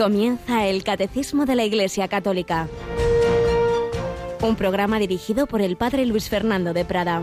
Comienza 0.00 0.66
el 0.66 0.82
Catecismo 0.82 1.44
de 1.44 1.54
la 1.54 1.62
Iglesia 1.62 2.08
Católica, 2.08 2.68
un 4.40 4.56
programa 4.56 4.98
dirigido 4.98 5.46
por 5.46 5.60
el 5.60 5.76
Padre 5.76 6.06
Luis 6.06 6.30
Fernando 6.30 6.72
de 6.72 6.86
Prada. 6.86 7.22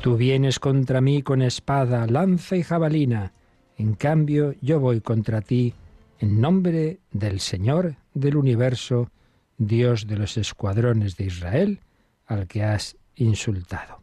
Tú 0.00 0.16
vienes 0.16 0.58
contra 0.58 1.02
mí 1.02 1.20
con 1.20 1.42
espada, 1.42 2.06
lanza 2.06 2.56
y 2.56 2.62
jabalina. 2.62 3.34
En 3.76 3.92
cambio, 3.92 4.54
yo 4.62 4.80
voy 4.80 5.02
contra 5.02 5.42
ti 5.42 5.74
en 6.18 6.40
nombre 6.40 7.00
del 7.12 7.40
Señor 7.40 7.96
del 8.14 8.36
universo, 8.36 9.10
Dios 9.56 10.06
de 10.06 10.16
los 10.16 10.36
escuadrones 10.36 11.16
de 11.16 11.24
Israel, 11.24 11.80
al 12.26 12.46
que 12.46 12.62
has 12.62 12.96
insultado. 13.14 14.02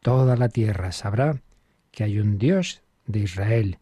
Toda 0.00 0.36
la 0.36 0.48
tierra 0.48 0.92
sabrá 0.92 1.40
que 1.90 2.04
hay 2.04 2.18
un 2.18 2.38
Dios 2.38 2.82
de 3.06 3.20
Israel 3.20 3.78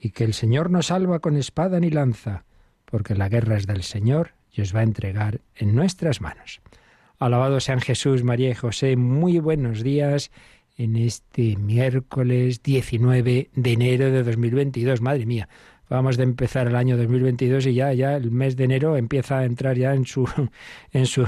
y 0.00 0.10
que 0.10 0.24
el 0.24 0.34
Señor 0.34 0.70
no 0.70 0.82
salva 0.82 1.18
con 1.18 1.36
espada 1.36 1.80
ni 1.80 1.90
lanza, 1.90 2.44
porque 2.84 3.14
la 3.14 3.28
guerra 3.28 3.56
es 3.56 3.66
del 3.66 3.82
Señor 3.82 4.32
y 4.52 4.62
os 4.62 4.74
va 4.74 4.80
a 4.80 4.84
entregar 4.84 5.40
en 5.54 5.74
nuestras 5.74 6.20
manos. 6.20 6.60
Alabado 7.18 7.60
sean 7.60 7.80
Jesús, 7.80 8.22
María 8.22 8.50
y 8.50 8.54
José, 8.54 8.96
muy 8.96 9.38
buenos 9.40 9.82
días 9.82 10.30
en 10.76 10.96
este 10.96 11.56
miércoles 11.56 12.62
19 12.62 13.50
de 13.52 13.72
enero 13.72 14.10
de 14.10 14.22
2022. 14.22 15.00
Madre 15.00 15.26
mía, 15.26 15.48
vamos 15.88 16.16
de 16.16 16.24
empezar 16.24 16.66
el 16.66 16.76
año 16.76 16.96
2022 16.96 17.66
y 17.66 17.74
ya, 17.74 17.92
ya 17.92 18.16
el 18.16 18.30
mes 18.30 18.56
de 18.56 18.64
enero 18.64 18.96
empieza 18.96 19.38
a 19.38 19.44
entrar 19.44 19.76
ya 19.76 19.94
en 19.94 20.04
su, 20.06 20.28
en 20.92 21.06
su 21.06 21.24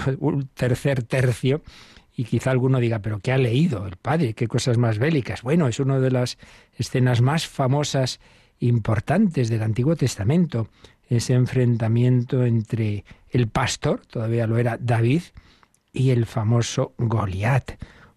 tercer 0.54 1.02
tercio. 1.02 1.62
Y 2.16 2.24
quizá 2.24 2.50
alguno 2.50 2.80
diga, 2.80 2.98
pero 2.98 3.18
¿qué 3.20 3.32
ha 3.32 3.38
leído 3.38 3.86
el 3.86 3.96
padre? 3.96 4.34
¿Qué 4.34 4.46
cosas 4.46 4.76
más 4.76 4.98
bélicas? 4.98 5.42
Bueno, 5.42 5.68
es 5.68 5.80
una 5.80 5.98
de 5.98 6.10
las 6.10 6.38
escenas 6.76 7.22
más 7.22 7.46
famosas, 7.46 8.20
importantes 8.58 9.48
del 9.48 9.62
Antiguo 9.62 9.96
Testamento, 9.96 10.68
ese 11.08 11.32
enfrentamiento 11.32 12.44
entre 12.44 13.04
el 13.30 13.48
pastor, 13.48 14.04
todavía 14.06 14.46
lo 14.46 14.58
era 14.58 14.76
David, 14.78 15.22
y 15.92 16.10
el 16.10 16.26
famoso 16.26 16.92
Goliat 16.98 17.72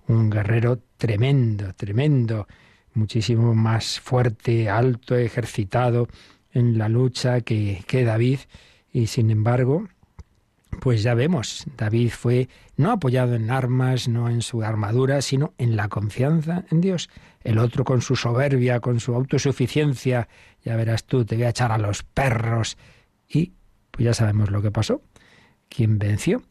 un 0.08 0.30
guerrero 0.30 0.80
tremendo, 0.98 1.74
tremendo, 1.74 2.48
muchísimo 2.94 3.54
más 3.56 4.00
fuerte, 4.00 4.70
alto, 4.70 5.16
ejercitado 5.16 6.08
en 6.52 6.78
la 6.78 6.90
lucha 6.90 7.42
que, 7.42 7.84
que 7.88 8.04
David. 8.04 8.40
Y 8.92 9.08
sin 9.08 9.32
embargo, 9.32 9.88
pues 10.80 11.04
ya 11.04 11.14
vemos, 11.14 11.66
David 11.78 12.10
fue 12.10 12.50
no 12.76 12.92
apoyado 12.92 13.36
en 13.36 13.52
armas, 13.52 14.08
no 14.08 14.30
en 14.30 14.42
su 14.42 14.64
armadura, 14.64 15.22
sino 15.22 15.54
en 15.58 15.76
la 15.76 15.88
confianza 15.88 16.66
en 16.72 16.82
Dios. 16.82 17.10
El 17.44 17.58
otro 17.58 17.84
con 17.84 18.02
su 18.02 18.16
soberbia, 18.16 18.80
con 18.80 19.00
su 19.00 19.14
autosuficiencia, 19.14 20.28
ya 20.64 20.76
verás 20.76 21.04
tú, 21.06 21.26
te 21.26 21.36
voy 21.36 21.46
a 21.46 21.50
echar 21.50 21.72
a 21.72 21.78
los 21.78 22.04
perros. 22.04 22.78
Y 23.28 23.54
pues 23.92 24.06
ya 24.06 24.14
sabemos 24.14 24.50
lo 24.50 24.62
que 24.62 24.72
pasó. 24.72 25.02
¿Quién 25.70 26.00
venció? 26.00 26.44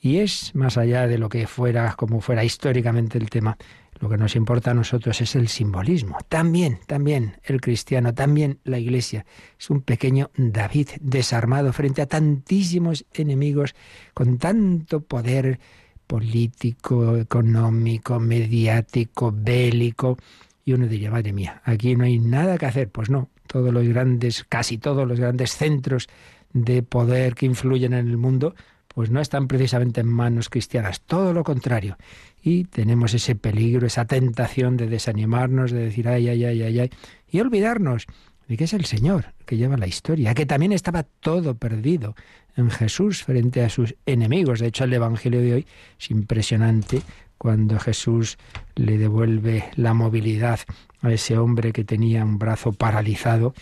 Y 0.00 0.18
es 0.18 0.54
más 0.54 0.78
allá 0.78 1.06
de 1.06 1.18
lo 1.18 1.28
que 1.28 1.46
fuera, 1.46 1.94
como 1.94 2.20
fuera 2.20 2.44
históricamente 2.44 3.18
el 3.18 3.28
tema, 3.28 3.58
lo 4.00 4.08
que 4.08 4.16
nos 4.16 4.34
importa 4.34 4.70
a 4.70 4.74
nosotros 4.74 5.20
es 5.20 5.36
el 5.36 5.48
simbolismo. 5.48 6.16
También, 6.28 6.80
también 6.86 7.36
el 7.44 7.60
cristiano, 7.60 8.14
también 8.14 8.58
la 8.64 8.78
iglesia. 8.78 9.26
Es 9.58 9.68
un 9.68 9.82
pequeño 9.82 10.30
David 10.36 10.88
desarmado 11.00 11.72
frente 11.74 12.00
a 12.00 12.06
tantísimos 12.06 13.04
enemigos 13.12 13.74
con 14.14 14.38
tanto 14.38 15.02
poder 15.02 15.60
político, 16.06 17.18
económico, 17.18 18.18
mediático, 18.18 19.32
bélico. 19.36 20.16
Y 20.64 20.72
uno 20.72 20.86
diría, 20.86 21.10
madre 21.10 21.34
mía, 21.34 21.60
aquí 21.64 21.94
no 21.94 22.04
hay 22.04 22.18
nada 22.18 22.56
que 22.56 22.66
hacer. 22.66 22.88
Pues 22.88 23.10
no, 23.10 23.28
todos 23.46 23.70
los 23.70 23.86
grandes, 23.86 24.46
casi 24.48 24.78
todos 24.78 25.06
los 25.06 25.20
grandes 25.20 25.54
centros 25.54 26.08
de 26.54 26.82
poder 26.82 27.34
que 27.34 27.44
influyen 27.44 27.92
en 27.92 28.08
el 28.08 28.16
mundo 28.16 28.54
pues 28.94 29.10
no 29.10 29.20
están 29.20 29.46
precisamente 29.46 30.00
en 30.00 30.08
manos 30.08 30.48
cristianas, 30.48 31.00
todo 31.02 31.32
lo 31.32 31.44
contrario. 31.44 31.96
Y 32.42 32.64
tenemos 32.64 33.14
ese 33.14 33.34
peligro, 33.34 33.86
esa 33.86 34.06
tentación 34.06 34.76
de 34.76 34.86
desanimarnos, 34.86 35.70
de 35.70 35.80
decir, 35.80 36.08
ay, 36.08 36.28
ay, 36.28 36.44
ay, 36.44 36.62
ay, 36.62 36.80
ay, 36.80 36.90
y 37.30 37.40
olvidarnos 37.40 38.06
de 38.48 38.56
que 38.56 38.64
es 38.64 38.72
el 38.72 38.84
Señor 38.84 39.34
que 39.46 39.56
lleva 39.56 39.76
la 39.76 39.86
historia, 39.86 40.34
que 40.34 40.46
también 40.46 40.72
estaba 40.72 41.04
todo 41.04 41.54
perdido 41.54 42.16
en 42.56 42.70
Jesús 42.70 43.22
frente 43.22 43.62
a 43.62 43.68
sus 43.68 43.94
enemigos. 44.06 44.58
De 44.60 44.66
hecho, 44.66 44.84
el 44.84 44.92
Evangelio 44.92 45.40
de 45.40 45.54
hoy 45.54 45.66
es 45.98 46.10
impresionante 46.10 47.02
cuando 47.38 47.78
Jesús 47.78 48.38
le 48.74 48.98
devuelve 48.98 49.64
la 49.76 49.94
movilidad 49.94 50.60
a 51.00 51.12
ese 51.12 51.38
hombre 51.38 51.72
que 51.72 51.84
tenía 51.84 52.24
un 52.24 52.38
brazo 52.38 52.72
paralizado, 52.72 53.54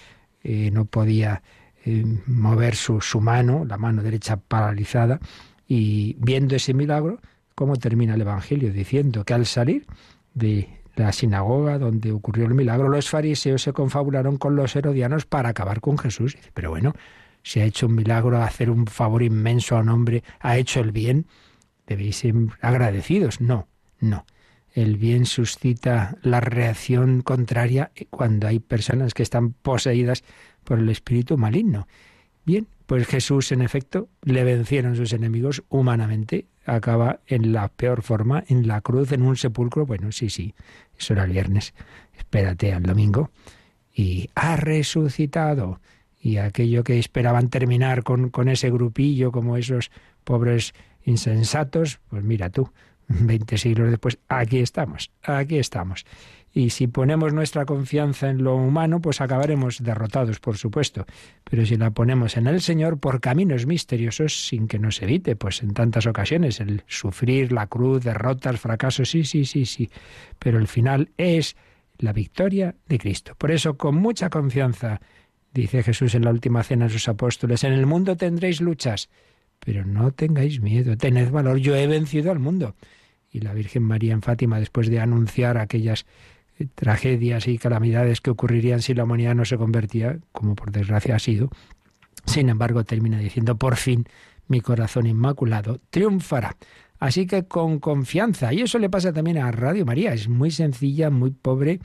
eh, 0.42 0.70
no 0.72 0.86
podía 0.86 1.42
eh, 1.84 2.04
mover 2.26 2.74
su, 2.74 3.00
su 3.00 3.20
mano, 3.20 3.64
la 3.64 3.76
mano 3.76 4.02
derecha 4.02 4.36
paralizada, 4.36 5.20
y 5.68 6.16
viendo 6.18 6.56
ese 6.56 6.74
milagro, 6.74 7.20
¿cómo 7.58 7.74
termina 7.74 8.14
el 8.14 8.20
Evangelio? 8.20 8.72
Diciendo 8.72 9.24
que 9.24 9.34
al 9.34 9.44
salir 9.44 9.84
de 10.32 10.68
la 10.94 11.10
sinagoga 11.10 11.76
donde 11.76 12.12
ocurrió 12.12 12.46
el 12.46 12.54
milagro, 12.54 12.88
los 12.88 13.10
fariseos 13.10 13.62
se 13.62 13.72
confabularon 13.72 14.36
con 14.36 14.54
los 14.54 14.76
herodianos 14.76 15.26
para 15.26 15.48
acabar 15.48 15.80
con 15.80 15.98
Jesús. 15.98 16.38
Pero 16.54 16.70
bueno, 16.70 16.94
se 17.42 17.60
ha 17.60 17.64
hecho 17.64 17.86
un 17.86 17.96
milagro, 17.96 18.40
hacer 18.40 18.70
un 18.70 18.86
favor 18.86 19.24
inmenso 19.24 19.76
a 19.76 19.80
un 19.80 19.88
hombre, 19.88 20.22
ha 20.38 20.56
hecho 20.56 20.78
el 20.78 20.92
bien, 20.92 21.26
debéis 21.84 22.18
ser 22.18 22.32
agradecidos. 22.60 23.40
No, 23.40 23.66
no. 23.98 24.24
El 24.72 24.96
bien 24.96 25.26
suscita 25.26 26.16
la 26.22 26.38
reacción 26.38 27.22
contraria 27.22 27.90
cuando 28.10 28.46
hay 28.46 28.60
personas 28.60 29.14
que 29.14 29.24
están 29.24 29.52
poseídas 29.52 30.22
por 30.62 30.78
el 30.78 30.88
espíritu 30.90 31.36
maligno. 31.36 31.88
Bien, 32.44 32.68
pues 32.86 33.08
Jesús, 33.08 33.50
en 33.50 33.62
efecto, 33.62 34.08
le 34.22 34.44
vencieron 34.44 34.94
sus 34.94 35.12
enemigos 35.12 35.64
humanamente. 35.68 36.46
Acaba 36.68 37.20
en 37.26 37.52
la 37.52 37.68
peor 37.68 38.02
forma, 38.02 38.44
en 38.46 38.68
la 38.68 38.82
cruz, 38.82 39.12
en 39.12 39.22
un 39.22 39.36
sepulcro. 39.36 39.86
Bueno, 39.86 40.12
sí, 40.12 40.28
sí, 40.28 40.54
eso 40.98 41.14
era 41.14 41.24
el 41.24 41.32
viernes. 41.32 41.72
Espérate 42.16 42.74
al 42.74 42.82
domingo. 42.82 43.30
Y 43.94 44.28
ha 44.34 44.56
resucitado. 44.56 45.80
Y 46.20 46.36
aquello 46.36 46.84
que 46.84 46.98
esperaban 46.98 47.48
terminar 47.48 48.02
con, 48.02 48.28
con 48.28 48.48
ese 48.48 48.70
grupillo, 48.70 49.32
como 49.32 49.56
esos 49.56 49.90
pobres 50.24 50.74
insensatos, 51.04 52.00
pues 52.10 52.22
mira 52.22 52.50
tú, 52.50 52.70
veinte 53.08 53.56
siglos 53.56 53.90
después, 53.90 54.18
aquí 54.28 54.58
estamos, 54.58 55.10
aquí 55.22 55.58
estamos. 55.58 56.04
Y 56.52 56.70
si 56.70 56.86
ponemos 56.86 57.32
nuestra 57.34 57.66
confianza 57.66 58.30
en 58.30 58.42
lo 58.42 58.56
humano, 58.56 59.00
pues 59.00 59.20
acabaremos 59.20 59.82
derrotados, 59.82 60.40
por 60.40 60.56
supuesto. 60.56 61.04
Pero 61.44 61.66
si 61.66 61.76
la 61.76 61.90
ponemos 61.90 62.36
en 62.36 62.46
el 62.46 62.60
Señor 62.60 62.98
por 62.98 63.20
caminos 63.20 63.66
misteriosos, 63.66 64.46
sin 64.46 64.66
que 64.66 64.78
nos 64.78 65.02
evite, 65.02 65.36
pues 65.36 65.62
en 65.62 65.74
tantas 65.74 66.06
ocasiones, 66.06 66.60
el 66.60 66.82
sufrir, 66.86 67.52
la 67.52 67.66
cruz, 67.66 68.02
derrotas, 68.02 68.58
fracasos, 68.58 69.10
sí, 69.10 69.24
sí, 69.24 69.44
sí, 69.44 69.66
sí. 69.66 69.90
Pero 70.38 70.58
el 70.58 70.68
final 70.68 71.10
es 71.16 71.56
la 71.98 72.12
victoria 72.12 72.74
de 72.86 72.98
Cristo. 72.98 73.34
Por 73.36 73.50
eso, 73.50 73.76
con 73.76 73.96
mucha 73.96 74.30
confianza, 74.30 75.00
dice 75.52 75.82
Jesús 75.82 76.14
en 76.14 76.24
la 76.24 76.30
última 76.30 76.62
cena 76.62 76.86
de 76.86 76.92
sus 76.92 77.08
apóstoles, 77.08 77.64
en 77.64 77.72
el 77.72 77.86
mundo 77.86 78.16
tendréis 78.16 78.60
luchas, 78.60 79.10
pero 79.58 79.84
no 79.84 80.12
tengáis 80.12 80.60
miedo, 80.60 80.96
tened 80.96 81.30
valor, 81.30 81.58
yo 81.58 81.76
he 81.76 81.86
vencido 81.86 82.30
al 82.30 82.38
mundo. 82.38 82.74
Y 83.30 83.40
la 83.40 83.52
Virgen 83.52 83.82
María 83.82 84.14
en 84.14 84.22
Fátima, 84.22 84.58
después 84.58 84.88
de 84.88 85.00
anunciar 85.00 85.58
aquellas 85.58 86.06
tragedias 86.66 87.46
y 87.48 87.58
calamidades 87.58 88.20
que 88.20 88.30
ocurrirían 88.30 88.82
si 88.82 88.94
la 88.94 89.04
humanidad 89.04 89.34
no 89.34 89.44
se 89.44 89.56
convertía, 89.56 90.18
como 90.32 90.54
por 90.54 90.72
desgracia 90.72 91.16
ha 91.16 91.18
sido. 91.18 91.50
Sin 92.24 92.48
embargo, 92.48 92.84
termina 92.84 93.18
diciendo, 93.18 93.56
por 93.56 93.76
fin 93.76 94.06
mi 94.48 94.60
corazón 94.60 95.06
inmaculado 95.06 95.80
triunfará. 95.90 96.56
Así 96.98 97.26
que 97.26 97.44
con 97.44 97.78
confianza, 97.78 98.52
y 98.52 98.62
eso 98.62 98.78
le 98.78 98.90
pasa 98.90 99.12
también 99.12 99.38
a 99.38 99.50
Radio 99.52 99.86
María, 99.86 100.12
es 100.12 100.28
muy 100.28 100.50
sencilla, 100.50 101.10
muy 101.10 101.30
pobre, 101.30 101.80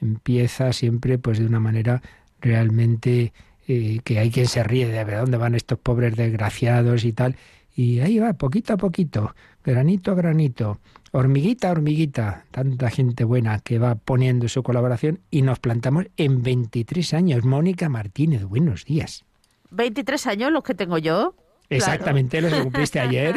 empieza 0.00 0.72
siempre 0.72 1.18
pues 1.18 1.38
de 1.38 1.46
una 1.46 1.60
manera 1.60 2.02
realmente 2.40 3.32
eh, 3.68 4.00
que 4.02 4.18
hay 4.18 4.30
quien 4.30 4.48
se 4.48 4.64
ríe 4.64 4.88
de 4.88 5.04
ver 5.04 5.18
dónde 5.18 5.36
van 5.36 5.54
estos 5.54 5.78
pobres 5.78 6.16
desgraciados 6.16 7.04
y 7.04 7.12
tal, 7.12 7.36
y 7.76 8.00
ahí 8.00 8.18
va, 8.18 8.32
poquito 8.32 8.72
a 8.72 8.76
poquito, 8.76 9.34
granito 9.66 10.12
a 10.12 10.14
granito, 10.14 10.78
hormiguita 11.10 11.68
a 11.68 11.72
hormiguita, 11.72 12.44
tanta 12.52 12.88
gente 12.88 13.24
buena 13.24 13.58
que 13.58 13.80
va 13.80 13.96
poniendo 13.96 14.48
su 14.48 14.62
colaboración 14.62 15.18
y 15.28 15.42
nos 15.42 15.58
plantamos 15.58 16.06
en 16.16 16.42
23 16.42 17.14
años. 17.14 17.44
Mónica 17.44 17.88
Martínez, 17.88 18.44
buenos 18.44 18.84
días. 18.84 19.24
23 19.70 20.26
años 20.28 20.52
los 20.52 20.62
que 20.62 20.74
tengo 20.74 20.98
yo. 20.98 21.34
Exactamente, 21.68 22.40
los 22.40 22.52
que 22.52 22.62
cumpliste 22.62 23.00
ayer. 23.00 23.34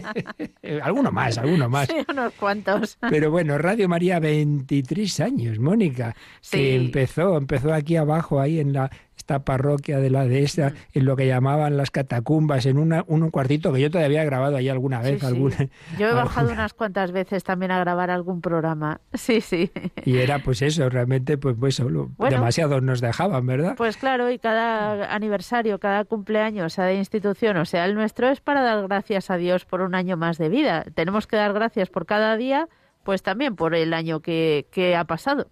alguno 0.82 1.12
más, 1.12 1.36
alguno 1.36 1.68
más. 1.68 1.88
Sí, 1.88 1.96
unos 2.08 2.32
cuantos. 2.32 2.96
Pero 3.10 3.30
bueno, 3.30 3.58
Radio 3.58 3.86
María, 3.86 4.18
23 4.18 5.20
años, 5.20 5.58
Mónica, 5.58 6.16
que 6.50 6.74
empezó, 6.74 7.36
empezó 7.36 7.74
aquí 7.74 7.96
abajo, 7.96 8.40
ahí 8.40 8.60
en 8.60 8.72
la 8.72 8.90
esta 9.20 9.44
parroquia 9.44 9.98
de 9.98 10.08
la 10.08 10.24
dehesa, 10.24 10.72
en 10.94 11.04
lo 11.04 11.14
que 11.14 11.26
llamaban 11.26 11.76
las 11.76 11.90
catacumbas, 11.90 12.64
en 12.64 12.78
una, 12.78 13.04
un 13.06 13.30
cuartito 13.30 13.70
que 13.72 13.80
yo 13.80 13.90
todavía 13.90 14.22
he 14.22 14.26
grabado 14.26 14.56
ahí 14.56 14.68
alguna 14.68 15.00
vez. 15.02 15.22
Alguna, 15.22 15.56
yo 15.98 16.08
he 16.08 16.12
bajado 16.14 16.50
unas 16.50 16.72
cuantas 16.72 17.12
veces 17.12 17.44
también 17.44 17.70
a 17.70 17.78
grabar 17.78 18.10
algún 18.10 18.40
programa. 18.40 19.00
Sí, 19.20 19.42
sí. 19.42 19.70
Y 20.06 20.16
era 20.16 20.38
pues 20.38 20.62
eso, 20.62 20.88
realmente 20.88 21.36
pues, 21.36 21.54
pues 21.60 21.74
solo 21.74 22.10
demasiados 22.18 22.82
nos 22.82 23.02
dejaban, 23.02 23.46
¿verdad? 23.46 23.74
Pues 23.76 23.98
claro, 23.98 24.30
y 24.30 24.38
cada 24.38 25.14
aniversario, 25.14 25.78
cada 25.78 26.04
cumpleaños, 26.04 26.72
sea 26.72 26.86
de 26.86 26.94
institución 26.94 27.58
o 27.58 27.66
sea 27.66 27.84
el 27.84 27.94
nuestro, 27.94 28.30
es 28.30 28.40
para 28.40 28.62
dar 28.62 28.82
gracias 28.88 29.30
a 29.30 29.36
Dios 29.36 29.66
por 29.66 29.82
un 29.82 29.94
año 29.94 30.16
más 30.16 30.38
de 30.38 30.48
vida. 30.48 30.84
Tenemos 30.94 31.26
que 31.26 31.36
dar 31.36 31.52
gracias 31.52 31.90
por 31.90 32.06
cada 32.06 32.36
día, 32.38 32.68
pues 33.04 33.22
también 33.22 33.56
por 33.56 33.74
el 33.74 33.92
año 33.92 34.20
que, 34.20 34.66
que 34.70 34.96
ha 34.96 35.04
pasado. 35.04 35.48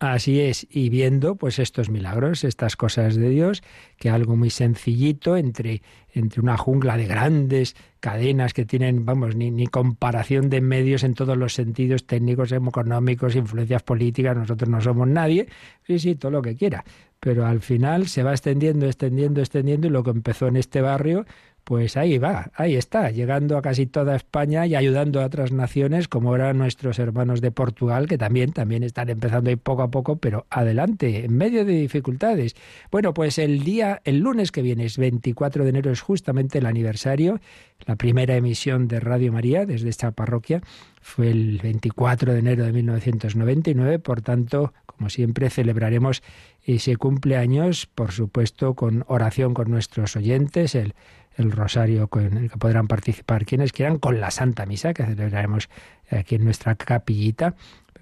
Así 0.00 0.40
es, 0.40 0.66
y 0.70 0.88
viendo 0.88 1.34
pues 1.36 1.58
estos 1.58 1.90
milagros, 1.90 2.42
estas 2.44 2.74
cosas 2.74 3.16
de 3.16 3.28
Dios, 3.28 3.62
que 3.98 4.08
algo 4.08 4.34
muy 4.34 4.48
sencillito 4.48 5.36
entre, 5.36 5.82
entre 6.14 6.40
una 6.40 6.56
jungla 6.56 6.96
de 6.96 7.06
grandes 7.06 7.76
cadenas 8.00 8.54
que 8.54 8.64
tienen, 8.64 9.04
vamos, 9.04 9.36
ni, 9.36 9.50
ni 9.50 9.66
comparación 9.66 10.48
de 10.48 10.62
medios 10.62 11.04
en 11.04 11.12
todos 11.12 11.36
los 11.36 11.52
sentidos 11.52 12.06
técnicos, 12.06 12.50
económicos, 12.50 13.36
influencias 13.36 13.82
políticas, 13.82 14.34
nosotros 14.34 14.70
no 14.70 14.80
somos 14.80 15.06
nadie, 15.06 15.48
sí, 15.86 15.98
sí, 15.98 16.14
todo 16.14 16.30
lo 16.30 16.40
que 16.40 16.56
quiera. 16.56 16.82
Pero 17.20 17.44
al 17.44 17.60
final 17.60 18.08
se 18.08 18.22
va 18.22 18.30
extendiendo, 18.30 18.86
extendiendo, 18.86 19.42
extendiendo, 19.42 19.86
y 19.86 19.90
lo 19.90 20.02
que 20.02 20.12
empezó 20.12 20.48
en 20.48 20.56
este 20.56 20.80
barrio, 20.80 21.26
pues 21.70 21.96
ahí 21.96 22.18
va, 22.18 22.50
ahí 22.56 22.74
está, 22.74 23.12
llegando 23.12 23.56
a 23.56 23.62
casi 23.62 23.86
toda 23.86 24.16
España 24.16 24.66
y 24.66 24.74
ayudando 24.74 25.20
a 25.20 25.24
otras 25.24 25.52
naciones 25.52 26.08
como 26.08 26.34
eran 26.34 26.58
nuestros 26.58 26.98
hermanos 26.98 27.40
de 27.40 27.52
Portugal, 27.52 28.08
que 28.08 28.18
también, 28.18 28.50
también 28.50 28.82
están 28.82 29.08
empezando 29.08 29.50
ahí 29.50 29.54
poco 29.54 29.82
a 29.82 29.90
poco, 29.92 30.16
pero 30.16 30.48
adelante, 30.50 31.24
en 31.24 31.36
medio 31.36 31.64
de 31.64 31.74
dificultades. 31.74 32.56
Bueno, 32.90 33.14
pues 33.14 33.38
el 33.38 33.62
día, 33.62 34.02
el 34.02 34.18
lunes 34.18 34.50
que 34.50 34.62
viene, 34.62 34.84
es 34.84 34.98
24 34.98 35.62
de 35.62 35.70
enero, 35.70 35.92
es 35.92 36.00
justamente 36.00 36.58
el 36.58 36.66
aniversario, 36.66 37.38
la 37.86 37.94
primera 37.94 38.34
emisión 38.34 38.88
de 38.88 38.98
Radio 38.98 39.32
María 39.32 39.64
desde 39.64 39.90
esta 39.90 40.10
parroquia 40.10 40.62
fue 41.00 41.30
el 41.30 41.60
24 41.62 42.32
de 42.32 42.38
enero 42.40 42.64
de 42.64 42.72
1999, 42.72 44.00
por 44.00 44.22
tanto, 44.22 44.74
como 44.86 45.08
siempre, 45.08 45.48
celebraremos 45.50 46.22
ese 46.64 46.96
cumpleaños, 46.96 47.86
por 47.86 48.12
supuesto, 48.12 48.74
con 48.74 49.04
oración 49.06 49.54
con 49.54 49.70
nuestros 49.70 50.16
oyentes, 50.16 50.74
el 50.74 50.94
el 51.40 51.52
rosario 51.52 52.08
con 52.08 52.36
el 52.36 52.50
que 52.50 52.56
podrán 52.56 52.86
participar 52.86 53.44
quienes 53.44 53.72
quieran, 53.72 53.98
con 53.98 54.20
la 54.20 54.30
Santa 54.30 54.66
Misa 54.66 54.94
que 54.94 55.04
celebraremos 55.04 55.68
aquí 56.10 56.36
en 56.36 56.44
nuestra 56.44 56.74
capillita, 56.74 57.54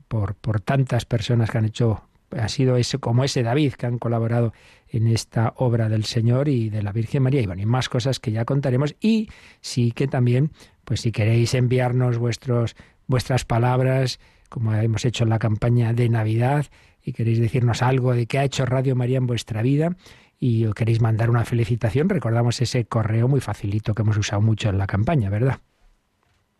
por, 0.09 0.35
por 0.35 0.61
tantas 0.61 1.05
personas 1.05 1.51
que 1.51 1.59
han 1.59 1.65
hecho, 1.67 2.03
ha 2.37 2.49
sido 2.49 2.77
ese, 2.77 2.99
como 2.99 3.25
ese 3.25 3.43
David, 3.43 3.75
que 3.75 3.87
han 3.87 3.99
colaborado 3.99 4.53
en 4.89 5.07
esta 5.07 5.53
obra 5.57 5.89
del 5.89 6.05
Señor 6.05 6.49
y 6.49 6.71
de 6.71 6.83
la 6.83 6.93
Virgen 6.93 7.23
María, 7.23 7.41
y 7.41 7.47
bueno, 7.47 7.63
y 7.63 7.67
más 7.67 7.89
cosas 7.89 8.21
que 8.21 8.33
ya 8.33 8.45
contaremos, 8.45 8.97
y 9.01 9.29
sí 9.61 9.93
que 9.93 10.09
también, 10.09 10.51
pues 10.85 11.03
si 11.03 11.13
queréis 11.13 11.55
enviarnos 11.55 12.19
vuestros, 12.19 12.75
vuestras 13.07 13.45
palabras, 13.45 14.19
como 14.49 14.75
hemos 14.75 15.05
hecho 15.05 15.25
en 15.25 15.31
la 15.31 15.39
campaña 15.39 15.93
de 15.93 16.09
Navidad, 16.09 16.67
y 17.05 17.13
queréis 17.13 17.39
decirnos 17.39 17.83
algo 17.83 18.15
de 18.15 18.27
qué 18.27 18.39
ha 18.39 18.45
hecho 18.45 18.67
Radio 18.67 18.97
María 18.97 19.19
en 19.19 19.27
vuestra 19.27 19.63
vida, 19.63 19.97
y 20.41 20.67
os 20.67 20.75
queréis 20.75 21.01
mandar 21.01 21.31
una 21.31 21.45
felicitación, 21.45 22.09
recordamos 22.09 22.61
ese 22.61 22.85
correo 22.85 23.29
muy 23.29 23.41
facilito 23.41 23.95
que 23.95 24.03
hemos 24.03 24.17
usado 24.17 24.41
mucho 24.41 24.69
en 24.69 24.79
la 24.79 24.87
campaña, 24.87 25.31
¿verdad? 25.31 25.59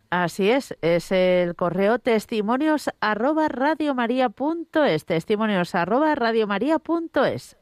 Así 0.09 0.49
es, 0.49 0.75
es 0.81 1.11
el 1.11 1.55
correo 1.55 1.99
testimonios 1.99 2.89
arroba 2.99 3.47
radiomaria.es, 3.47 5.05
testimonios 5.05 5.75
arroba 5.75 6.15
radiomaria.es. 6.15 7.57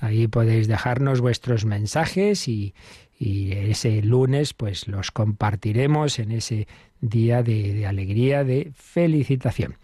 Ahí 0.00 0.26
podéis 0.26 0.66
dejarnos 0.66 1.20
vuestros 1.20 1.64
mensajes 1.64 2.48
y, 2.48 2.74
y, 3.18 3.52
ese 3.52 4.02
lunes 4.02 4.54
pues 4.54 4.88
los 4.88 5.12
compartiremos 5.12 6.18
en 6.18 6.32
ese 6.32 6.66
día 7.00 7.44
de, 7.44 7.72
de 7.72 7.86
alegría, 7.86 8.42
de 8.42 8.72
felicitación. 8.74 9.76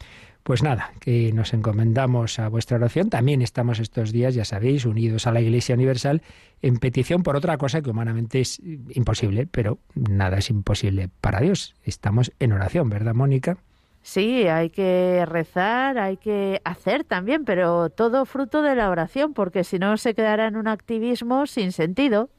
Pues 0.42 0.62
nada, 0.62 0.92
que 1.00 1.32
nos 1.32 1.52
encomendamos 1.52 2.38
a 2.38 2.48
vuestra 2.48 2.78
oración. 2.78 3.10
También 3.10 3.42
estamos 3.42 3.78
estos 3.78 4.10
días, 4.10 4.34
ya 4.34 4.44
sabéis, 4.44 4.86
unidos 4.86 5.26
a 5.26 5.32
la 5.32 5.40
Iglesia 5.40 5.74
Universal 5.74 6.22
en 6.62 6.78
petición 6.78 7.22
por 7.22 7.36
otra 7.36 7.58
cosa 7.58 7.82
que 7.82 7.90
humanamente 7.90 8.40
es 8.40 8.60
imposible, 8.90 9.46
pero 9.46 9.78
nada 9.94 10.38
es 10.38 10.50
imposible 10.50 11.10
para 11.20 11.40
Dios. 11.40 11.74
Estamos 11.84 12.32
en 12.38 12.52
oración, 12.52 12.88
¿verdad, 12.88 13.14
Mónica? 13.14 13.58
Sí, 14.02 14.46
hay 14.48 14.70
que 14.70 15.24
rezar, 15.26 15.98
hay 15.98 16.16
que 16.16 16.60
hacer 16.64 17.04
también, 17.04 17.44
pero 17.44 17.90
todo 17.90 18.24
fruto 18.24 18.62
de 18.62 18.74
la 18.74 18.88
oración, 18.88 19.34
porque 19.34 19.62
si 19.62 19.78
no 19.78 19.96
se 19.98 20.14
quedará 20.14 20.46
en 20.46 20.56
un 20.56 20.68
activismo 20.68 21.46
sin 21.46 21.72
sentido. 21.72 22.30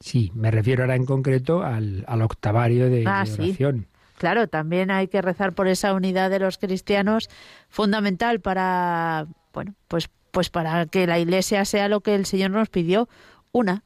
Sí, 0.00 0.32
me 0.34 0.50
refiero 0.50 0.82
ahora 0.82 0.96
en 0.96 1.06
concreto 1.06 1.62
al, 1.62 2.04
octavario 2.20 2.90
de, 2.90 3.04
ah, 3.06 3.24
oración. 3.26 3.86
Claro, 4.16 4.48
también 4.48 4.90
hay 4.90 5.08
que 5.08 5.22
rezar 5.22 5.54
por 5.54 5.68
esa 5.68 5.92
unidad 5.92 6.30
de 6.30 6.38
los 6.38 6.58
cristianos, 6.58 7.28
fundamental 7.68 8.40
para, 8.40 9.26
bueno, 9.52 9.74
pues, 9.88 10.08
pues 10.30 10.50
para 10.50 10.86
que 10.86 11.06
la 11.06 11.18
Iglesia 11.18 11.64
sea 11.64 11.88
lo 11.88 12.00
que 12.00 12.14
el 12.14 12.26
Señor 12.26 12.50
nos 12.50 12.68
pidió, 12.68 13.08
una. 13.52 13.84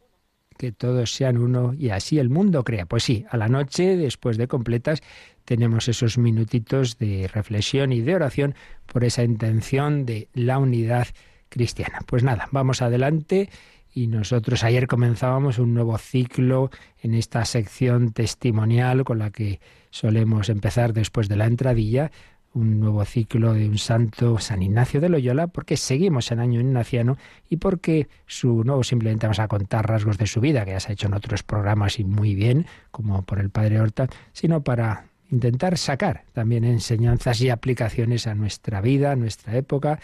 Que 0.57 0.73
todos 0.73 1.13
sean 1.13 1.39
uno 1.39 1.73
y 1.75 1.91
así 1.91 2.19
el 2.19 2.31
mundo 2.31 2.65
crea. 2.65 2.87
Pues 2.87 3.05
sí, 3.05 3.25
a 3.31 3.37
la 3.37 3.49
noche, 3.49 3.97
después 3.97 4.37
de 4.37 4.49
completas, 4.49 5.03
tenemos 5.45 5.89
esos 5.89 6.19
minutitos 6.19 6.99
de 6.99 7.29
reflexión 7.33 7.93
y 7.93 8.01
de 8.01 8.15
oración 8.15 8.55
por 8.87 9.05
esa 9.05 9.23
intención 9.23 10.05
de 10.05 10.29
la 10.35 10.59
unidad 10.59 11.07
cristiana. 11.49 12.01
Pues 12.07 12.23
nada, 12.23 12.49
vamos 12.51 12.83
adelante 12.83 13.49
y 13.95 14.09
nosotros 14.09 14.65
ayer 14.65 14.87
comenzábamos 14.87 15.59
un 15.59 15.75
nuevo 15.75 15.97
ciclo 15.97 16.71
en 17.01 17.15
esta 17.15 17.45
sección 17.45 18.13
testimonial 18.13 19.05
con 19.05 19.19
la 19.19 19.31
que 19.31 19.61
solemos 19.91 20.49
empezar 20.49 20.93
después 20.93 21.29
de 21.29 21.37
la 21.37 21.47
entradilla, 21.47 22.11
un 22.55 22.81
nuevo 22.81 23.05
ciclo 23.05 23.53
de 23.53 23.69
un 23.69 23.79
santo, 23.79 24.39
San 24.39 24.63
Ignacio 24.63 25.01
de 25.01 25.09
Loyola, 25.09 25.49
porque 25.49 25.77
seguimos 25.77 26.33
en 26.33 26.41
año 26.41 26.61
ignaciano 26.61 27.17
y 27.49 27.59
porque 27.59 28.09
su 28.27 28.65
no 28.65 28.83
simplemente 28.83 29.27
vamos 29.27 29.39
a 29.39 29.49
contar 29.49 29.89
rasgos 29.89 30.19
de 30.19 30.27
su 30.27 30.41
vida, 30.41 30.65
que 30.65 30.73
ya 30.73 30.81
se 30.81 30.91
ha 30.91 30.93
hecho 30.93 31.07
en 31.07 31.15
otros 31.15 31.43
programas 31.43 31.99
y 31.99 32.05
muy 32.05 32.35
bien, 32.35 32.67
como 32.91 33.23
por 33.23 33.39
el 33.39 33.51
Padre 33.51 33.81
Horta, 33.81 34.09
sino 34.33 34.63
para 34.63 35.07
intentar 35.31 35.77
sacar 35.77 36.25
también 36.33 36.65
enseñanzas 36.65 37.41
y 37.43 37.51
aplicaciones 37.51 38.27
a 38.27 38.35
nuestra 38.35 38.81
vida, 38.81 39.13
a 39.13 39.17
nuestra 39.17 39.57
época 39.57 40.01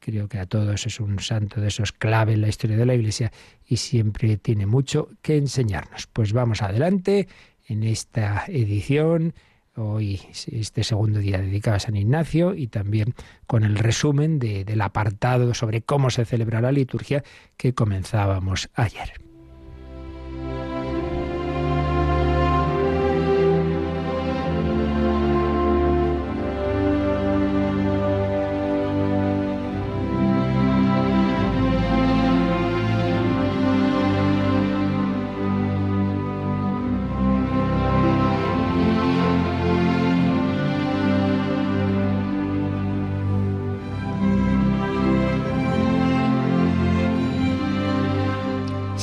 Creo 0.00 0.28
que 0.28 0.38
a 0.38 0.46
todos 0.46 0.86
es 0.86 1.00
un 1.00 1.18
santo 1.18 1.60
de 1.60 1.68
esos 1.68 1.92
clave 1.92 2.32
en 2.32 2.40
la 2.40 2.48
historia 2.48 2.76
de 2.76 2.86
la 2.86 2.94
Iglesia 2.94 3.32
y 3.66 3.76
siempre 3.76 4.36
tiene 4.36 4.66
mucho 4.66 5.08
que 5.22 5.36
enseñarnos. 5.36 6.06
Pues 6.06 6.32
vamos 6.32 6.62
adelante 6.62 7.28
en 7.68 7.84
esta 7.84 8.44
edición, 8.48 9.34
hoy 9.76 10.20
este 10.50 10.82
segundo 10.82 11.20
día 11.20 11.38
dedicado 11.38 11.76
a 11.76 11.80
San 11.80 11.96
Ignacio 11.96 12.54
y 12.54 12.66
también 12.66 13.14
con 13.46 13.62
el 13.62 13.76
resumen 13.76 14.38
del 14.38 14.80
apartado 14.80 15.54
sobre 15.54 15.82
cómo 15.82 16.10
se 16.10 16.24
celebra 16.24 16.60
la 16.60 16.72
liturgia 16.72 17.22
que 17.56 17.74
comenzábamos 17.74 18.70
ayer. 18.74 19.27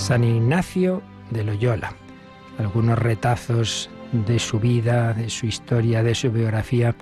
San 0.06 0.24
Ignacio 0.24 1.02
de 1.32 1.44
Loyola. 1.44 1.96
Algunos 2.60 3.00
retazos 3.00 3.90
de 4.12 4.38
su 4.38 4.60
vida, 4.60 5.16
de 5.16 5.32
su 5.32 5.48
historia, 5.48 6.04
de 6.04 6.14
su 6.14 6.32
biografía, 6.32 6.94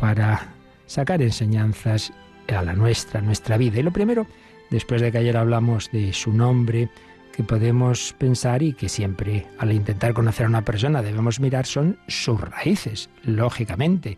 para 0.00 0.54
sacar 0.86 1.20
enseñanzas 1.20 2.12
a 2.46 2.62
la 2.62 2.74
nuestra, 2.74 3.20
nuestra 3.22 3.56
vida. 3.56 3.80
Y 3.80 3.82
lo 3.82 3.92
primero, 3.92 4.24
después 4.70 5.00
de 5.00 5.10
que 5.10 5.18
ayer 5.18 5.36
hablamos 5.36 5.90
de 5.90 6.12
su 6.12 6.32
nombre, 6.32 6.88
que 7.34 7.42
podemos 7.42 8.14
pensar 8.16 8.62
y 8.62 8.72
que 8.72 8.88
siempre 8.88 9.48
al 9.58 9.72
intentar 9.72 10.14
conocer 10.14 10.46
a 10.46 10.50
una 10.50 10.64
persona 10.64 11.02
debemos 11.02 11.40
mirar 11.40 11.66
son 11.66 11.98
sus 12.06 12.40
raíces, 12.40 13.10
lógicamente. 13.24 14.16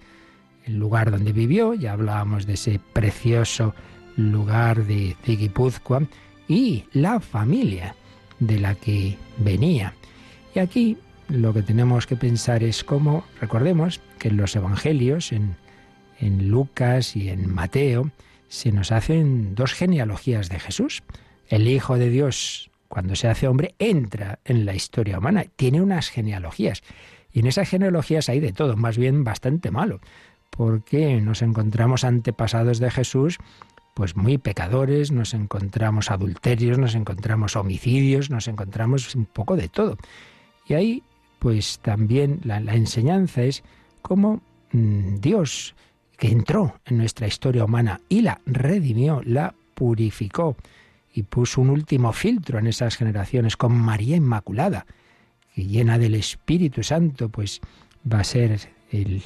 El 0.67 0.77
lugar 0.79 1.11
donde 1.11 1.33
vivió, 1.33 1.73
ya 1.73 1.95
hablábamos 1.95 2.45
de 2.45 2.53
ese 2.53 2.81
precioso 2.93 3.75
lugar 4.19 4.85
de, 4.85 5.17
de 5.25 6.09
y 6.49 6.85
la 6.93 7.21
familia 7.21 7.95
de 8.41 8.59
la 8.59 8.75
que 8.75 9.17
venía. 9.39 9.95
Y 10.55 10.59
aquí 10.59 10.97
lo 11.29 11.55
que 11.55 11.63
tenemos 11.63 12.07
que 12.07 12.17
pensar 12.17 12.65
es 12.65 12.83
cómo, 12.83 13.25
recordemos 13.41 14.01
que 14.19 14.29
en 14.29 14.37
los 14.37 14.57
Evangelios, 14.57 15.31
en, 15.31 15.55
en 16.19 16.49
Lucas 16.49 17.15
y 17.15 17.29
en 17.29 17.49
Mateo, 17.53 18.11
se 18.49 18.73
nos 18.73 18.91
hacen 18.91 19.55
dos 19.55 19.73
genealogías 19.73 20.49
de 20.49 20.59
Jesús. 20.59 21.05
El 21.49 21.69
Hijo 21.69 21.99
de 21.99 22.11
Dios, 22.11 22.71
cuando 22.89 23.15
se 23.15 23.29
hace 23.29 23.47
hombre, 23.47 23.75
entra 23.79 24.41
en 24.45 24.67
la 24.67 24.75
historia 24.75 25.19
humana, 25.19 25.45
tiene 25.55 25.81
unas 25.81 26.09
genealogías. 26.09 26.83
Y 27.33 27.41
en 27.41 27.47
esas 27.47 27.69
genealogías 27.69 28.29
hay 28.29 28.41
de 28.41 28.53
todo, 28.53 28.77
más 28.77 28.99
bien 28.99 29.23
bastante 29.23 29.71
malo, 29.71 30.01
porque 30.51 31.21
nos 31.21 31.43
encontramos 31.43 32.03
antepasados 32.03 32.81
de 32.81 32.91
Jesús 32.91 33.39
pues 33.95 34.17
muy 34.17 34.39
pecadores, 34.39 35.13
nos 35.13 35.35
encontramos 35.35 36.11
adulterios, 36.11 36.79
nos 36.79 36.95
encontramos 36.95 37.57
homicidios, 37.57 38.31
nos 38.31 38.49
encontramos 38.49 39.15
un 39.15 39.27
poco 39.27 39.57
de 39.57 39.69
todo. 39.69 39.97
Y 40.67 40.75
ahí, 40.75 41.03
pues 41.39 41.81
también 41.81 42.41
la, 42.45 42.59
enseñanza 42.59 43.43
es 43.43 43.63
cómo 44.03 44.41
mm, 44.73 45.17
Dios, 45.17 45.75
que 46.17 46.29
entró 46.29 46.81
en 46.85 46.99
nuestra 46.99 47.27
historia 47.27 47.65
humana 47.65 48.01
y 48.09 48.23
la 48.23 48.41
redimió, 48.47 49.23
la 49.25 49.55
purificó 49.75 50.57
y 51.13 51.25
puso 51.25 51.61
un 51.61 51.71
último 51.71 52.13
filtro 52.13 52.59
en 52.59 52.67
esas 52.67 52.97
generaciones 52.97 53.57
con 53.57 53.73
María 53.73 54.17
Inmaculada, 54.17 54.87
que 55.55 55.65
llena 55.65 55.99
del 55.99 56.15
Espíritu 56.15 56.83
Santo, 56.83 57.29
pues 57.29 57.61
va 58.11 58.21
a 58.21 58.25
ser 58.25 58.61
el, 58.93 59.23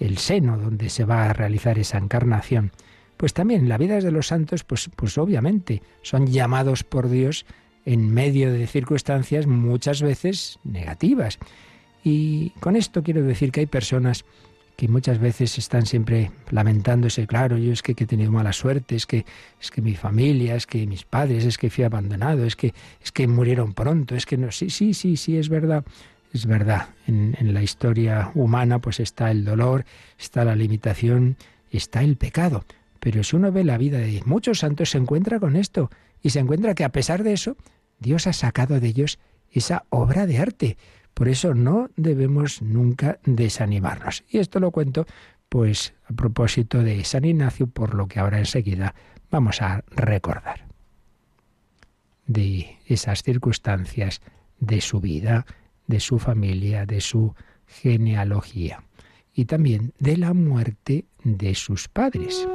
el 0.00 0.18
seno 0.18 0.56
donde 0.56 0.88
se 0.88 1.04
va 1.04 1.28
a 1.28 1.32
realizar 1.32 1.78
esa 1.78 1.98
encarnación 1.98 2.72
pues 3.18 3.34
también 3.34 3.68
la 3.68 3.76
vida 3.76 4.00
de 4.00 4.10
los 4.10 4.28
santos, 4.28 4.64
pues, 4.64 4.88
pues 4.96 5.18
obviamente 5.18 5.82
son 6.02 6.28
llamados 6.28 6.84
por 6.84 7.10
Dios 7.10 7.44
en 7.84 8.12
medio 8.14 8.52
de 8.52 8.66
circunstancias 8.66 9.46
muchas 9.46 10.00
veces 10.00 10.58
negativas. 10.64 11.38
Y 12.04 12.50
con 12.60 12.76
esto 12.76 13.02
quiero 13.02 13.22
decir 13.22 13.50
que 13.50 13.60
hay 13.60 13.66
personas 13.66 14.24
que 14.76 14.86
muchas 14.86 15.18
veces 15.18 15.58
están 15.58 15.86
siempre 15.86 16.30
lamentándose, 16.50 17.26
claro, 17.26 17.58
yo 17.58 17.72
es 17.72 17.82
que, 17.82 17.92
he 17.92 18.06
tenido 18.06 18.30
mala 18.30 18.52
suerte, 18.52 18.94
es 18.94 19.06
que, 19.06 19.26
es 19.60 19.72
que 19.72 19.82
mi 19.82 19.96
familia, 19.96 20.54
es 20.54 20.66
que 20.66 20.86
mis 20.86 21.04
padres, 21.04 21.44
es 21.44 21.58
que 21.58 21.68
fui 21.68 21.82
abandonado, 21.82 22.44
es 22.44 22.54
que, 22.54 22.72
es 23.02 23.10
que 23.10 23.26
murieron 23.26 23.74
pronto, 23.74 24.14
es 24.14 24.24
que 24.24 24.36
no, 24.36 24.52
sí, 24.52 24.70
sí, 24.70 24.94
sí, 24.94 25.16
sí, 25.16 25.36
es 25.36 25.48
verdad, 25.48 25.84
es 26.32 26.46
verdad. 26.46 26.90
En, 27.08 27.34
en 27.40 27.52
la 27.52 27.62
historia 27.64 28.30
humana 28.36 28.78
pues 28.78 29.00
está 29.00 29.32
el 29.32 29.44
dolor, 29.44 29.84
está 30.16 30.44
la 30.44 30.54
limitación, 30.54 31.36
está 31.72 32.04
el 32.04 32.16
pecado. 32.16 32.64
Pero 33.00 33.22
si 33.22 33.36
uno 33.36 33.52
ve 33.52 33.64
la 33.64 33.78
vida 33.78 33.98
de 33.98 34.22
muchos 34.24 34.60
santos, 34.60 34.90
se 34.90 34.98
encuentra 34.98 35.38
con 35.40 35.56
esto 35.56 35.90
y 36.22 36.30
se 36.30 36.40
encuentra 36.40 36.74
que 36.74 36.84
a 36.84 36.92
pesar 36.92 37.22
de 37.22 37.32
eso, 37.32 37.56
Dios 37.98 38.26
ha 38.26 38.32
sacado 38.32 38.80
de 38.80 38.88
ellos 38.88 39.18
esa 39.50 39.84
obra 39.90 40.26
de 40.26 40.38
arte. 40.38 40.76
Por 41.14 41.28
eso 41.28 41.54
no 41.54 41.90
debemos 41.96 42.62
nunca 42.62 43.18
desanimarnos. 43.24 44.24
Y 44.28 44.38
esto 44.38 44.60
lo 44.60 44.70
cuento 44.70 45.06
pues 45.48 45.94
a 46.04 46.12
propósito 46.12 46.82
de 46.82 47.02
San 47.04 47.24
Ignacio, 47.24 47.66
por 47.66 47.94
lo 47.94 48.06
que 48.06 48.20
ahora 48.20 48.38
enseguida 48.38 48.94
vamos 49.30 49.62
a 49.62 49.84
recordar. 49.88 50.66
De 52.26 52.78
esas 52.86 53.22
circunstancias 53.22 54.20
de 54.60 54.80
su 54.80 55.00
vida, 55.00 55.46
de 55.86 56.00
su 56.00 56.18
familia, 56.18 56.84
de 56.84 57.00
su 57.00 57.34
genealogía 57.66 58.82
y 59.32 59.46
también 59.46 59.94
de 59.98 60.16
la 60.16 60.34
muerte 60.34 61.06
de 61.24 61.54
sus 61.54 61.88
padres. 61.88 62.46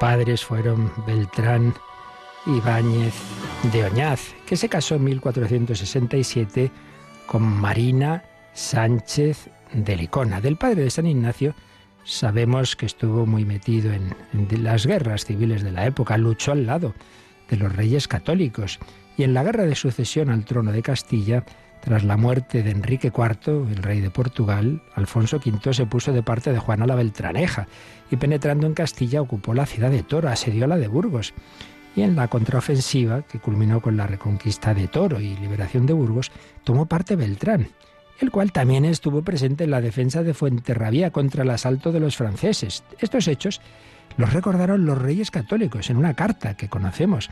Padres 0.00 0.42
fueron 0.42 0.90
Beltrán 1.06 1.74
Ibáñez 2.46 3.14
de 3.70 3.84
Oñaz, 3.84 4.34
que 4.46 4.56
se 4.56 4.70
casó 4.70 4.94
en 4.94 5.04
1467 5.04 6.72
con 7.26 7.42
Marina 7.42 8.24
Sánchez 8.54 9.50
de 9.74 9.96
Licona. 9.96 10.40
Del 10.40 10.56
padre 10.56 10.84
de 10.84 10.90
San 10.90 11.06
Ignacio 11.06 11.54
sabemos 12.02 12.76
que 12.76 12.86
estuvo 12.86 13.26
muy 13.26 13.44
metido 13.44 13.92
en, 13.92 14.14
en, 14.32 14.64
las 14.64 14.86
guerras 14.86 15.26
civiles 15.26 15.62
de 15.62 15.70
la 15.70 15.84
época, 15.84 16.16
luchó 16.16 16.52
al 16.52 16.64
lado 16.64 16.94
de 17.50 17.58
los 17.58 17.76
reyes 17.76 18.08
católicos 18.08 18.78
y 19.18 19.24
en 19.24 19.34
la 19.34 19.44
guerra 19.44 19.66
de 19.66 19.74
sucesión 19.74 20.30
al 20.30 20.46
trono 20.46 20.72
de 20.72 20.80
Castilla 20.80 21.44
tras 21.80 22.04
la 22.04 22.16
muerte 22.16 22.62
de 22.62 22.70
Enrique 22.70 23.12
IV, 23.16 23.66
el 23.70 23.82
rey 23.82 24.00
de 24.00 24.10
Portugal, 24.10 24.82
Alfonso 24.94 25.40
V 25.44 25.72
se 25.72 25.86
puso 25.86 26.12
de 26.12 26.22
parte 26.22 26.52
de 26.52 26.58
Juana 26.58 26.86
la 26.86 26.94
Beltraneja 26.94 27.66
y 28.10 28.16
penetrando 28.16 28.66
en 28.66 28.74
Castilla 28.74 29.22
ocupó 29.22 29.54
la 29.54 29.66
ciudad 29.66 29.90
de 29.90 30.02
Toro, 30.02 30.28
asedió 30.28 30.66
la 30.66 30.76
de 30.76 30.88
Burgos. 30.88 31.32
Y 31.96 32.02
en 32.02 32.16
la 32.16 32.28
contraofensiva, 32.28 33.22
que 33.22 33.40
culminó 33.40 33.80
con 33.80 33.96
la 33.96 34.06
reconquista 34.06 34.74
de 34.74 34.88
Toro 34.88 35.20
y 35.20 35.36
liberación 35.36 35.86
de 35.86 35.92
Burgos, 35.92 36.30
tomó 36.62 36.86
parte 36.86 37.16
Beltrán, 37.16 37.68
el 38.20 38.30
cual 38.30 38.52
también 38.52 38.84
estuvo 38.84 39.22
presente 39.22 39.64
en 39.64 39.70
la 39.70 39.80
defensa 39.80 40.22
de 40.22 40.34
Fuenterrabía 40.34 41.10
contra 41.10 41.42
el 41.42 41.50
asalto 41.50 41.90
de 41.90 42.00
los 42.00 42.16
franceses. 42.16 42.84
Estos 43.00 43.26
hechos 43.26 43.60
los 44.16 44.32
recordaron 44.32 44.84
los 44.84 44.98
reyes 44.98 45.30
católicos 45.30 45.90
en 45.90 45.96
una 45.96 46.14
carta 46.14 46.54
que 46.56 46.68
conocemos, 46.68 47.28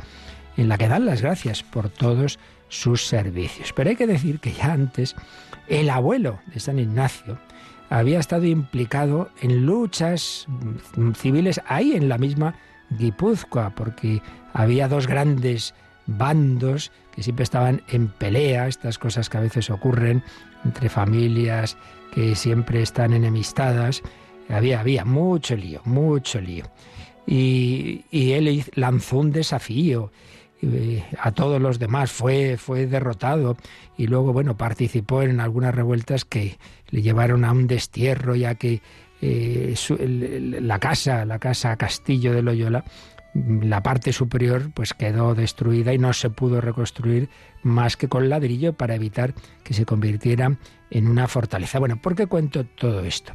en 0.56 0.68
la 0.68 0.78
que 0.78 0.88
dan 0.88 1.04
las 1.04 1.22
gracias 1.22 1.62
por 1.62 1.88
todos 1.88 2.38
sus 2.68 3.06
servicios. 3.06 3.72
Pero 3.74 3.90
hay 3.90 3.96
que 3.96 4.06
decir 4.06 4.40
que 4.40 4.52
ya 4.52 4.72
antes 4.72 5.16
el 5.68 5.90
abuelo 5.90 6.38
de 6.52 6.60
San 6.60 6.78
Ignacio 6.78 7.38
había 7.90 8.20
estado 8.20 8.44
implicado 8.44 9.30
en 9.40 9.64
luchas 9.64 10.46
civiles 11.16 11.60
ahí 11.66 11.92
en 11.92 12.08
la 12.08 12.18
misma 12.18 12.54
Guipúzcoa, 12.90 13.70
porque 13.70 14.22
había 14.52 14.88
dos 14.88 15.06
grandes 15.06 15.74
bandos 16.06 16.90
que 17.14 17.22
siempre 17.22 17.42
estaban 17.42 17.82
en 17.88 18.08
pelea, 18.08 18.66
estas 18.66 18.98
cosas 18.98 19.28
que 19.28 19.38
a 19.38 19.42
veces 19.42 19.70
ocurren 19.70 20.22
entre 20.64 20.88
familias 20.88 21.76
que 22.12 22.34
siempre 22.34 22.82
están 22.82 23.12
enemistadas. 23.12 24.02
Había, 24.48 24.80
había 24.80 25.04
mucho 25.04 25.56
lío, 25.56 25.82
mucho 25.84 26.40
lío. 26.40 26.64
Y, 27.26 28.04
y 28.10 28.32
él 28.32 28.64
lanzó 28.74 29.18
un 29.18 29.32
desafío 29.32 30.10
a 31.18 31.32
todos 31.32 31.60
los 31.60 31.78
demás, 31.78 32.10
fue, 32.10 32.56
fue 32.56 32.86
derrotado 32.86 33.56
y 33.96 34.06
luego, 34.06 34.32
bueno, 34.32 34.56
participó 34.56 35.22
en 35.22 35.40
algunas 35.40 35.74
revueltas 35.74 36.24
que 36.24 36.58
le 36.90 37.02
llevaron 37.02 37.44
a 37.44 37.52
un 37.52 37.66
destierro, 37.66 38.34
ya 38.34 38.56
que 38.56 38.82
eh, 39.20 39.74
la 40.60 40.78
casa, 40.78 41.24
la 41.24 41.38
casa 41.38 41.76
Castillo 41.76 42.32
de 42.32 42.42
Loyola, 42.42 42.84
la 43.34 43.82
parte 43.82 44.12
superior 44.12 44.70
pues 44.74 44.94
quedó 44.94 45.34
destruida 45.34 45.92
y 45.92 45.98
no 45.98 46.12
se 46.12 46.30
pudo 46.30 46.60
reconstruir 46.60 47.28
más 47.62 47.96
que 47.96 48.08
con 48.08 48.28
ladrillo 48.28 48.72
para 48.72 48.94
evitar 48.94 49.34
que 49.64 49.74
se 49.74 49.84
convirtiera 49.84 50.56
en 50.90 51.08
una 51.08 51.28
fortaleza. 51.28 51.78
Bueno, 51.78 52.00
¿por 52.00 52.14
qué 52.14 52.26
cuento 52.26 52.64
todo 52.64 53.04
esto? 53.04 53.32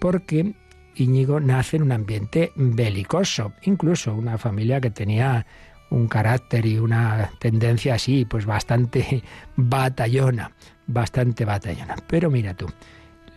Porque 0.00 0.54
Íñigo 0.96 1.40
nace 1.40 1.76
en 1.76 1.82
un 1.82 1.92
ambiente 1.92 2.52
belicoso, 2.56 3.52
incluso 3.62 4.14
una 4.14 4.38
familia 4.38 4.80
que 4.80 4.90
tenía 4.90 5.46
un 5.90 6.08
carácter 6.08 6.66
y 6.66 6.78
una 6.78 7.30
tendencia 7.38 7.94
así, 7.94 8.24
pues 8.24 8.46
bastante 8.46 9.22
batallona, 9.56 10.52
bastante 10.86 11.44
batallona. 11.44 11.96
Pero 12.06 12.30
mira 12.30 12.54
tú, 12.54 12.66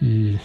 eh, 0.02 0.40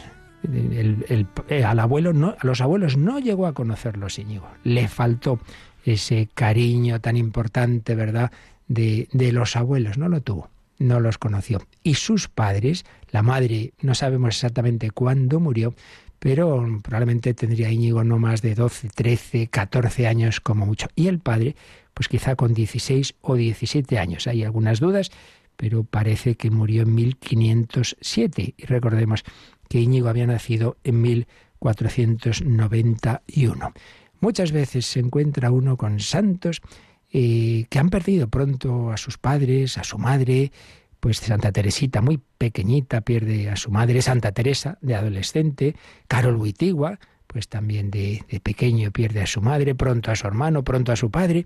al 1.64 1.80
abuelo 1.80 2.12
no, 2.12 2.37
a 2.38 2.46
los 2.46 2.61
abuelos 2.61 2.96
no 2.96 3.18
llegó 3.18 3.46
a 3.46 3.54
conocerlos 3.54 4.18
Íñigo. 4.18 4.49
Le 4.64 4.88
faltó 4.88 5.38
ese 5.84 6.28
cariño 6.32 7.00
tan 7.00 7.16
importante, 7.16 7.94
¿verdad?, 7.94 8.30
de, 8.66 9.08
de 9.12 9.32
los 9.32 9.56
abuelos, 9.56 9.99
no 9.99 10.08
lo 10.08 10.23
tuvo, 10.23 10.49
no 10.78 11.00
los 11.00 11.18
conoció. 11.18 11.61
Y 11.82 11.94
sus 11.94 12.28
padres, 12.28 12.84
la 13.11 13.23
madre, 13.23 13.75
no 13.82 13.94
sabemos 13.94 14.37
exactamente 14.37 14.90
cuándo 14.90 15.38
murió, 15.38 15.75
pero 16.18 16.66
probablemente 16.82 17.34
tendría 17.34 17.70
Íñigo 17.70 18.02
no 18.02 18.18
más 18.18 18.40
de 18.40 18.54
12, 18.54 18.88
13, 18.94 19.49
14 19.49 20.06
años 20.06 20.40
como 20.40 20.64
mucho. 20.64 20.88
Y 20.96 21.08
el 21.08 21.18
padre, 21.18 21.54
pues 21.94 22.08
quizá 22.08 22.36
con 22.36 22.52
16 22.52 23.14
o 23.20 23.36
17 23.36 23.98
años. 23.98 24.26
Hay 24.26 24.44
algunas 24.44 24.80
dudas, 24.80 25.10
pero 25.56 25.84
parece 25.84 26.34
que 26.36 26.50
murió 26.50 26.82
en 26.82 26.94
1507. 26.94 28.54
Y 28.56 28.66
recordemos 28.66 29.24
que 29.68 29.80
Íñigo 29.80 30.08
había 30.08 30.26
nacido 30.26 30.76
en 30.84 31.00
1491. 31.00 33.72
Muchas 34.20 34.52
veces 34.52 34.84
se 34.86 35.00
encuentra 35.00 35.50
uno 35.50 35.76
con 35.76 35.98
santos 36.00 36.62
eh, 37.10 37.66
que 37.70 37.78
han 37.78 37.90
perdido 37.90 38.28
pronto 38.28 38.90
a 38.90 38.96
sus 38.96 39.18
padres, 39.18 39.76
a 39.78 39.84
su 39.84 39.98
madre, 39.98 40.50
pues 40.98 41.18
Santa 41.18 41.52
Teresita, 41.52 42.00
muy 42.00 42.18
pequeñita, 42.38 43.02
pierde 43.02 43.50
a 43.50 43.56
su 43.56 43.70
madre, 43.70 44.02
Santa 44.02 44.32
Teresa, 44.32 44.78
de 44.80 44.94
adolescente, 44.94 45.76
Carol 46.08 46.36
Wittigua, 46.36 46.98
pues 47.26 47.48
también 47.48 47.90
de, 47.90 48.24
pequeño 48.42 48.90
pierde 48.90 49.20
a 49.20 49.26
su 49.26 49.42
madre, 49.42 49.74
pronto 49.74 50.10
a 50.10 50.16
su 50.16 50.26
hermano, 50.26 50.64
pronto 50.64 50.92
a 50.92 50.96
su 50.96 51.10
padre 51.10 51.44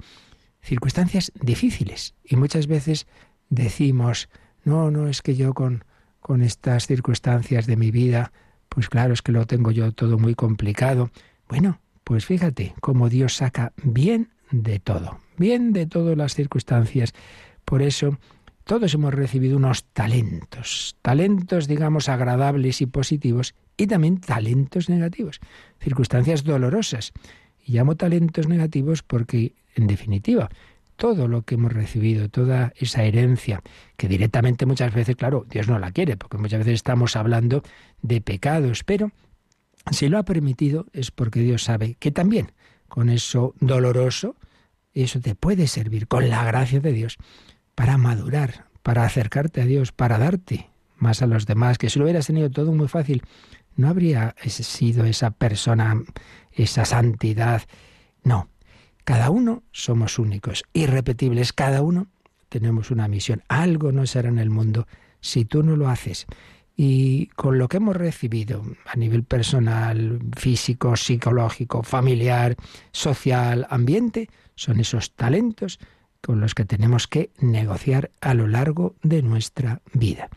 circunstancias 0.63 1.33
difíciles. 1.41 2.15
Y 2.25 2.37
muchas 2.37 2.67
veces 2.67 3.07
decimos, 3.49 4.29
no, 4.65 4.91
no, 4.91 5.09
es 5.09 5.23
que 5.23 5.37
yo 5.37 5.55
con, 5.55 5.85
con 6.21 6.43
estas 6.43 6.87
circunstancias 6.87 7.67
de 7.67 7.77
mi 7.77 7.91
vida, 7.91 8.33
pues 8.69 8.89
claro, 8.89 9.15
es 9.15 9.23
que 9.23 9.33
lo 9.33 9.47
tengo 9.47 9.71
yo 9.71 9.93
todo 9.93 10.19
muy 10.19 10.35
complicado. 10.35 11.11
Bueno, 11.49 11.81
pues 12.05 12.27
fíjate 12.27 12.75
cómo 12.81 13.09
Dios 13.09 13.37
saca 13.37 13.73
bien 13.83 14.31
de 14.51 14.79
todo, 14.79 15.21
bien 15.37 15.73
de 15.73 15.87
todas 15.87 16.17
las 16.17 16.35
circunstancias. 16.35 17.15
Por 17.65 17.83
eso 17.83 18.19
todos 18.65 18.93
hemos 18.95 19.15
recibido 19.15 19.57
unos 19.57 19.85
talentos, 19.85 20.97
talentos 21.01 21.67
digamos 21.69 22.09
agradables 22.09 22.83
y 22.83 22.87
positivos 22.87 23.55
y 23.77 23.87
también 23.87 24.21
talentos 24.21 24.89
negativos, 24.89 25.41
circunstancias 25.81 26.45
dolorosas. 26.45 27.13
Y 27.69 27.73
llamo 27.73 27.97
talentos 27.97 28.49
negativos 28.49 29.03
porque, 29.03 29.53
en 29.75 29.87
definitiva, 29.89 30.49
todo 30.97 31.29
lo 31.29 31.43
que 31.43 31.57
hemos 31.57 31.71
recibido, 31.71 32.31
toda 32.31 32.73
esa 32.77 33.05
herencia, 33.05 33.63
que 33.99 34.09
directamente 34.09 34.65
muchas 34.65 34.95
veces, 34.95 35.17
claro, 35.17 35.45
Dios 35.51 35.69
no 35.69 35.79
la 35.79 35.93
quiere, 35.93 36.17
porque 36.17 36.39
muchas 36.39 36.61
veces 36.61 36.75
estamos 36.75 37.15
hablando 37.15 37.63
de 38.01 38.23
pecados, 38.23 38.85
pero 38.85 39.13
si 39.91 40.09
lo 40.09 40.17
ha 40.17 40.23
permitido 40.23 40.87
es 40.95 41.11
porque 41.11 41.41
Dios 41.41 41.63
sabe 41.63 41.97
que 41.99 42.11
también 42.11 42.53
con 42.89 43.11
eso 43.11 43.55
doloroso, 43.61 44.35
eso 44.95 45.21
te 45.21 45.35
puede 45.35 45.67
servir 45.67 46.09
con 46.09 46.31
la 46.31 46.45
gracia 46.45 46.81
de 46.81 46.93
Dios 46.93 47.19
para 47.75 47.99
madurar, 47.99 48.65
para 48.83 49.05
acercarte 49.05 49.61
a 49.61 49.67
Dios, 49.67 49.93
para 49.93 50.17
darte 50.17 50.71
más 50.97 51.21
a 51.21 51.27
los 51.27 51.45
demás, 51.45 51.77
que 51.77 51.91
si 51.91 51.99
lo 51.99 52.07
hubieras 52.07 52.29
tenido 52.29 52.51
todo 52.51 52.73
muy 52.73 52.89
fácil, 52.89 53.23
no 53.79 53.89
habría 53.89 54.35
sido 54.45 55.05
esa 55.05 55.31
persona, 55.31 56.03
esa 56.53 56.85
santidad. 56.85 57.63
No, 58.25 58.49
cada 59.05 59.31
uno 59.31 59.63
somos 59.71 60.19
únicos, 60.19 60.65
irrepetibles, 60.73 61.53
cada 61.53 61.81
uno 61.81 62.09
tenemos 62.49 62.91
una 62.91 63.07
misión. 63.07 63.45
Algo 63.49 63.93
no 63.93 64.05
será 64.05 64.29
en 64.29 64.41
el 64.41 64.51
mundo 64.51 64.89
si 65.21 65.45
tú 65.45 65.63
no 65.63 65.77
lo 65.77 65.89
haces. 65.89 66.27
Y 66.77 67.27
con 67.29 67.59
lo 67.59 67.69
que 67.69 67.77
hemos 67.77 67.97
recibido 67.97 68.65
a 68.85 68.97
nivel 68.97 69.23
personal, 69.23 70.19
físico, 70.37 70.97
psicológico, 70.97 71.85
familiar, 71.85 72.57
social, 72.91 73.65
ambiente, 73.71 74.29
son 74.57 74.81
esos 74.81 75.13
talentos 75.13 75.79
con 76.21 76.41
los 76.41 76.57
que 76.57 76.65
tenemos 76.65 77.07
que 77.07 77.31
negociar 77.39 78.11
a 78.21 78.35
lo 78.35 78.49
largo 78.49 78.97
de 79.03 79.23
nuestra 79.23 79.83
vida. 79.93 80.31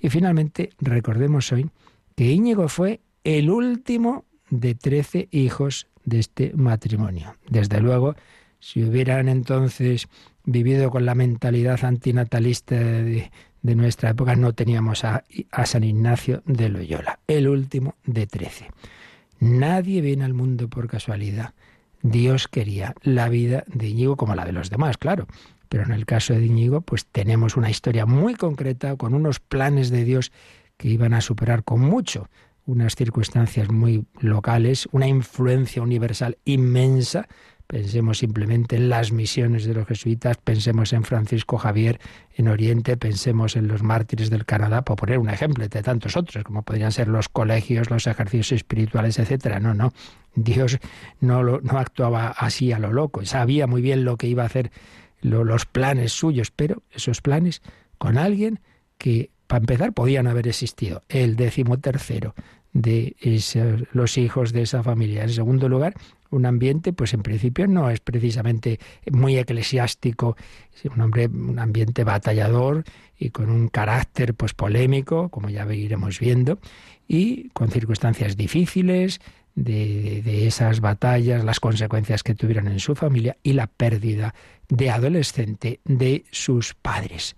Y 0.00 0.08
finalmente, 0.08 0.70
recordemos 0.78 1.52
hoy 1.52 1.70
que 2.16 2.32
Íñigo 2.32 2.68
fue 2.68 3.00
el 3.24 3.50
último 3.50 4.24
de 4.48 4.74
trece 4.74 5.28
hijos 5.30 5.86
de 6.04 6.18
este 6.18 6.52
matrimonio. 6.54 7.36
Desde 7.48 7.80
luego, 7.80 8.16
si 8.58 8.82
hubieran 8.82 9.28
entonces 9.28 10.08
vivido 10.44 10.90
con 10.90 11.04
la 11.04 11.14
mentalidad 11.14 11.84
antinatalista 11.84 12.74
de, 12.74 13.30
nuestra 13.62 14.10
época, 14.10 14.36
no 14.36 14.54
teníamos 14.54 15.04
a, 15.04 15.24
a, 15.50 15.66
San 15.66 15.84
Ignacio 15.84 16.42
de 16.46 16.68
Loyola, 16.68 17.18
el 17.26 17.48
último 17.48 17.96
de 18.04 18.26
trece. 18.26 18.70
Nadie 19.40 20.00
viene 20.00 20.24
al 20.24 20.34
mundo 20.34 20.68
por 20.68 20.88
casualidad. 20.88 21.52
Dios 22.02 22.46
quería 22.46 22.94
la 23.02 23.28
vida 23.28 23.64
de 23.66 23.88
Íñigo 23.88 24.16
como 24.16 24.36
la 24.36 24.44
de 24.44 24.52
los 24.52 24.70
demás, 24.70 24.96
claro. 24.96 25.26
Pero 25.68 25.82
en 25.82 25.90
el 25.90 26.06
caso 26.06 26.32
de 26.32 26.46
Íñigo, 26.46 26.80
pues 26.80 27.06
tenemos 27.06 27.56
una 27.56 27.68
historia 27.68 28.06
muy 28.06 28.36
concreta, 28.36 28.96
con 28.96 29.14
unos 29.14 29.40
planes 29.40 29.90
de 29.90 30.04
Dios 30.04 30.30
que 30.76 30.88
iban 30.88 31.14
a 31.14 31.20
superar 31.20 31.64
con 31.64 31.80
mucho 31.80 32.28
unas 32.66 32.96
circunstancias 32.96 33.70
muy 33.70 34.06
locales, 34.20 34.88
una 34.92 35.06
influencia 35.06 35.82
universal 35.82 36.36
inmensa. 36.44 37.28
Pensemos 37.68 38.18
simplemente 38.18 38.76
en 38.76 38.88
las 38.88 39.10
misiones 39.12 39.64
de 39.64 39.74
los 39.74 39.86
jesuitas, 39.86 40.36
pensemos 40.36 40.92
en 40.92 41.02
Francisco 41.04 41.58
Javier 41.58 42.00
en 42.34 42.48
Oriente, 42.48 42.96
pensemos 42.96 43.56
en 43.56 43.66
los 43.66 43.82
mártires 43.82 44.30
del 44.30 44.44
Canadá, 44.44 44.82
por 44.82 44.96
poner 44.96 45.18
un 45.18 45.30
ejemplo 45.30 45.66
de 45.66 45.82
tantos 45.82 46.16
otros, 46.16 46.44
como 46.44 46.62
podrían 46.62 46.92
ser 46.92 47.08
los 47.08 47.28
colegios, 47.28 47.90
los 47.90 48.06
ejercicios 48.06 48.52
espirituales, 48.52 49.18
etcétera. 49.18 49.58
No, 49.58 49.74
no. 49.74 49.92
Dios 50.34 50.78
no, 51.20 51.42
lo, 51.42 51.60
no 51.60 51.78
actuaba 51.78 52.28
así 52.28 52.72
a 52.72 52.78
lo 52.78 52.92
loco, 52.92 53.24
sabía 53.24 53.66
muy 53.66 53.80
bien 53.80 54.04
lo 54.04 54.16
que 54.16 54.28
iba 54.28 54.42
a 54.42 54.46
hacer, 54.46 54.70
los 55.22 55.66
planes 55.66 56.12
suyos, 56.12 56.52
pero 56.52 56.82
esos 56.92 57.20
planes 57.20 57.62
con 57.98 58.16
alguien 58.18 58.60
que, 58.98 59.30
para 59.46 59.60
empezar, 59.60 59.92
podían 59.92 60.26
haber 60.26 60.48
existido. 60.48 61.02
El 61.08 61.36
décimo 61.36 61.78
tercero 61.78 62.34
de 62.72 63.16
los 63.92 64.18
hijos 64.18 64.52
de 64.52 64.62
esa 64.62 64.82
familia. 64.82 65.22
En 65.22 65.30
segundo 65.30 65.68
lugar, 65.68 65.94
un 66.30 66.46
ambiente, 66.46 66.92
pues 66.92 67.14
en 67.14 67.22
principio 67.22 67.66
no 67.66 67.90
es 67.90 68.00
precisamente 68.00 68.78
muy 69.10 69.38
eclesiástico, 69.38 70.36
un 70.94 71.00
hombre, 71.00 71.28
un 71.28 71.58
ambiente 71.58 72.04
batallador 72.04 72.84
y 73.18 73.30
con 73.30 73.50
un 73.50 73.68
carácter 73.68 74.34
pues 74.34 74.52
polémico, 74.52 75.30
como 75.30 75.48
ya 75.48 75.72
iremos 75.72 76.20
viendo, 76.20 76.58
y 77.08 77.48
con 77.50 77.70
circunstancias 77.70 78.36
difíciles 78.36 79.20
de, 79.54 80.22
de 80.22 80.46
esas 80.46 80.80
batallas, 80.80 81.44
las 81.44 81.60
consecuencias 81.60 82.22
que 82.22 82.34
tuvieron 82.34 82.68
en 82.68 82.80
su 82.80 82.94
familia 82.94 83.38
y 83.42 83.54
la 83.54 83.68
pérdida 83.68 84.34
de 84.68 84.90
adolescente 84.90 85.80
de 85.84 86.24
sus 86.30 86.74
padres. 86.74 87.36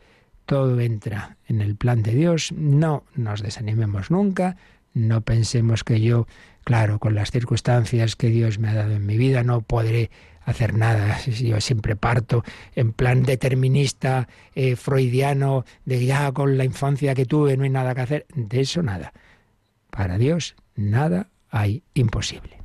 Todo 0.49 0.81
entra 0.81 1.37
en 1.47 1.61
el 1.61 1.77
plan 1.77 2.03
de 2.03 2.15
Dios, 2.15 2.53
no 2.53 3.05
nos 3.15 3.43
desanimemos 3.43 4.11
nunca, 4.11 4.57
no 4.95 5.21
pensemos 5.21 5.85
que 5.85 6.01
yo, 6.01 6.27
claro, 6.65 6.99
con 6.99 7.15
las 7.15 7.31
circunstancias 7.31 8.17
que 8.17 8.29
Dios 8.29 8.59
me 8.59 8.71
ha 8.71 8.75
dado 8.75 8.93
en 8.93 9.05
mi 9.05 9.19
vida, 9.19 9.43
no 9.43 9.61
podré 9.61 10.11
hacer 10.47 10.73
nada. 10.73 11.19
Yo 11.27 11.61
siempre 11.61 11.97
parto 11.97 12.45
en 12.75 12.95
plan 12.95 13.25
determinista, 13.25 14.27
eh, 14.55 14.75
freudiano, 14.75 15.67
de 15.85 16.07
ya 16.07 16.33
con 16.33 16.57
la 16.57 16.65
infancia 16.65 17.15
que 17.15 17.27
tuve 17.27 17.55
no 17.59 17.65
hay 17.65 17.71
nada 17.71 17.95
que 17.95 18.01
hacer. 18.01 18.27
De 18.35 18.63
eso 18.63 18.83
nada. 18.83 19.13
Para 19.91 20.17
Dios 20.17 20.57
nada 20.75 21.29
hay 21.51 21.83
imposible. 21.93 22.57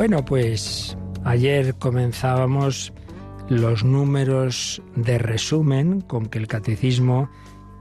Bueno, 0.00 0.24
pues 0.24 0.96
ayer 1.24 1.74
comenzábamos 1.74 2.94
los 3.50 3.84
números 3.84 4.80
de 4.96 5.18
resumen 5.18 6.00
con 6.00 6.24
que 6.24 6.38
el 6.38 6.46
catecismo 6.46 7.28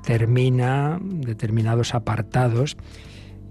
termina 0.03 0.99
determinados 1.01 1.95
apartados 1.95 2.75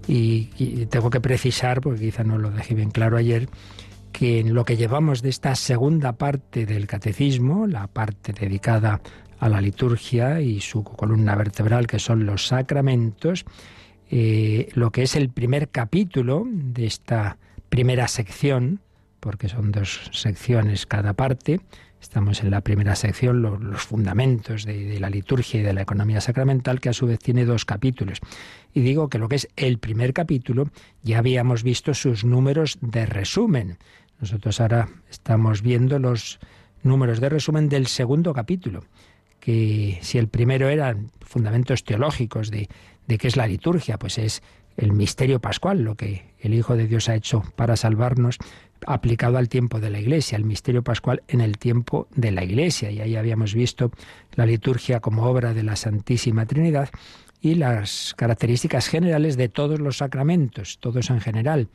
y, 0.07 0.85
tengo 0.85 1.09
que 1.09 1.19
precisar, 1.19 1.81
porque 1.81 1.99
quizá 1.99 2.23
no 2.23 2.37
lo 2.37 2.51
dejé 2.51 2.75
bien 2.75 2.91
claro 2.91 3.17
ayer, 3.17 3.49
que 4.11 4.39
en 4.39 4.53
lo 4.53 4.65
que 4.65 4.77
llevamos 4.77 5.23
de 5.23 5.29
esta 5.29 5.55
segunda 5.55 6.13
parte 6.13 6.67
del 6.67 6.85
catecismo, 6.85 7.65
la 7.65 7.87
parte 7.87 8.33
dedicada 8.33 9.01
a 9.39 9.49
la 9.49 9.61
liturgia 9.61 10.41
y 10.41 10.61
su 10.61 10.83
columna 10.83 11.33
vertebral, 11.33 11.87
que 11.87 11.97
son 11.97 12.27
los 12.27 12.45
sacramentos, 12.45 13.45
eh, 14.11 14.69
lo 14.75 14.91
que 14.91 15.01
es 15.01 15.15
el 15.15 15.29
primer 15.29 15.69
capítulo 15.69 16.45
de 16.47 16.85
esta 16.85 17.39
primera 17.69 18.07
sección, 18.07 18.81
porque 19.19 19.49
son 19.49 19.71
dos 19.71 20.09
secciones 20.11 20.85
cada 20.85 21.13
parte. 21.13 21.61
Estamos 22.01 22.41
en 22.41 22.51
la 22.51 22.61
primera 22.61 22.95
sección, 22.95 23.41
los, 23.41 23.81
fundamentos 23.81 24.65
de, 24.65 24.99
la 24.99 25.09
liturgia 25.09 25.59
y 25.59 25.63
de 25.63 25.73
la 25.73 25.81
economía 25.81 26.21
sacramental, 26.21 26.79
que 26.79 26.89
a 26.89 26.93
su 26.93 27.07
vez 27.07 27.19
tiene 27.19 27.45
dos 27.45 27.65
capítulos. 27.65 28.19
Y 28.73 28.81
digo 28.81 29.09
que 29.09 29.17
lo 29.17 29.27
que 29.27 29.35
es 29.35 29.49
el 29.57 29.79
primer 29.79 30.13
capítulo, 30.13 30.69
ya 31.03 31.19
habíamos 31.19 31.63
visto 31.63 31.93
sus 31.93 32.23
números 32.23 32.77
de 32.81 33.05
resumen. 33.05 33.77
Nosotros 34.21 34.61
ahora 34.61 34.89
estamos 35.09 35.61
viendo 35.61 35.99
los 35.99 36.39
números 36.83 37.19
de 37.19 37.29
resumen 37.29 37.67
del 37.67 37.87
segundo 37.87 38.33
capítulo, 38.33 38.85
que 39.41 39.99
si 40.01 40.17
el 40.17 40.29
primero 40.29 40.69
eran 40.69 41.11
fundamentos 41.19 41.83
teológicos 41.83 42.49
de, 42.49 42.69
de 43.07 43.17
qué 43.17 43.27
es 43.27 43.35
la 43.35 43.47
liturgia, 43.47 43.99
pues 43.99 44.17
es 44.17 44.41
el 44.77 44.93
misterio 44.93 45.41
pascual, 45.41 45.81
lo 45.81 45.95
que 45.95 46.28
el 46.41 46.53
Hijo 46.53 46.75
de 46.75 46.87
Dios 46.87 47.09
ha 47.09 47.15
hecho 47.15 47.43
para 47.55 47.75
salvarnos, 47.75 48.37
aplicado 48.85 49.37
al 49.37 49.49
tiempo 49.49 49.79
de 49.79 49.89
la 49.89 49.99
Iglesia, 49.99 50.37
el 50.37 50.45
misterio 50.45 50.83
pascual 50.83 51.23
en 51.27 51.41
el 51.41 51.57
tiempo 51.57 52.07
de 52.15 52.31
la 52.31 52.43
Iglesia. 52.43 52.91
Y 52.91 53.01
ahí 53.01 53.15
habíamos 53.15 53.53
visto 53.53 53.91
la 54.35 54.45
liturgia 54.45 54.99
como 54.99 55.25
obra 55.25 55.53
de 55.53 55.63
la 55.63 55.75
Santísima 55.75 56.45
Trinidad 56.45 56.89
y 57.41 57.55
las 57.55 58.13
características 58.17 58.87
generales 58.87 59.37
de 59.37 59.49
todos 59.49 59.79
los 59.79 59.97
sacramentos, 59.97 60.79
todos 60.79 61.09
en 61.09 61.21
general. 61.21 61.67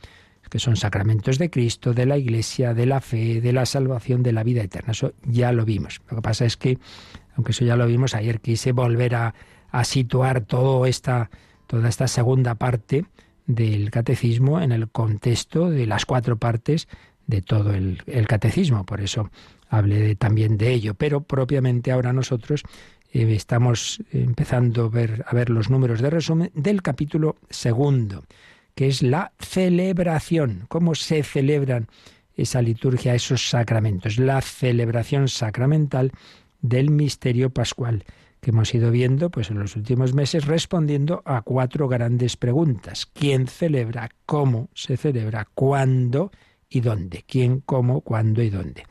que 0.49 0.59
son 0.59 0.75
sacramentos 0.75 1.39
de 1.39 1.49
Cristo, 1.49 1.95
de 1.95 2.05
la 2.05 2.19
Iglesia, 2.19 2.75
de 2.75 2.85
la 2.85 3.01
fe, 3.01 3.41
de 3.41 3.51
la 3.51 3.65
salvación, 3.65 4.21
de 4.21 4.31
la 4.31 4.43
vida 4.43 4.61
eterna. 4.61 4.91
Eso 4.91 5.13
ya 5.23 5.51
lo 5.51 5.65
vimos. 5.65 6.01
Lo 6.07 6.17
que 6.17 6.21
pasa 6.21 6.45
es 6.45 6.55
que, 6.55 6.77
aunque 7.35 7.51
eso 7.51 7.65
ya 7.65 7.75
lo 7.75 7.87
vimos 7.87 8.13
ayer, 8.13 8.39
quise 8.41 8.71
volver 8.71 9.15
a, 9.15 9.33
situar 9.83 10.45
esta, 10.85 11.31
toda 11.65 11.89
esta 11.89 12.07
segunda 12.07 12.53
parte 12.53 13.05
del 13.47 13.91
catecismo 13.91 14.61
en 14.61 14.71
el 14.71 14.89
contexto 14.89 15.69
de 15.69 15.85
las 15.85 16.05
cuatro 16.05 16.37
partes 16.37 16.87
de 17.27 17.41
todo 17.41 17.73
el, 17.73 18.01
catecismo. 18.27 18.85
Por 18.85 19.01
eso 19.01 19.29
hablé 19.69 20.15
también 20.15 20.57
de 20.57 20.73
ello. 20.73 20.93
Pero 20.93 21.21
propiamente 21.21 21.91
ahora 21.91 22.13
nosotros 22.13 22.63
eh, 23.11 23.33
estamos 23.33 24.01
empezando 24.11 24.85
a 24.85 24.89
ver, 24.89 25.25
a 25.27 25.35
ver 25.35 25.49
los 25.49 25.69
números 25.69 26.01
de 26.01 26.09
resumen 26.09 26.51
del 26.53 26.81
capítulo 26.81 27.37
segundo 27.49 28.23
que 28.75 28.87
es 28.87 29.01
la 29.01 29.31
celebración, 29.39 30.65
cómo 30.67 30.95
se 30.95 31.23
celebran 31.23 31.87
esa 32.35 32.61
liturgia, 32.61 33.15
esos 33.15 33.49
sacramentos, 33.49 34.19
la 34.19 34.41
celebración 34.41 35.29
sacramental 35.29 36.11
del 36.61 36.91
misterio 36.91 37.49
pascual 37.49 38.03
que 38.45 38.51
hemos 38.51 38.75
ido 38.75 38.91
viendo 38.91 39.31
pues 39.31 39.49
en 39.49 39.57
los 39.57 39.75
últimos 39.75 40.13
meses 40.13 40.45
respondiendo 40.45 41.23
a 41.25 41.41
cuatro 41.41 41.87
grandes 41.87 42.37
preguntas. 42.37 43.07
¿Quién 43.07 43.47
celebra? 43.47 44.11
¿Cómo 44.27 44.69
se 44.75 44.97
celebra? 44.97 45.47
¿Cuándo 45.55 46.29
y 46.69 46.81
dónde? 46.81 47.23
¿Quién, 47.27 47.61
cómo, 47.61 48.01
cuándo 48.01 48.43
y 48.43 48.51
dónde? 48.51 48.83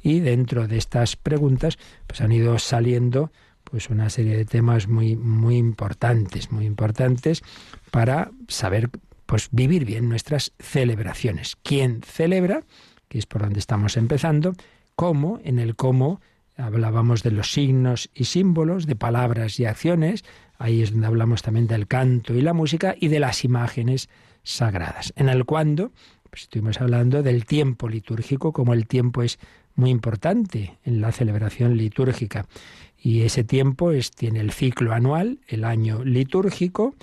Y 0.00 0.20
dentro 0.20 0.66
de 0.66 0.78
estas 0.78 1.16
preguntas 1.16 1.76
pues 2.06 2.22
han 2.22 2.32
ido 2.32 2.58
saliendo 2.58 3.30
pues 3.64 3.90
una 3.90 4.08
serie 4.08 4.34
de 4.34 4.46
temas 4.46 4.88
muy 4.88 5.14
muy 5.14 5.58
importantes, 5.58 6.50
muy 6.50 6.64
importantes 6.64 7.42
para 7.90 8.30
saber 8.48 8.88
pues 9.26 9.50
vivir 9.52 9.84
bien 9.84 10.08
nuestras 10.08 10.54
celebraciones. 10.58 11.58
¿Quién 11.62 12.00
celebra? 12.02 12.62
Que 13.08 13.18
es 13.18 13.26
por 13.26 13.42
donde 13.42 13.58
estamos 13.58 13.98
empezando. 13.98 14.54
¿Cómo? 14.96 15.38
En 15.44 15.58
el 15.58 15.76
cómo 15.76 16.22
hablábamos 16.56 17.22
de 17.22 17.32
los 17.32 17.52
signos 17.52 18.10
y 18.14 18.24
símbolos, 18.24 18.86
de 18.86 18.96
palabras 18.96 19.58
y 19.58 19.64
acciones. 19.64 20.24
Ahí 20.58 20.82
es 20.82 20.92
donde 20.92 21.06
hablamos 21.06 21.42
también 21.42 21.66
del 21.66 21.86
canto 21.86 22.34
y 22.34 22.40
la 22.40 22.52
música 22.52 22.94
y 22.98 23.08
de 23.08 23.20
las 23.20 23.44
imágenes 23.44 24.08
sagradas. 24.42 25.12
En 25.16 25.28
el 25.28 25.44
cuándo, 25.44 25.92
pues 26.30 26.42
estuvimos 26.42 26.80
hablando 26.80 27.22
del 27.22 27.44
tiempo 27.46 27.88
litúrgico, 27.88 28.52
como 28.52 28.72
el 28.72 28.86
tiempo 28.86 29.22
es 29.22 29.38
muy 29.74 29.90
importante 29.90 30.78
en 30.84 31.00
la 31.00 31.12
celebración 31.12 31.76
litúrgica. 31.76 32.46
Y 32.96 33.22
ese 33.22 33.42
tiempo 33.44 33.90
es, 33.90 34.10
tiene 34.10 34.40
el 34.40 34.52
ciclo 34.52 34.92
anual, 34.92 35.40
el 35.48 35.64
año 35.64 36.04
litúrgico, 36.04 36.94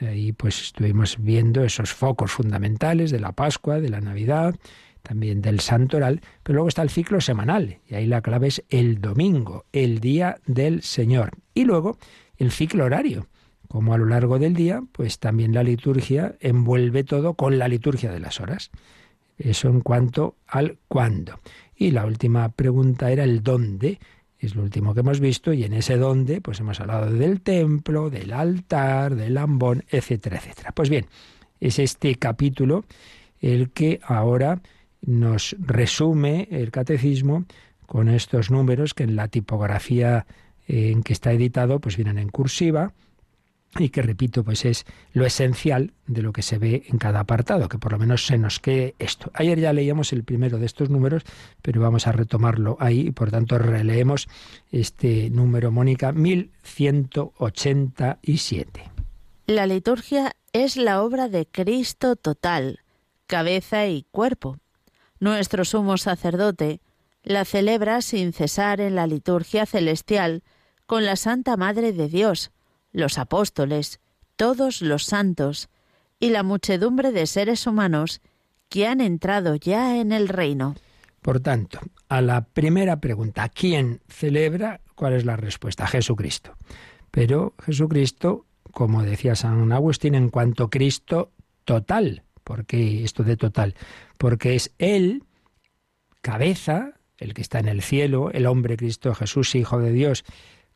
y 0.00 0.32
pues 0.32 0.60
estuvimos 0.62 1.16
viendo 1.18 1.62
esos 1.62 1.92
focos 1.92 2.32
fundamentales 2.32 3.10
de 3.10 3.20
la 3.20 3.32
Pascua, 3.32 3.80
de 3.80 3.90
la 3.90 4.00
Navidad, 4.00 4.56
también 5.02 5.40
del 5.42 5.60
Santoral, 5.60 6.20
pero 6.42 6.56
luego 6.56 6.68
está 6.68 6.82
el 6.82 6.90
ciclo 6.90 7.20
semanal, 7.20 7.78
y 7.88 7.94
ahí 7.94 8.06
la 8.06 8.22
clave 8.22 8.48
es 8.48 8.64
el 8.68 9.00
domingo, 9.00 9.64
el 9.72 10.00
día 10.00 10.38
del 10.46 10.82
Señor. 10.82 11.30
Y 11.54 11.64
luego 11.64 11.98
el 12.36 12.50
ciclo 12.50 12.84
horario, 12.84 13.26
como 13.68 13.94
a 13.94 13.98
lo 13.98 14.06
largo 14.06 14.38
del 14.38 14.54
día, 14.54 14.82
pues 14.92 15.18
también 15.18 15.54
la 15.54 15.62
liturgia 15.62 16.36
envuelve 16.40 17.04
todo 17.04 17.34
con 17.34 17.58
la 17.58 17.68
liturgia 17.68 18.10
de 18.10 18.20
las 18.20 18.40
horas. 18.40 18.70
Eso 19.38 19.68
en 19.68 19.80
cuanto 19.80 20.36
al 20.46 20.78
cuándo. 20.88 21.40
Y 21.74 21.92
la 21.92 22.04
última 22.04 22.48
pregunta 22.50 23.10
era 23.10 23.24
el 23.24 23.42
dónde 23.42 23.98
es 24.40 24.54
lo 24.54 24.62
último 24.62 24.94
que 24.94 25.00
hemos 25.00 25.20
visto, 25.20 25.52
y 25.52 25.64
en 25.64 25.74
ese 25.74 25.98
donde, 25.98 26.40
pues 26.40 26.60
hemos 26.60 26.80
hablado 26.80 27.12
del 27.12 27.42
templo, 27.42 28.08
del 28.08 28.32
altar, 28.32 29.14
del 29.14 29.36
ambón, 29.36 29.84
etcétera, 29.90 30.38
etcétera. 30.38 30.72
Pues 30.72 30.88
bien, 30.88 31.06
es 31.60 31.78
este 31.78 32.14
capítulo 32.14 32.84
el 33.40 33.70
que 33.70 34.00
ahora 34.02 34.62
nos 35.02 35.56
resume 35.58 36.48
el 36.50 36.70
catecismo 36.70 37.44
con 37.86 38.08
estos 38.08 38.50
números 38.50 38.94
que 38.94 39.04
en 39.04 39.16
la 39.16 39.28
tipografía 39.28 40.26
en 40.68 41.02
que 41.02 41.12
está 41.12 41.32
editado, 41.32 41.80
pues 41.80 41.96
vienen 41.96 42.18
en 42.18 42.28
cursiva, 42.28 42.92
y 43.78 43.90
que 43.90 44.02
repito, 44.02 44.42
pues 44.42 44.64
es 44.64 44.84
lo 45.12 45.24
esencial 45.24 45.92
de 46.06 46.22
lo 46.22 46.32
que 46.32 46.42
se 46.42 46.58
ve 46.58 46.82
en 46.88 46.98
cada 46.98 47.20
apartado, 47.20 47.68
que 47.68 47.78
por 47.78 47.92
lo 47.92 47.98
menos 47.98 48.26
se 48.26 48.36
nos 48.36 48.58
quede 48.58 48.96
esto. 48.98 49.30
Ayer 49.32 49.60
ya 49.60 49.72
leíamos 49.72 50.12
el 50.12 50.24
primero 50.24 50.58
de 50.58 50.66
estos 50.66 50.90
números, 50.90 51.22
pero 51.62 51.80
vamos 51.80 52.08
a 52.08 52.12
retomarlo 52.12 52.76
ahí 52.80 53.06
y 53.08 53.12
por 53.12 53.30
tanto 53.30 53.58
releemos 53.58 54.28
este 54.72 55.30
número, 55.30 55.70
Mónica, 55.70 56.10
1187. 56.12 58.90
La 59.46 59.66
liturgia 59.66 60.32
es 60.52 60.76
la 60.76 61.02
obra 61.02 61.28
de 61.28 61.46
Cristo 61.46 62.16
total, 62.16 62.80
cabeza 63.28 63.86
y 63.86 64.04
cuerpo. 64.10 64.58
Nuestro 65.20 65.66
sumo 65.66 65.98
sacerdote 65.98 66.80
la 67.22 67.44
celebra 67.44 68.00
sin 68.00 68.32
cesar 68.32 68.80
en 68.80 68.94
la 68.94 69.06
liturgia 69.06 69.66
celestial 69.66 70.42
con 70.86 71.04
la 71.04 71.16
Santa 71.16 71.58
Madre 71.58 71.92
de 71.92 72.08
Dios, 72.08 72.50
los 72.92 73.18
apóstoles, 73.18 74.00
todos 74.36 74.80
los 74.80 75.04
santos 75.04 75.68
y 76.18 76.30
la 76.30 76.42
muchedumbre 76.42 77.12
de 77.12 77.26
seres 77.26 77.66
humanos 77.66 78.22
que 78.70 78.86
han 78.86 79.02
entrado 79.02 79.56
ya 79.56 79.98
en 79.98 80.12
el 80.12 80.28
reino. 80.28 80.74
Por 81.20 81.40
tanto, 81.40 81.80
a 82.08 82.22
la 82.22 82.46
primera 82.46 83.00
pregunta, 83.00 83.50
¿quién 83.50 84.00
celebra? 84.08 84.80
¿Cuál 84.94 85.12
es 85.12 85.26
la 85.26 85.36
respuesta? 85.36 85.86
Jesucristo. 85.86 86.56
Pero 87.10 87.54
Jesucristo, 87.62 88.46
como 88.72 89.02
decía 89.02 89.34
San 89.34 89.70
Agustín, 89.72 90.14
en 90.14 90.30
cuanto 90.30 90.70
Cristo 90.70 91.32
total. 91.64 92.22
¿Por 92.42 92.64
qué 92.64 93.04
esto 93.04 93.22
de 93.22 93.36
total? 93.36 93.74
Porque 94.20 94.54
es 94.54 94.74
Él, 94.76 95.24
cabeza, 96.20 96.92
el 97.16 97.32
que 97.32 97.40
está 97.40 97.58
en 97.58 97.68
el 97.68 97.80
cielo, 97.80 98.30
el 98.32 98.44
hombre 98.44 98.76
Cristo 98.76 99.14
Jesús, 99.14 99.54
Hijo 99.54 99.78
de 99.80 99.92
Dios, 99.92 100.24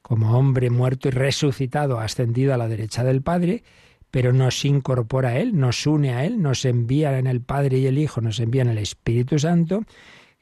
como 0.00 0.38
hombre 0.38 0.70
muerto 0.70 1.09
y 1.09 1.11
resucitado, 1.11 2.00
ascendido 2.00 2.54
a 2.54 2.57
la 2.57 2.68
derecha 2.68 3.04
del 3.04 3.20
Padre, 3.20 3.62
pero 4.11 4.33
nos 4.33 4.64
incorpora 4.64 5.28
a 5.28 5.38
Él, 5.40 5.59
nos 5.59 5.87
une 5.87 6.14
a 6.14 6.24
Él, 6.24 6.40
nos 6.40 6.64
envía 6.64 7.18
en 7.18 7.26
el 7.26 7.42
Padre 7.42 7.76
y 7.76 7.87
el 7.87 7.98
Hijo, 7.98 8.22
nos 8.22 8.40
envían 8.40 8.68
el 8.68 8.78
Espíritu 8.78 9.38
Santo, 9.38 9.85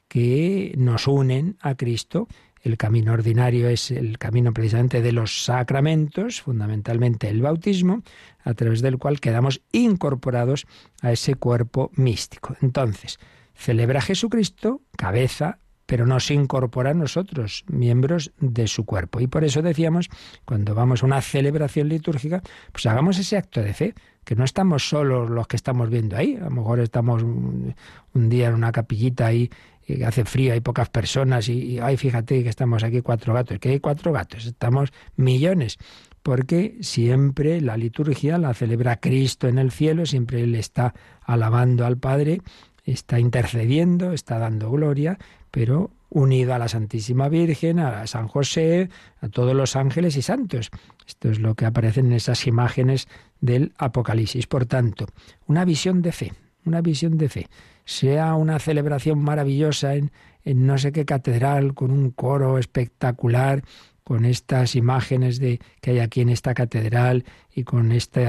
que 0.07 0.73
nos 0.77 1.05
unen 1.05 1.57
a 1.59 1.75
Cristo. 1.75 2.29
El 2.63 2.77
camino 2.77 3.11
ordinario 3.11 3.67
es 3.67 3.91
el 3.91 4.17
camino 4.17 4.53
precisamente 4.53 5.01
de 5.01 5.11
los 5.11 5.43
sacramentos, 5.43 6.41
fundamentalmente 6.41 7.27
el 7.27 7.41
bautismo, 7.41 8.03
a 8.41 8.53
través 8.53 8.81
del 8.81 8.97
cual 8.97 9.19
quedamos 9.19 9.61
incorporados 9.73 10.65
a 11.01 11.11
ese 11.11 11.35
cuerpo 11.35 11.91
místico. 11.95 12.55
Entonces, 12.61 13.19
celebra 13.53 13.99
Jesucristo, 13.99 14.81
cabeza, 14.97 15.59
pero 15.85 16.05
nos 16.05 16.31
incorpora 16.31 16.91
a 16.91 16.93
nosotros, 16.93 17.65
miembros 17.67 18.31
de 18.39 18.67
su 18.67 18.85
cuerpo. 18.85 19.19
Y 19.19 19.27
por 19.27 19.43
eso 19.43 19.61
decíamos, 19.61 20.09
cuando 20.45 20.73
vamos 20.73 21.03
a 21.03 21.05
una 21.05 21.21
celebración 21.21 21.89
litúrgica, 21.89 22.41
pues 22.71 22.85
hagamos 22.85 23.19
ese 23.19 23.37
acto 23.37 23.61
de 23.61 23.73
fe, 23.73 23.93
que 24.23 24.35
no 24.35 24.45
estamos 24.45 24.87
solos 24.87 25.29
los 25.29 25.47
que 25.47 25.57
estamos 25.57 25.89
viendo 25.89 26.15
ahí, 26.15 26.37
a 26.37 26.45
lo 26.45 26.51
mejor 26.51 26.79
estamos 26.79 27.23
un, 27.23 27.75
día 28.13 28.47
en 28.47 28.53
una 28.53 28.71
capillita 28.71 29.27
ahí 29.27 29.49
y 29.87 30.03
hace 30.03 30.25
frío, 30.25 30.53
hay 30.53 30.61
pocas 30.61 30.89
personas 30.89 31.49
y, 31.49 31.79
ay, 31.79 31.97
fíjate 31.97 32.43
que 32.43 32.49
estamos 32.49 32.83
aquí 32.83 33.01
cuatro 33.01 33.33
gatos, 33.33 33.59
que 33.59 33.69
hay 33.69 33.79
cuatro 33.79 34.11
gatos, 34.11 34.45
estamos 34.45 34.91
millones, 35.15 35.77
porque 36.21 36.77
siempre 36.81 37.61
la 37.61 37.77
liturgia 37.77 38.37
la 38.37 38.53
celebra 38.53 38.97
Cristo 38.97 39.47
en 39.47 39.57
el 39.57 39.71
cielo, 39.71 40.05
siempre 40.05 40.41
Él 40.43 40.55
está 40.55 40.93
alabando 41.21 41.85
al 41.85 41.97
Padre, 41.97 42.41
está 42.85 43.19
intercediendo, 43.19 44.13
está 44.13 44.39
dando 44.39 44.71
gloria, 44.71 45.17
pero 45.51 45.91
unido 46.09 46.53
a 46.53 46.59
la 46.59 46.67
Santísima 46.67 47.27
Virgen, 47.27 47.79
a 47.79 48.05
San 48.07 48.27
José, 48.27 48.89
a 49.19 49.29
todos 49.29 49.55
los 49.55 49.75
ángeles 49.75 50.15
y 50.15 50.21
santos. 50.21 50.69
Esto 51.07 51.29
es 51.29 51.39
lo 51.39 51.55
que 51.55 51.65
aparece 51.65 52.01
en 52.01 52.13
esas 52.13 52.45
imágenes 52.47 53.07
del 53.41 53.73
Apocalipsis. 53.77 54.47
Por 54.47 54.65
tanto, 54.65 55.07
una 55.47 55.65
visión 55.65 56.01
de 56.01 56.11
fe, 56.11 56.33
una 56.65 56.81
visión 56.81 57.17
de 57.17 57.29
fe. 57.29 57.47
Sea 57.85 58.35
una 58.35 58.59
celebración 58.59 59.19
maravillosa 59.19 59.95
en, 59.95 60.11
en 60.43 60.65
no 60.65 60.77
sé 60.77 60.91
qué 60.91 61.05
catedral, 61.05 61.73
con 61.73 61.91
un 61.91 62.11
coro 62.11 62.57
espectacular, 62.57 63.63
con 64.03 64.25
estas 64.25 64.75
imágenes 64.75 65.39
de 65.39 65.59
que 65.79 65.91
hay 65.91 65.99
aquí 65.99 66.21
en 66.21 66.29
esta 66.29 66.53
catedral 66.53 67.23
y 67.55 67.63
con 67.63 67.91
este 67.91 68.27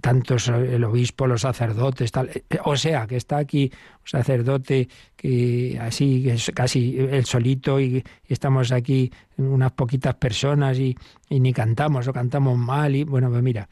tantos 0.00 0.48
el 0.48 0.84
obispo, 0.84 1.26
los 1.26 1.42
sacerdotes, 1.42 2.12
tal, 2.12 2.28
eh, 2.28 2.42
o 2.64 2.76
sea, 2.76 3.06
que 3.06 3.16
está 3.16 3.38
aquí 3.38 3.70
un 4.00 4.08
sacerdote 4.08 4.88
que 5.16 5.78
así 5.80 6.28
es 6.28 6.50
casi 6.54 6.98
el 6.98 7.24
solito 7.24 7.80
y, 7.80 8.04
estamos 8.26 8.70
aquí 8.72 9.10
unas 9.38 9.72
poquitas 9.72 10.14
personas 10.16 10.78
y, 10.78 10.96
ni 11.30 11.52
cantamos 11.52 12.06
o 12.08 12.12
cantamos 12.12 12.58
mal 12.58 12.94
y 12.94 13.04
bueno, 13.04 13.30
pues 13.30 13.42
mira, 13.42 13.68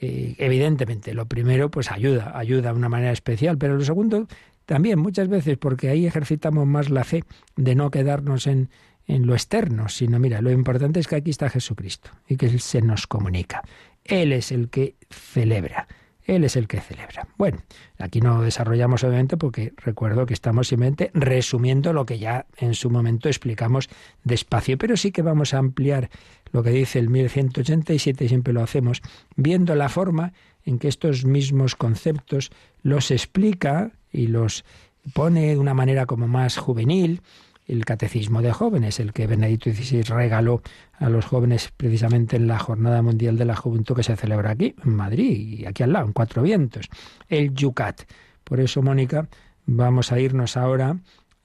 eh, 0.00 0.36
evidentemente 0.38 1.14
lo 1.14 1.26
primero 1.26 1.70
pues 1.70 1.90
ayuda, 1.90 2.38
ayuda 2.38 2.70
de 2.70 2.78
una 2.78 2.88
manera 2.88 3.10
especial, 3.10 3.58
pero 3.58 3.74
lo 3.74 3.84
segundo 3.84 4.28
también 4.66 4.98
muchas 4.98 5.28
veces 5.28 5.56
porque 5.56 5.88
ahí 5.88 6.06
ejercitamos 6.06 6.66
más 6.66 6.90
la 6.90 7.04
fe 7.04 7.24
de 7.56 7.74
no 7.74 7.90
quedarnos 7.90 8.46
en 8.46 8.68
en 9.06 9.26
lo 9.26 9.34
externo, 9.34 9.88
sino 9.88 10.18
mira, 10.18 10.40
lo 10.40 10.50
importante 10.50 11.00
es 11.00 11.06
que 11.06 11.16
aquí 11.16 11.30
está 11.30 11.48
Jesucristo 11.48 12.10
y 12.28 12.36
que 12.36 12.46
Él 12.46 12.60
se 12.60 12.82
nos 12.82 13.06
comunica. 13.06 13.62
Él 14.04 14.32
es 14.32 14.52
el 14.52 14.68
que 14.68 14.96
celebra. 15.10 15.86
Él 16.24 16.42
es 16.42 16.56
el 16.56 16.66
que 16.66 16.80
celebra. 16.80 17.28
Bueno, 17.38 17.58
aquí 17.98 18.20
no 18.20 18.42
desarrollamos 18.42 19.04
obviamente 19.04 19.36
porque 19.36 19.72
recuerdo 19.76 20.26
que 20.26 20.34
estamos 20.34 20.66
simplemente 20.66 21.12
resumiendo 21.14 21.92
lo 21.92 22.04
que 22.04 22.18
ya 22.18 22.46
en 22.56 22.74
su 22.74 22.90
momento 22.90 23.28
explicamos 23.28 23.88
despacio, 24.24 24.76
pero 24.76 24.96
sí 24.96 25.12
que 25.12 25.22
vamos 25.22 25.54
a 25.54 25.58
ampliar 25.58 26.10
lo 26.50 26.64
que 26.64 26.70
dice 26.70 26.98
el 26.98 27.10
1187, 27.10 28.26
siempre 28.26 28.52
lo 28.52 28.62
hacemos, 28.62 29.02
viendo 29.36 29.76
la 29.76 29.88
forma 29.88 30.32
en 30.64 30.80
que 30.80 30.88
estos 30.88 31.24
mismos 31.24 31.76
conceptos 31.76 32.50
los 32.82 33.12
explica 33.12 33.92
y 34.16 34.26
los 34.28 34.64
pone 35.12 35.48
de 35.48 35.58
una 35.58 35.74
manera 35.74 36.06
como 36.06 36.26
más 36.26 36.56
juvenil, 36.56 37.20
el 37.66 37.84
catecismo 37.84 38.42
de 38.42 38.52
jóvenes, 38.52 39.00
el 39.00 39.12
que 39.12 39.26
Benedicto 39.26 39.70
XVI 39.70 40.02
regaló 40.02 40.62
a 40.98 41.08
los 41.08 41.26
jóvenes 41.26 41.72
precisamente 41.76 42.36
en 42.36 42.46
la 42.46 42.58
Jornada 42.58 43.02
Mundial 43.02 43.36
de 43.36 43.44
la 43.44 43.56
Juventud 43.56 43.96
que 43.96 44.02
se 44.02 44.16
celebra 44.16 44.50
aquí, 44.50 44.74
en 44.84 44.94
Madrid, 44.94 45.58
y 45.58 45.66
aquí 45.66 45.82
al 45.82 45.92
lado, 45.92 46.06
en 46.06 46.12
Cuatro 46.12 46.42
Vientos, 46.42 46.88
el 47.28 47.54
Yucat. 47.54 48.02
Por 48.44 48.60
eso, 48.60 48.82
Mónica, 48.82 49.28
vamos 49.66 50.12
a 50.12 50.20
irnos 50.20 50.56
ahora 50.56 50.96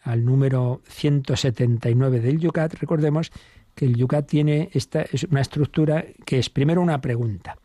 al 0.04 0.24
número 0.24 0.82
179 0.88 2.20
del 2.20 2.40
Yucat. 2.40 2.76
Recordemos 2.76 3.32
que 3.74 3.86
el 3.86 3.96
Yucat 3.96 4.28
tiene 4.28 4.70
esta, 4.74 5.02
es 5.02 5.24
una 5.24 5.42
estructura 5.42 6.06
que 6.26 6.40
es 6.40 6.50
primero 6.50 6.82
una 6.82 7.02
pregunta. 7.02 7.58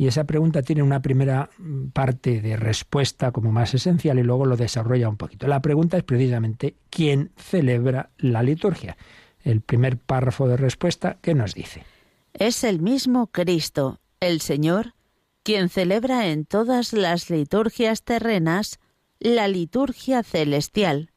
Y 0.00 0.06
esa 0.06 0.24
pregunta 0.24 0.62
tiene 0.62 0.82
una 0.82 1.02
primera 1.02 1.50
mm, 1.58 1.88
parte 1.88 2.40
de 2.40 2.56
respuesta 2.56 3.32
como 3.32 3.52
más 3.52 3.74
esencial 3.74 4.18
y 4.18 4.22
luego 4.22 4.46
lo 4.46 4.56
desarrolla 4.56 5.10
un 5.10 5.18
poquito. 5.18 5.46
La 5.46 5.60
pregunta 5.60 5.98
es 5.98 6.04
precisamente 6.04 6.74
¿quién 6.88 7.32
celebra 7.36 8.08
la 8.16 8.42
liturgia? 8.42 8.96
El 9.44 9.60
primer 9.60 9.98
párrafo 9.98 10.48
de 10.48 10.56
respuesta, 10.56 11.18
¿qué 11.20 11.34
nos 11.34 11.52
dice? 11.52 11.84
Es 12.32 12.64
el 12.64 12.80
mismo 12.80 13.26
Cristo, 13.26 14.00
el 14.20 14.40
Señor, 14.40 14.94
quien 15.42 15.68
celebra 15.68 16.28
en 16.28 16.46
todas 16.46 16.94
las 16.94 17.28
liturgias 17.28 18.02
terrenas 18.02 18.80
la 19.18 19.48
liturgia 19.48 20.22
celestial, 20.22 21.10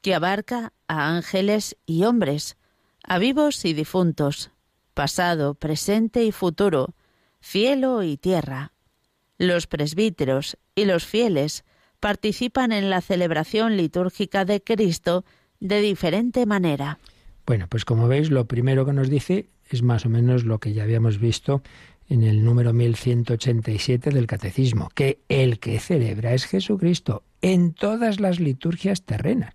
que 0.00 0.16
abarca 0.16 0.72
a 0.88 1.14
ángeles 1.14 1.76
y 1.86 2.02
hombres, 2.02 2.56
a 3.04 3.18
vivos 3.18 3.64
y 3.64 3.72
difuntos, 3.72 4.50
pasado, 4.94 5.54
presente 5.54 6.24
y 6.24 6.32
futuro, 6.32 6.96
cielo 7.40 8.02
y 8.02 8.16
tierra. 8.16 8.72
Los 9.38 9.66
presbíteros 9.66 10.56
y 10.74 10.84
los 10.84 11.04
fieles 11.04 11.64
participan 12.00 12.72
en 12.72 12.90
la 12.90 13.00
celebración 13.00 13.76
litúrgica 13.76 14.44
de 14.44 14.62
Cristo 14.62 15.24
de 15.60 15.80
diferente 15.80 16.46
manera. 16.46 16.98
Bueno, 17.46 17.66
pues 17.68 17.84
como 17.84 18.08
veis, 18.08 18.30
lo 18.30 18.46
primero 18.46 18.84
que 18.84 18.92
nos 18.92 19.08
dice 19.08 19.48
es 19.70 19.82
más 19.82 20.06
o 20.06 20.08
menos 20.08 20.44
lo 20.44 20.58
que 20.58 20.72
ya 20.72 20.82
habíamos 20.82 21.18
visto 21.18 21.62
en 22.08 22.22
el 22.22 22.44
número 22.44 22.72
1187 22.72 24.10
del 24.10 24.26
Catecismo, 24.26 24.88
que 24.94 25.20
el 25.28 25.58
que 25.58 25.78
celebra 25.80 26.34
es 26.34 26.44
Jesucristo 26.44 27.24
en 27.42 27.72
todas 27.72 28.20
las 28.20 28.40
liturgias 28.40 29.02
terrenas. 29.02 29.54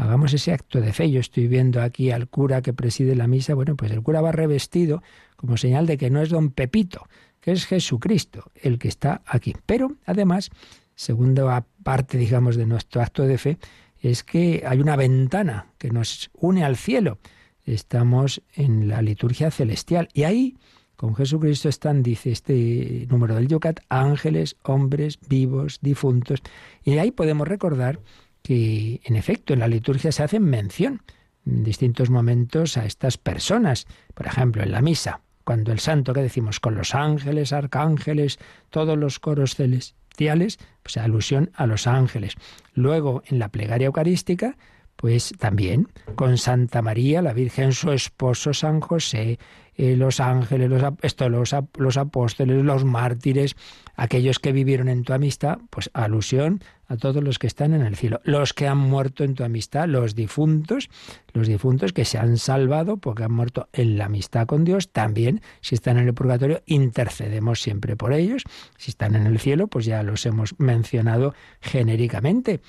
Hagamos 0.00 0.32
ese 0.32 0.52
acto 0.52 0.80
de 0.80 0.94
fe. 0.94 1.10
Yo 1.10 1.20
estoy 1.20 1.46
viendo 1.46 1.82
aquí 1.82 2.10
al 2.10 2.26
cura 2.26 2.62
que 2.62 2.72
preside 2.72 3.14
la 3.14 3.26
misa. 3.26 3.52
Bueno, 3.52 3.76
pues 3.76 3.92
el 3.92 4.02
cura 4.02 4.22
va 4.22 4.32
revestido 4.32 5.02
como 5.36 5.58
señal 5.58 5.86
de 5.86 5.98
que 5.98 6.08
no 6.08 6.22
es 6.22 6.30
don 6.30 6.52
Pepito, 6.52 7.06
que 7.38 7.52
es 7.52 7.66
Jesucristo 7.66 8.50
el 8.54 8.78
que 8.78 8.88
está 8.88 9.20
aquí. 9.26 9.54
Pero 9.66 9.96
además, 10.06 10.48
segunda 10.94 11.66
parte, 11.82 12.16
digamos, 12.16 12.56
de 12.56 12.64
nuestro 12.64 13.02
acto 13.02 13.26
de 13.26 13.36
fe, 13.36 13.58
es 14.00 14.24
que 14.24 14.64
hay 14.66 14.80
una 14.80 14.96
ventana 14.96 15.66
que 15.76 15.90
nos 15.90 16.30
une 16.32 16.64
al 16.64 16.78
cielo. 16.78 17.18
Estamos 17.66 18.40
en 18.54 18.88
la 18.88 19.02
liturgia 19.02 19.50
celestial 19.50 20.08
y 20.14 20.22
ahí 20.22 20.56
con 20.96 21.14
Jesucristo 21.14 21.68
están, 21.68 22.02
dice 22.02 22.30
este 22.30 23.06
número 23.10 23.34
del 23.34 23.48
Yucat, 23.48 23.80
ángeles, 23.90 24.56
hombres, 24.62 25.18
vivos, 25.28 25.78
difuntos. 25.82 26.40
Y 26.84 26.96
ahí 26.96 27.10
podemos 27.10 27.46
recordar 27.46 28.00
que, 28.42 29.00
en 29.04 29.16
efecto, 29.16 29.52
en 29.52 29.60
la 29.60 29.68
liturgia 29.68 30.12
se 30.12 30.22
hace 30.22 30.40
mención 30.40 31.02
en 31.46 31.64
distintos 31.64 32.10
momentos 32.10 32.76
a 32.76 32.84
estas 32.84 33.18
personas. 33.18 33.86
Por 34.14 34.26
ejemplo, 34.26 34.62
en 34.62 34.72
la 34.72 34.82
misa, 34.82 35.20
cuando 35.44 35.72
el 35.72 35.80
santo 35.80 36.12
que 36.12 36.22
decimos 36.22 36.60
con 36.60 36.74
los 36.74 36.94
ángeles, 36.94 37.52
arcángeles, 37.52 38.38
todos 38.70 38.96
los 38.96 39.18
coros 39.18 39.54
celestiales, 39.54 40.58
pues 40.82 40.96
alusión 40.96 41.50
a 41.54 41.66
los 41.66 41.86
ángeles. 41.86 42.34
Luego 42.74 43.22
en 43.26 43.38
la 43.38 43.48
plegaria 43.48 43.86
eucarística, 43.86 44.56
pues 45.00 45.32
también 45.38 45.88
con 46.14 46.36
Santa 46.36 46.82
María, 46.82 47.22
la 47.22 47.32
Virgen, 47.32 47.72
su 47.72 47.90
esposo 47.90 48.52
San 48.52 48.80
José, 48.80 49.38
eh, 49.74 49.96
los 49.96 50.20
ángeles, 50.20 50.68
los, 50.68 50.82
esto, 51.00 51.30
los, 51.30 51.56
los, 51.78 51.96
apóstoles, 51.96 52.62
los 52.62 52.84
mártires, 52.84 53.56
aquellos 53.96 54.38
que 54.38 54.52
vivieron 54.52 54.90
en 54.90 55.02
tu 55.04 55.14
amistad, 55.14 55.56
pues 55.70 55.88
alusión 55.94 56.62
a 56.86 56.98
todos 56.98 57.24
los 57.24 57.38
que 57.38 57.46
están 57.46 57.72
en 57.72 57.80
el 57.80 57.96
cielo, 57.96 58.20
los 58.24 58.52
que 58.52 58.68
han 58.68 58.76
muerto 58.76 59.24
en 59.24 59.34
tu 59.34 59.42
amistad, 59.42 59.88
los 59.88 60.14
difuntos, 60.14 60.90
los 61.32 61.48
difuntos 61.48 61.94
que 61.94 62.04
se 62.04 62.18
han 62.18 62.36
salvado 62.36 62.98
porque 62.98 63.24
han 63.24 63.32
muerto 63.32 63.70
en 63.72 63.96
la 63.96 64.04
amistad 64.04 64.46
con 64.46 64.64
Dios, 64.64 64.90
también 64.90 65.40
si 65.62 65.76
están 65.76 65.96
en 65.96 66.08
el 66.08 66.14
purgatorio, 66.14 66.60
intercedemos 66.66 67.62
siempre 67.62 67.96
por 67.96 68.12
ellos, 68.12 68.42
si 68.76 68.90
están 68.90 69.14
en 69.14 69.26
el 69.26 69.38
cielo, 69.38 69.68
pues 69.68 69.86
ya 69.86 70.02
los 70.02 70.26
hemos 70.26 70.58
mencionado 70.58 71.32
genéricamente. 71.62 72.60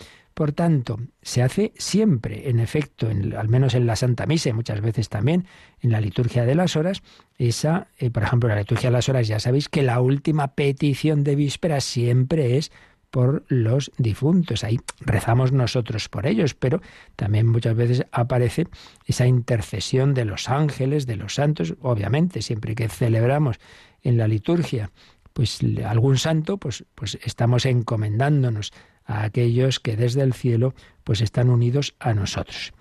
Por 0.42 0.54
tanto, 0.54 1.00
se 1.22 1.44
hace 1.44 1.72
siempre, 1.78 2.50
en 2.50 2.60
efecto, 2.60 3.08
al 3.08 3.48
menos 3.48 3.76
en 3.76 3.86
la 3.86 3.96
Santa 3.96 4.26
Misa 4.26 4.50
y 4.50 4.54
muchas 4.54 4.82
veces 4.82 5.08
también 5.08 5.46
en 5.82 5.92
la 5.92 6.02
liturgia 6.02 6.46
de 6.48 6.56
las 6.56 6.76
horas, 6.76 7.04
esa, 7.38 7.90
eh, 8.00 8.10
por 8.10 8.24
ejemplo, 8.24 8.50
en 8.50 8.56
la 8.56 8.62
liturgia 8.62 8.90
de 8.90 8.94
las 8.94 9.08
horas 9.08 9.28
ya 9.28 9.40
sabéis 9.40 9.70
que 9.70 9.84
la 9.84 10.02
última 10.02 10.56
petición 10.56 11.24
de 11.24 11.36
víspera 11.36 11.80
siempre 11.80 12.58
es 12.58 12.72
por 13.12 13.46
los 13.50 13.92
difuntos. 14.00 14.64
Ahí 14.64 14.80
rezamos 15.02 15.52
nosotros 15.52 16.10
por 16.10 16.26
ellos, 16.26 16.56
pero 16.56 16.82
también 17.16 17.46
muchas 17.46 17.76
veces 17.76 18.08
aparece 18.12 18.66
esa 19.06 19.28
intercesión 19.28 20.16
de 20.16 20.26
los 20.26 20.50
ángeles, 20.50 21.06
de 21.06 21.18
los 21.18 21.36
santos, 21.36 21.76
obviamente, 21.82 22.42
siempre 22.42 22.74
que 22.74 22.90
celebramos 22.90 23.60
en 24.02 24.18
la 24.18 24.28
liturgia 24.28 24.90
pues 25.34 25.60
algún 25.86 26.18
santo, 26.18 26.58
pues, 26.58 26.84
pues 26.96 27.18
estamos 27.24 27.66
encomendándonos 27.66 28.74
a 29.12 29.24
aquellos 29.24 29.80
que 29.80 29.96
desde 29.96 30.22
el 30.22 30.34
cielo 30.34 30.74
pues 31.04 31.22
están 31.22 31.50
unidos 31.50 31.96
a 32.00 32.14
nosotros. 32.14 32.74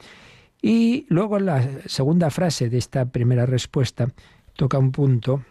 Y 0.63 1.07
luego 1.09 1.39
la 1.39 1.67
segunda 1.87 2.31
frase 2.31 2.69
de 2.69 2.79
esta 2.79 3.07
primera 3.07 3.47
respuesta 3.47 4.13
toca 4.57 4.79
un 4.79 4.93
punto 4.93 5.45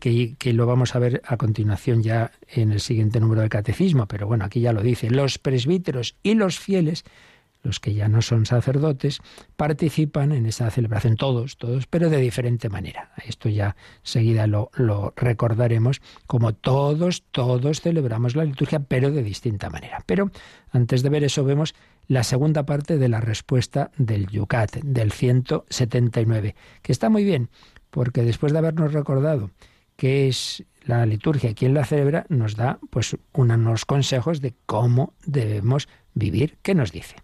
que, 0.00 0.34
que, 0.38 0.52
lo 0.52 0.66
vamos 0.66 0.94
a 0.94 0.98
ver 0.98 1.22
a 1.24 1.36
continuación 1.36 2.02
ya 2.02 2.32
en 2.48 2.72
el 2.72 2.80
siguiente 2.80 3.20
número 3.20 3.40
del 3.40 3.50
catecismo, 3.50 4.06
pero 4.06 4.26
bueno, 4.26 4.44
aquí 4.44 4.60
ya 4.60 4.72
lo 4.72 4.82
dice, 4.82 5.08
los 5.08 5.38
presbíteros 5.38 6.16
y 6.22 6.34
los 6.34 6.58
fieles 6.58 7.04
los 7.68 7.80
que 7.80 7.92
ya 7.92 8.08
no 8.08 8.22
son 8.22 8.46
sacerdotes, 8.46 9.20
participan 9.56 10.32
en 10.32 10.46
esa 10.46 10.70
celebración, 10.70 11.16
todos, 11.16 11.58
todos, 11.58 11.86
pero 11.86 12.08
de 12.08 12.16
diferente 12.16 12.70
manera. 12.70 13.12
Esto 13.26 13.50
ya 13.50 13.76
seguida 14.02 14.46
lo, 14.46 14.70
recordaremos, 15.16 16.00
como 16.26 16.54
todos, 16.54 17.24
todos 17.30 17.82
celebramos 17.82 18.36
la 18.36 18.46
liturgia, 18.46 18.80
pero 18.80 19.10
de 19.10 19.22
distinta 19.22 19.68
manera. 19.68 20.02
Pero 20.06 20.30
antes 20.72 21.02
de 21.02 21.10
ver 21.10 21.24
eso 21.24 21.44
vemos 21.44 21.74
la 22.06 22.24
segunda 22.24 22.64
parte 22.64 22.96
de 22.96 23.10
la 23.10 23.20
respuesta 23.20 23.90
del 23.98 24.28
Yucat, 24.28 24.76
del 24.76 25.12
179, 25.12 26.56
que 26.80 26.92
está 26.92 27.10
muy 27.10 27.22
bien, 27.22 27.50
porque 27.90 28.22
después 28.22 28.54
de 28.54 28.60
habernos 28.60 28.94
recordado 28.94 29.50
qué 29.96 30.28
es 30.28 30.64
la 30.86 31.04
liturgia 31.04 31.50
y 31.50 31.54
quién 31.54 31.74
la 31.74 31.84
celebra, 31.84 32.24
nos 32.30 32.56
da 32.56 32.78
pues 32.88 33.14
unos 33.34 33.84
consejos 33.84 34.40
de 34.40 34.54
cómo 34.64 35.12
debemos 35.26 35.86
vivir. 36.14 36.56
¿Qué 36.62 36.74
nos 36.74 36.92
dice? 36.92 37.16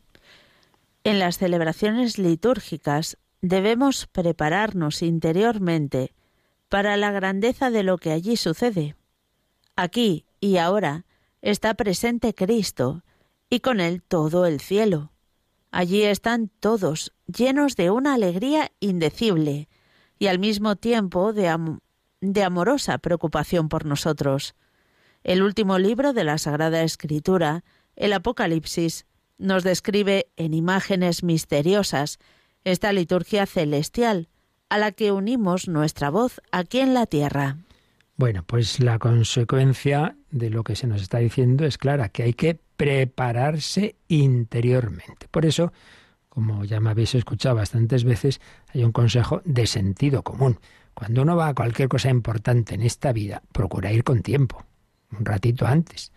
En 1.05 1.19
las 1.19 1.37
celebraciones 1.37 2.19
litúrgicas 2.19 3.19
debemos 3.43 4.07
prepararnos 4.07 5.03
interiormente 5.03 6.15
para 6.71 6.97
la 6.97 7.11
grandeza 7.13 7.71
de 7.71 7.83
lo 7.83 7.99
que 7.99 8.11
allí 8.11 8.39
sucede. 8.39 8.97
Aquí 9.77 10.25
y 10.41 10.57
ahora 10.57 11.05
está 11.43 11.75
presente 11.75 12.35
Cristo 12.35 13.05
y 13.51 13.61
con 13.61 13.81
él 13.81 14.03
todo 14.03 14.47
el 14.47 14.61
cielo. 14.61 15.13
Allí 15.71 16.05
están 16.05 16.49
todos 16.61 17.13
llenos 17.27 17.77
de 17.77 17.91
una 17.91 18.15
alegría 18.15 18.73
indecible 18.81 19.69
y 20.19 20.29
al 20.29 20.39
mismo 20.39 20.77
tiempo 20.77 21.35
de, 21.35 21.49
amorosa 22.43 22.97
preocupación 22.97 23.69
por 23.69 23.85
nosotros. 23.85 24.55
El 25.23 25.43
último 25.43 25.79
libro 25.79 26.15
de 26.15 26.25
la 26.25 26.39
Sagrada 26.39 26.83
Escritura, 26.83 27.63
el 27.95 28.15
Apocalipsis, 28.15 29.05
nos 29.39 29.65
describe 29.65 30.27
en 30.37 30.55
imágenes 30.55 31.23
misteriosas 31.23 32.19
esta 32.65 32.93
liturgia 32.93 33.47
celestial 33.47 34.29
a 34.69 34.79
la 34.79 34.93
que 34.93 35.13
unimos 35.13 35.69
nuestra 35.69 36.11
voz 36.11 36.41
aquí 36.51 36.81
en 36.81 36.95
la 36.95 37.07
tierra. 37.07 37.59
Bueno, 38.17 38.45
pues 38.47 38.81
la 38.81 38.99
consecuencia 38.99 40.17
de 40.31 40.51
lo 40.51 40.63
que 40.63 40.77
se 40.77 40.87
nos 40.87 41.03
está 41.03 41.19
diciendo 41.19 41.65
es 41.65 41.79
clara, 41.79 42.09
que 42.09 42.23
hay 42.23 42.35
que 42.35 42.59
prepararse 42.77 43.97
interiormente. 44.09 45.27
Por 45.31 45.45
eso, 45.45 45.73
como 46.29 46.65
ya 46.65 46.81
me 46.81 46.91
habéis 46.91 47.15
escuchado 47.15 47.57
bastantes 47.57 48.05
veces, 48.05 48.41
hay 48.73 48.85
un 48.85 48.93
consejo 48.93 49.43
de 49.45 49.67
sentido 49.67 50.23
común. 50.23 50.59
Cuando 50.95 51.23
uno 51.23 51.37
va 51.37 51.49
a 51.49 51.55
cualquier 51.55 51.89
cosa 51.89 52.09
importante 52.09 52.75
en 52.75 52.83
esta 52.83 53.13
vida, 53.13 53.43
procura 53.53 53.93
ir 53.93 54.05
con 54.05 54.23
tiempo 54.23 54.65
un 55.19 55.25
ratito 55.25 55.67
antes. 55.67 56.13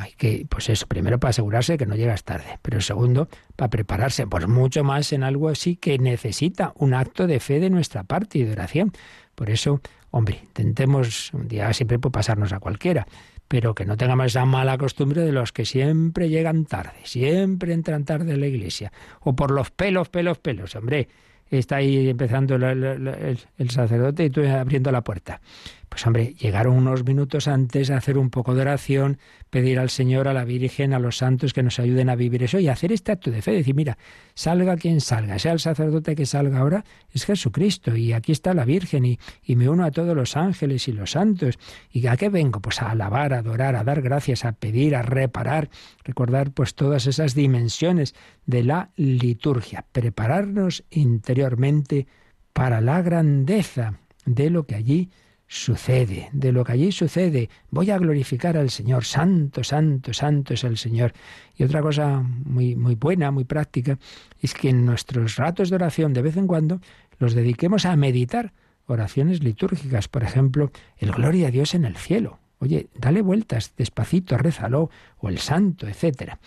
Hay 0.00 0.12
que, 0.12 0.46
pues 0.48 0.68
eso, 0.68 0.86
primero 0.86 1.18
para 1.20 1.30
asegurarse 1.30 1.76
que 1.76 1.86
no 1.86 1.94
llegas 1.94 2.24
tarde, 2.24 2.58
pero 2.62 2.80
segundo, 2.80 3.28
para 3.56 3.70
prepararse, 3.70 4.26
pues 4.26 4.48
mucho 4.48 4.82
más 4.84 5.12
en 5.12 5.22
algo 5.22 5.48
así 5.48 5.76
que 5.76 5.98
necesita 5.98 6.72
un 6.76 6.94
acto 6.94 7.26
de 7.26 7.40
fe 7.40 7.60
de 7.60 7.70
nuestra 7.70 8.04
parte 8.04 8.38
y 8.38 8.44
de 8.44 8.52
oración. 8.52 8.92
Por 9.34 9.50
eso, 9.50 9.80
hombre, 10.10 10.40
intentemos, 10.42 11.32
un 11.34 11.48
día 11.48 11.72
siempre 11.72 11.98
puede 11.98 12.12
pasarnos 12.12 12.52
a 12.52 12.60
cualquiera, 12.60 13.06
pero 13.48 13.74
que 13.74 13.84
no 13.84 13.96
tengamos 13.96 14.26
esa 14.26 14.44
mala 14.44 14.78
costumbre 14.78 15.22
de 15.22 15.32
los 15.32 15.52
que 15.52 15.64
siempre 15.64 16.28
llegan 16.28 16.66
tarde, 16.66 17.00
siempre 17.04 17.72
entran 17.72 18.04
tarde 18.04 18.34
a 18.34 18.36
la 18.36 18.46
iglesia, 18.46 18.92
o 19.20 19.34
por 19.34 19.50
los 19.50 19.70
pelos, 19.70 20.08
pelos, 20.08 20.38
pelos. 20.38 20.76
Hombre, 20.76 21.08
está 21.50 21.76
ahí 21.76 22.08
empezando 22.08 22.54
el, 22.54 23.38
sacerdote 23.68 24.24
y 24.24 24.30
tú 24.30 24.42
abriendo 24.46 24.92
la 24.92 25.02
puerta. 25.02 25.40
Pues 25.90 26.06
hombre, 26.06 26.34
llegaron 26.34 26.76
unos 26.76 27.04
minutos 27.04 27.48
antes 27.48 27.90
a 27.90 27.96
hacer 27.96 28.16
un 28.16 28.30
poco 28.30 28.54
de 28.54 28.60
oración, 28.62 29.18
pedir 29.50 29.80
al 29.80 29.90
Señor, 29.90 30.28
a 30.28 30.32
la 30.32 30.44
Virgen, 30.44 30.94
a 30.94 31.00
los 31.00 31.16
santos 31.16 31.52
que 31.52 31.64
nos 31.64 31.80
ayuden 31.80 32.08
a 32.08 32.14
vivir 32.14 32.44
eso 32.44 32.60
y 32.60 32.68
hacer 32.68 32.92
este 32.92 33.10
acto 33.10 33.32
de 33.32 33.42
fe, 33.42 33.50
decir, 33.50 33.74
mira, 33.74 33.98
salga 34.34 34.76
quien 34.76 35.00
salga, 35.00 35.40
sea 35.40 35.52
el 35.52 35.58
sacerdote 35.58 36.14
que 36.14 36.26
salga 36.26 36.60
ahora, 36.60 36.84
es 37.12 37.26
Jesucristo 37.26 37.96
y 37.96 38.12
aquí 38.12 38.30
está 38.30 38.54
la 38.54 38.64
Virgen 38.64 39.04
y, 39.04 39.18
y 39.42 39.56
me 39.56 39.68
uno 39.68 39.84
a 39.84 39.90
todos 39.90 40.14
los 40.16 40.36
ángeles 40.36 40.86
y 40.86 40.92
los 40.92 41.10
santos. 41.10 41.58
¿Y 41.90 42.06
a 42.06 42.16
qué 42.16 42.28
vengo? 42.28 42.60
Pues 42.60 42.80
a 42.80 42.92
alabar, 42.92 43.34
a 43.34 43.38
adorar, 43.38 43.74
a 43.74 43.82
dar 43.82 44.00
gracias, 44.00 44.44
a 44.44 44.52
pedir, 44.52 44.94
a 44.94 45.02
reparar, 45.02 45.70
recordar 46.04 46.52
pues 46.52 46.76
todas 46.76 47.08
esas 47.08 47.34
dimensiones 47.34 48.14
de 48.46 48.62
la 48.62 48.90
liturgia, 48.94 49.84
prepararnos 49.90 50.84
interiormente 50.90 52.06
para 52.52 52.80
la 52.80 53.02
grandeza 53.02 53.98
de 54.24 54.50
lo 54.50 54.66
que 54.66 54.76
allí 54.76 55.10
sucede, 55.52 56.28
de 56.32 56.52
lo 56.52 56.62
que 56.62 56.72
allí 56.72 56.92
sucede. 56.92 57.50
Voy 57.72 57.90
a 57.90 57.98
glorificar 57.98 58.56
al 58.56 58.70
Señor. 58.70 59.04
Santo, 59.04 59.64
santo, 59.64 60.14
santo 60.14 60.54
es 60.54 60.62
el 60.62 60.76
Señor. 60.76 61.12
Y 61.56 61.64
otra 61.64 61.82
cosa 61.82 62.22
muy, 62.22 62.76
muy 62.76 62.94
buena, 62.94 63.32
muy 63.32 63.42
práctica, 63.42 63.98
es 64.40 64.54
que 64.54 64.68
en 64.68 64.86
nuestros 64.86 65.34
ratos 65.34 65.68
de 65.68 65.74
oración, 65.74 66.12
de 66.12 66.22
vez 66.22 66.36
en 66.36 66.46
cuando, 66.46 66.80
los 67.18 67.34
dediquemos 67.34 67.84
a 67.84 67.96
meditar 67.96 68.52
oraciones 68.86 69.42
litúrgicas. 69.42 70.06
Por 70.06 70.22
ejemplo, 70.22 70.70
el 70.98 71.10
Gloria 71.10 71.48
a 71.48 71.50
Dios 71.50 71.74
en 71.74 71.84
el 71.84 71.96
cielo. 71.96 72.38
Oye, 72.60 72.88
dale 72.94 73.20
vueltas, 73.20 73.72
despacito, 73.76 74.38
rézalo, 74.38 74.88
o 75.18 75.28
el 75.28 75.38
santo, 75.38 75.88
etcétera. 75.88 76.38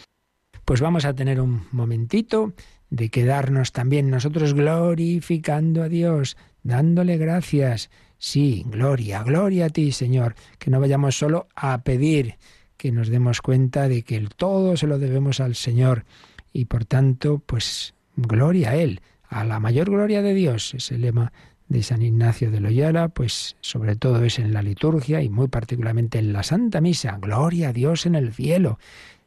Pues 0.64 0.80
vamos 0.80 1.04
a 1.04 1.14
tener 1.14 1.42
un 1.42 1.64
momentito 1.72 2.54
de 2.90 3.10
quedarnos 3.10 3.74
también 3.74 4.10
nosotros 4.10 4.54
glorificando 4.54 5.84
a 5.84 5.90
Dios, 5.90 6.38
dándole 6.64 7.18
gracias, 7.18 7.90
Sí, 8.26 8.64
gloria, 8.66 9.22
gloria 9.22 9.66
a 9.66 9.70
ti, 9.70 9.92
Señor, 9.92 10.36
que 10.58 10.72
no 10.72 10.80
vayamos 10.80 11.18
solo 11.18 11.50
a 11.58 11.84
pedir, 11.84 12.38
que 12.78 12.94
nos 12.94 13.10
demos 13.10 13.42
cuenta 13.42 13.90
de 13.90 14.04
que 14.04 14.16
el 14.16 14.30
todo 14.30 14.78
se 14.78 14.88
lo 14.88 14.98
debemos 14.98 15.42
al 15.42 15.56
Señor 15.56 16.06
y 16.54 16.64
por 16.64 16.86
tanto, 16.86 17.44
pues 17.46 17.96
gloria 18.16 18.70
a 18.70 18.76
Él, 18.78 19.02
a 19.28 19.44
la 19.44 19.60
mayor 19.60 19.90
gloria 19.90 20.22
de 20.22 20.34
Dios, 20.34 20.74
es 20.74 20.90
el 20.94 21.02
lema 21.02 21.34
de 21.68 21.84
San 21.84 22.02
Ignacio 22.02 22.50
de 22.50 22.62
Loyola, 22.62 23.10
pues 23.10 23.58
sobre 23.60 23.98
todo 23.98 24.24
es 24.24 24.40
en 24.40 24.54
la 24.54 24.62
liturgia 24.62 25.22
y 25.22 25.28
muy 25.28 25.50
particularmente 25.50 26.18
en 26.18 26.32
la 26.32 26.44
Santa 26.44 26.80
Misa, 26.80 27.18
gloria 27.20 27.70
a 27.70 27.74
Dios 27.74 28.06
en 28.06 28.16
el 28.16 28.34
cielo. 28.34 28.80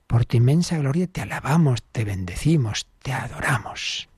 Por 0.07 0.25
tu 0.25 0.39
inmensa 0.39 0.79
gloria 0.79 1.07
te 1.07 1.21
alabamos, 1.21 1.83
te 1.93 2.07
bendecimos, 2.07 2.87
te 3.03 3.13
adoramos. 3.13 4.09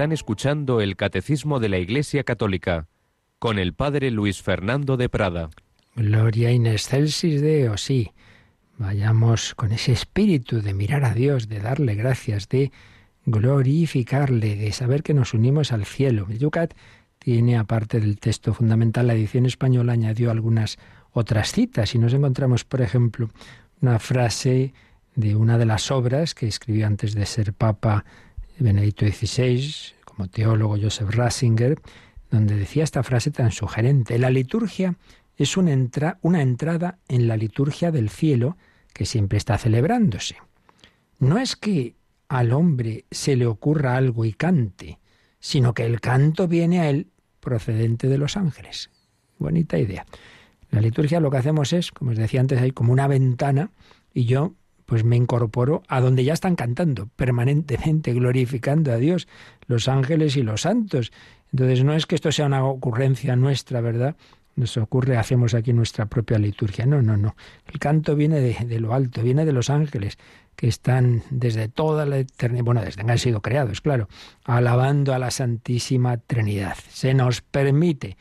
Están 0.00 0.12
escuchando 0.12 0.80
el 0.80 0.96
Catecismo 0.96 1.60
de 1.60 1.68
la 1.68 1.76
Iglesia 1.76 2.24
Católica 2.24 2.88
con 3.38 3.58
el 3.58 3.74
Padre 3.74 4.10
Luis 4.10 4.40
Fernando 4.40 4.96
de 4.96 5.10
Prada. 5.10 5.50
Gloria 5.94 6.50
in 6.50 6.64
excelsis 6.64 7.42
Deo, 7.42 7.76
sí. 7.76 8.10
Vayamos 8.78 9.54
con 9.54 9.72
ese 9.72 9.92
espíritu 9.92 10.62
de 10.62 10.72
mirar 10.72 11.04
a 11.04 11.12
Dios, 11.12 11.48
de 11.48 11.60
darle 11.60 11.96
gracias, 11.96 12.48
de 12.48 12.72
glorificarle, 13.26 14.56
de 14.56 14.72
saber 14.72 15.02
que 15.02 15.12
nos 15.12 15.34
unimos 15.34 15.70
al 15.70 15.84
cielo. 15.84 16.26
Yucat 16.30 16.72
tiene, 17.18 17.58
aparte 17.58 18.00
del 18.00 18.18
texto 18.18 18.54
fundamental, 18.54 19.06
la 19.06 19.12
edición 19.12 19.44
española 19.44 19.92
añadió 19.92 20.30
algunas 20.30 20.78
otras 21.12 21.52
citas 21.52 21.94
y 21.94 21.98
nos 21.98 22.14
encontramos, 22.14 22.64
por 22.64 22.80
ejemplo, 22.80 23.28
una 23.82 23.98
frase 23.98 24.72
de 25.14 25.36
una 25.36 25.58
de 25.58 25.66
las 25.66 25.90
obras 25.90 26.34
que 26.34 26.46
escribió 26.46 26.86
antes 26.86 27.12
de 27.12 27.26
ser 27.26 27.52
Papa 27.52 28.06
Benedicto 28.60 29.06
XVI, 29.06 29.94
como 30.04 30.28
teólogo 30.28 30.76
Joseph 30.80 31.10
Ratzinger, 31.10 31.80
donde 32.30 32.56
decía 32.56 32.84
esta 32.84 33.02
frase 33.02 33.30
tan 33.30 33.50
sugerente. 33.50 34.18
La 34.18 34.30
liturgia 34.30 34.96
es 35.36 35.56
una, 35.56 36.18
una 36.22 36.42
entrada 36.42 36.98
en 37.08 37.26
la 37.26 37.36
liturgia 37.36 37.90
del 37.90 38.10
cielo 38.10 38.56
que 38.92 39.06
siempre 39.06 39.38
está 39.38 39.58
celebrándose. 39.58 40.36
No 41.18 41.38
es 41.38 41.56
que 41.56 41.94
al 42.28 42.52
hombre 42.52 43.04
se 43.10 43.36
le 43.36 43.46
ocurra 43.46 43.96
algo 43.96 44.24
y 44.24 44.32
cante, 44.32 44.98
sino 45.40 45.74
que 45.74 45.84
el 45.84 46.00
canto 46.00 46.46
viene 46.46 46.80
a 46.80 46.90
él 46.90 47.08
procedente 47.40 48.08
de 48.08 48.18
los 48.18 48.36
ángeles. 48.36 48.90
Bonita 49.38 49.78
idea. 49.78 50.06
La 50.70 50.80
liturgia 50.80 51.18
lo 51.18 51.30
que 51.30 51.38
hacemos 51.38 51.72
es, 51.72 51.90
como 51.90 52.12
os 52.12 52.16
decía 52.16 52.40
antes, 52.40 52.60
hay 52.60 52.70
como 52.70 52.92
una 52.92 53.08
ventana 53.08 53.70
y 54.14 54.26
yo 54.26 54.54
pues 54.90 55.04
me 55.04 55.14
incorporo 55.14 55.84
a 55.86 56.00
donde 56.00 56.24
ya 56.24 56.32
están 56.32 56.56
cantando 56.56 57.06
permanentemente, 57.14 58.12
glorificando 58.12 58.90
a 58.90 58.96
Dios, 58.96 59.28
los 59.68 59.86
ángeles 59.86 60.36
y 60.36 60.42
los 60.42 60.62
santos. 60.62 61.12
Entonces 61.52 61.84
no 61.84 61.94
es 61.94 62.06
que 62.06 62.16
esto 62.16 62.32
sea 62.32 62.46
una 62.46 62.64
ocurrencia 62.64 63.36
nuestra, 63.36 63.80
¿verdad? 63.80 64.16
Nos 64.56 64.76
ocurre, 64.76 65.16
hacemos 65.16 65.54
aquí 65.54 65.72
nuestra 65.72 66.06
propia 66.06 66.40
liturgia. 66.40 66.86
No, 66.86 67.02
no, 67.02 67.16
no. 67.16 67.36
El 67.72 67.78
canto 67.78 68.16
viene 68.16 68.40
de, 68.40 68.80
lo 68.80 68.92
alto, 68.92 69.22
viene 69.22 69.44
de 69.44 69.52
los 69.52 69.70
ángeles, 69.70 70.18
que 70.56 70.66
están 70.66 71.22
desde 71.30 71.68
toda 71.68 72.04
la 72.04 72.18
eternidad, 72.18 72.64
bueno, 72.64 72.80
desde 72.80 73.04
que 73.04 73.12
han 73.12 73.18
sido 73.18 73.42
creados, 73.42 73.80
claro, 73.80 74.08
alabando 74.44 75.14
a 75.14 75.20
la 75.20 75.30
Santísima 75.30 76.16
Trinidad. 76.16 76.76
Se 76.88 77.14
nos 77.14 77.42
permite 77.42 78.16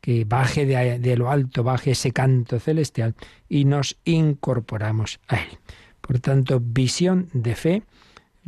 que 0.00 0.24
baje 0.24 0.66
de, 0.66 1.00
de 1.00 1.16
lo 1.16 1.32
alto, 1.32 1.64
baje 1.64 1.90
ese 1.90 2.12
canto 2.12 2.60
celestial 2.60 3.16
y 3.48 3.64
nos 3.64 3.98
incorporamos 4.04 5.18
a 5.26 5.38
él. 5.38 5.58
Por 6.02 6.20
tanto, 6.20 6.60
visión 6.60 7.28
de 7.32 7.54
fe, 7.54 7.82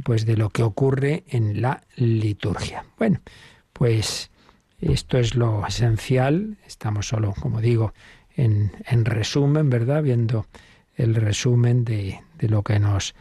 pues 0.03 0.27
de 0.27 0.37
lo 0.37 0.51
que 0.51 0.63
ocurre 0.63 1.25
en 1.29 1.63
la 1.63 1.83
liturgia. 1.97 2.85
Bueno, 2.99 3.21
pues 3.73 4.31
esto 4.81 5.19
es 5.19 5.35
lo 5.35 5.67
esencial. 5.67 6.59
Estamos 6.67 7.09
solo, 7.09 7.33
como 7.41 7.61
digo, 7.61 7.95
en, 8.37 8.71
resumen, 9.05 9.71
¿verdad? 9.71 10.03
Viendo 10.03 10.47
el 10.97 11.15
resumen 11.15 11.85
de, 11.85 12.21
de 12.39 12.49
lo 12.49 12.63
que 12.63 12.79
nos 12.79 13.15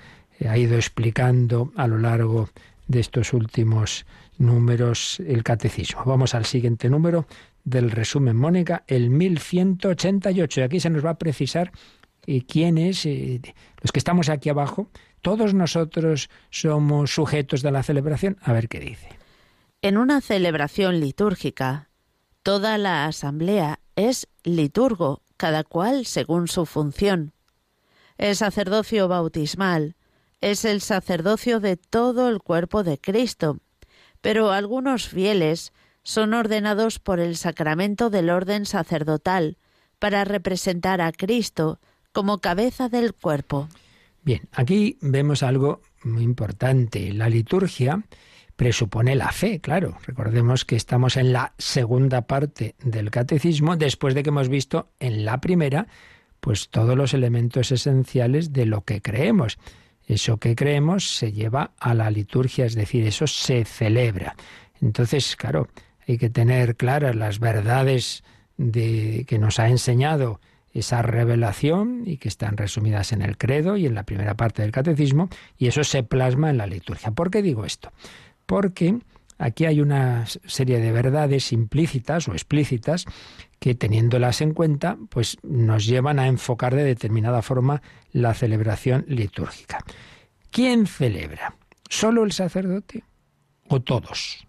ha 0.48 0.58
ido 0.58 0.76
explicando 0.76 1.72
a 1.76 1.88
lo 1.88 1.98
largo 2.00 2.50
de 2.88 3.00
estos 3.00 3.34
últimos 3.34 4.06
números 4.38 5.22
el 5.26 5.44
catecismo. 5.44 6.04
Vamos 6.06 6.36
al 6.36 6.46
siguiente 6.46 6.90
número 6.90 7.28
del 7.64 7.92
resumen, 7.92 8.36
Mónica, 8.36 8.84
el 8.88 9.10
1188. 9.10 10.60
Y 10.60 10.64
aquí 10.64 10.80
se 10.80 10.90
nos 10.90 11.06
va 11.06 11.12
a 11.12 11.18
precisar 11.18 11.72
eh, 12.28 12.46
quiénes, 12.46 13.06
eh, 13.06 13.42
los 13.82 13.92
que 13.92 14.00
estamos 14.00 14.30
aquí 14.30 14.50
abajo, 14.50 14.90
todos 15.22 15.54
nosotros 15.54 16.30
somos 16.50 17.14
sujetos 17.14 17.62
de 17.62 17.72
la 17.72 17.84
celebración. 17.84 18.38
A 18.42 18.54
ver 18.54 18.68
qué 18.68 18.80
dice. 18.80 19.10
En 19.82 19.98
una 19.98 20.22
celebración 20.22 21.00
litúrgica, 21.00 21.90
toda 22.44 22.78
la 22.78 23.06
asamblea 23.06 23.80
es 23.96 24.28
liturgo, 24.44 25.22
cada 25.38 25.64
cual 25.64 26.06
según 26.06 26.48
su 26.48 26.66
función. 26.66 27.34
El 28.18 28.36
sacerdocio 28.36 29.08
bautismal 29.08 29.96
es 30.40 30.66
el 30.66 30.82
sacerdocio 30.82 31.60
de 31.60 31.78
todo 31.78 32.30
el 32.30 32.40
cuerpo 32.42 32.84
de 32.84 33.00
Cristo, 33.00 33.58
pero 34.22 34.52
algunos 34.52 35.08
fieles 35.08 35.74
son 36.04 36.34
ordenados 36.34 37.00
por 37.00 37.20
el 37.20 37.38
sacramento 37.38 38.10
del 38.10 38.30
orden 38.30 38.66
sacerdotal 38.66 39.58
para 40.00 40.26
representar 40.26 41.00
a 41.00 41.12
Cristo 41.14 41.80
como 42.14 42.40
cabeza 42.40 42.88
del 42.88 43.14
cuerpo. 43.14 43.68
Bien, 44.24 44.42
aquí 44.54 44.98
vemos 45.02 45.44
algo 45.44 45.82
muy 46.04 46.24
importante. 46.24 47.12
La 47.12 47.28
liturgia 47.28 48.02
presupone 48.56 49.16
la 49.16 49.32
fe, 49.32 49.60
claro. 49.60 49.98
Recordemos 50.06 50.64
que 50.64 50.76
estamos 50.76 51.18
en 51.18 51.34
la 51.34 51.54
segunda 51.58 52.22
parte 52.22 52.76
del 52.84 53.12
catecismo, 53.12 53.76
después 53.76 54.14
de 54.14 54.24
que 54.24 54.30
hemos 54.30 54.48
visto 54.48 54.92
en 55.00 55.26
la 55.26 55.42
primera, 55.42 55.88
pues 56.40 56.70
todos 56.70 56.96
los 56.96 57.14
elementos 57.14 57.72
esenciales 57.72 58.54
de 58.54 58.66
lo 58.66 58.84
que 58.86 59.02
creemos. 59.02 59.58
Eso 60.06 60.38
que 60.38 60.56
creemos 60.56 61.16
se 61.16 61.32
lleva 61.32 61.72
a 61.80 61.94
la 61.94 62.12
liturgia, 62.12 62.66
es 62.66 62.76
decir, 62.76 63.06
eso 63.06 63.28
se 63.28 63.66
celebra. 63.66 64.36
Entonces, 64.82 65.36
claro, 65.36 65.70
hay 66.08 66.18
que 66.18 66.30
tener 66.30 66.76
claras 66.76 67.16
las 67.16 67.40
verdades 67.40 68.24
de, 68.58 69.26
que 69.28 69.40
nos 69.40 69.60
ha 69.60 69.70
enseñado 69.70 70.40
esa 70.74 71.02
revelación 71.02 72.04
y 72.06 72.18
que 72.18 72.28
están 72.28 72.58
resumidas 72.58 73.12
en 73.12 73.22
el 73.22 73.38
credo 73.38 73.78
y 73.78 73.86
en 73.86 73.96
la 73.96 74.04
primera 74.04 74.36
parte 74.36 74.62
del 74.62 74.72
catecismo, 74.72 75.30
y 75.58 75.68
eso 75.68 75.84
se 75.84 76.04
plasma 76.04 76.50
en 76.50 76.58
la 76.58 76.68
liturgia. 76.68 77.12
¿Por 77.12 77.30
qué 77.30 77.42
digo 77.42 77.66
esto? 77.66 77.92
porque 78.46 79.00
aquí 79.38 79.66
hay 79.66 79.82
una 79.82 80.26
serie 80.26 80.80
de 80.80 80.92
verdades 80.92 81.52
implícitas 81.52 82.28
o 82.28 82.34
explícitas 82.34 83.06
que 83.60 83.76
teniéndolas 83.76 84.42
en 84.42 84.54
cuenta, 84.54 84.98
pues 85.10 85.38
nos 85.42 85.86
llevan 85.86 86.20
a 86.20 86.28
enfocar 86.28 86.76
de 86.76 86.84
determinada 86.84 87.42
forma 87.42 87.82
la 88.12 88.34
celebración 88.34 89.06
litúrgica. 89.08 89.80
¿Quién 90.52 90.86
celebra? 90.86 91.56
¿Solo 91.90 92.24
el 92.24 92.32
sacerdote 92.32 93.04
o 93.70 93.82
todos? 93.82 94.46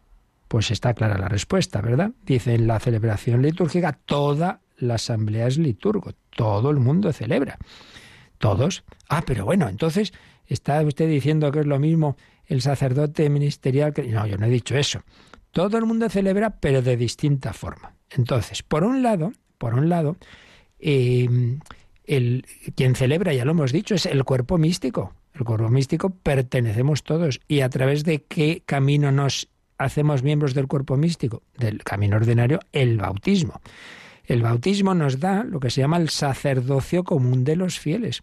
Pues 0.48 0.70
está 0.70 0.94
clara 0.94 1.18
la 1.18 1.28
respuesta, 1.28 1.80
¿verdad? 1.80 2.10
Dice 2.24 2.54
en 2.54 2.66
la 2.66 2.80
celebración 2.80 3.42
litúrgica 3.42 3.92
toda 3.92 4.60
la 4.76 4.94
asamblea 4.94 5.46
es 5.46 5.58
liturgo, 5.58 6.12
todo 6.30 6.70
el 6.70 6.78
mundo 6.78 7.12
celebra. 7.12 7.58
Todos. 8.38 8.84
Ah, 9.08 9.22
pero 9.26 9.44
bueno, 9.44 9.68
entonces 9.68 10.12
está 10.46 10.82
usted 10.82 11.08
diciendo 11.08 11.50
que 11.50 11.60
es 11.60 11.66
lo 11.66 11.78
mismo 11.78 12.16
el 12.46 12.60
sacerdote 12.62 13.28
ministerial. 13.30 13.94
No, 14.08 14.26
yo 14.26 14.36
no 14.36 14.46
he 14.46 14.50
dicho 14.50 14.76
eso. 14.76 15.02
Todo 15.50 15.78
el 15.78 15.86
mundo 15.86 16.08
celebra, 16.08 16.58
pero 16.60 16.82
de 16.82 16.96
distinta 16.96 17.52
forma. 17.52 17.94
Entonces, 18.10 18.62
por 18.62 18.84
un 18.84 19.02
lado, 19.02 19.32
por 19.58 19.74
un 19.74 19.88
lado, 19.88 20.16
em, 20.78 21.60
el, 22.04 22.44
quien 22.74 22.94
celebra, 22.96 23.32
ya 23.32 23.44
lo 23.44 23.52
hemos 23.52 23.72
dicho, 23.72 23.94
es 23.94 24.06
el 24.06 24.24
cuerpo 24.24 24.58
místico. 24.58 25.14
El 25.32 25.44
cuerpo 25.44 25.68
místico 25.68 26.10
pertenecemos 26.10 27.02
todos. 27.02 27.40
¿Y 27.48 27.60
a 27.60 27.68
través 27.68 28.04
de 28.04 28.22
qué 28.24 28.62
camino 28.66 29.10
nos 29.10 29.48
hacemos 29.78 30.22
miembros 30.22 30.54
del 30.54 30.68
cuerpo 30.68 30.96
místico? 30.96 31.42
Del 31.56 31.82
camino 31.82 32.16
ordinario, 32.16 32.60
el 32.72 32.98
bautismo. 32.98 33.60
El 34.26 34.42
bautismo 34.42 34.94
nos 34.94 35.20
da 35.20 35.44
lo 35.44 35.60
que 35.60 35.70
se 35.70 35.82
llama 35.82 35.98
el 35.98 36.08
sacerdocio 36.08 37.04
común 37.04 37.44
de 37.44 37.56
los 37.56 37.78
fieles. 37.78 38.22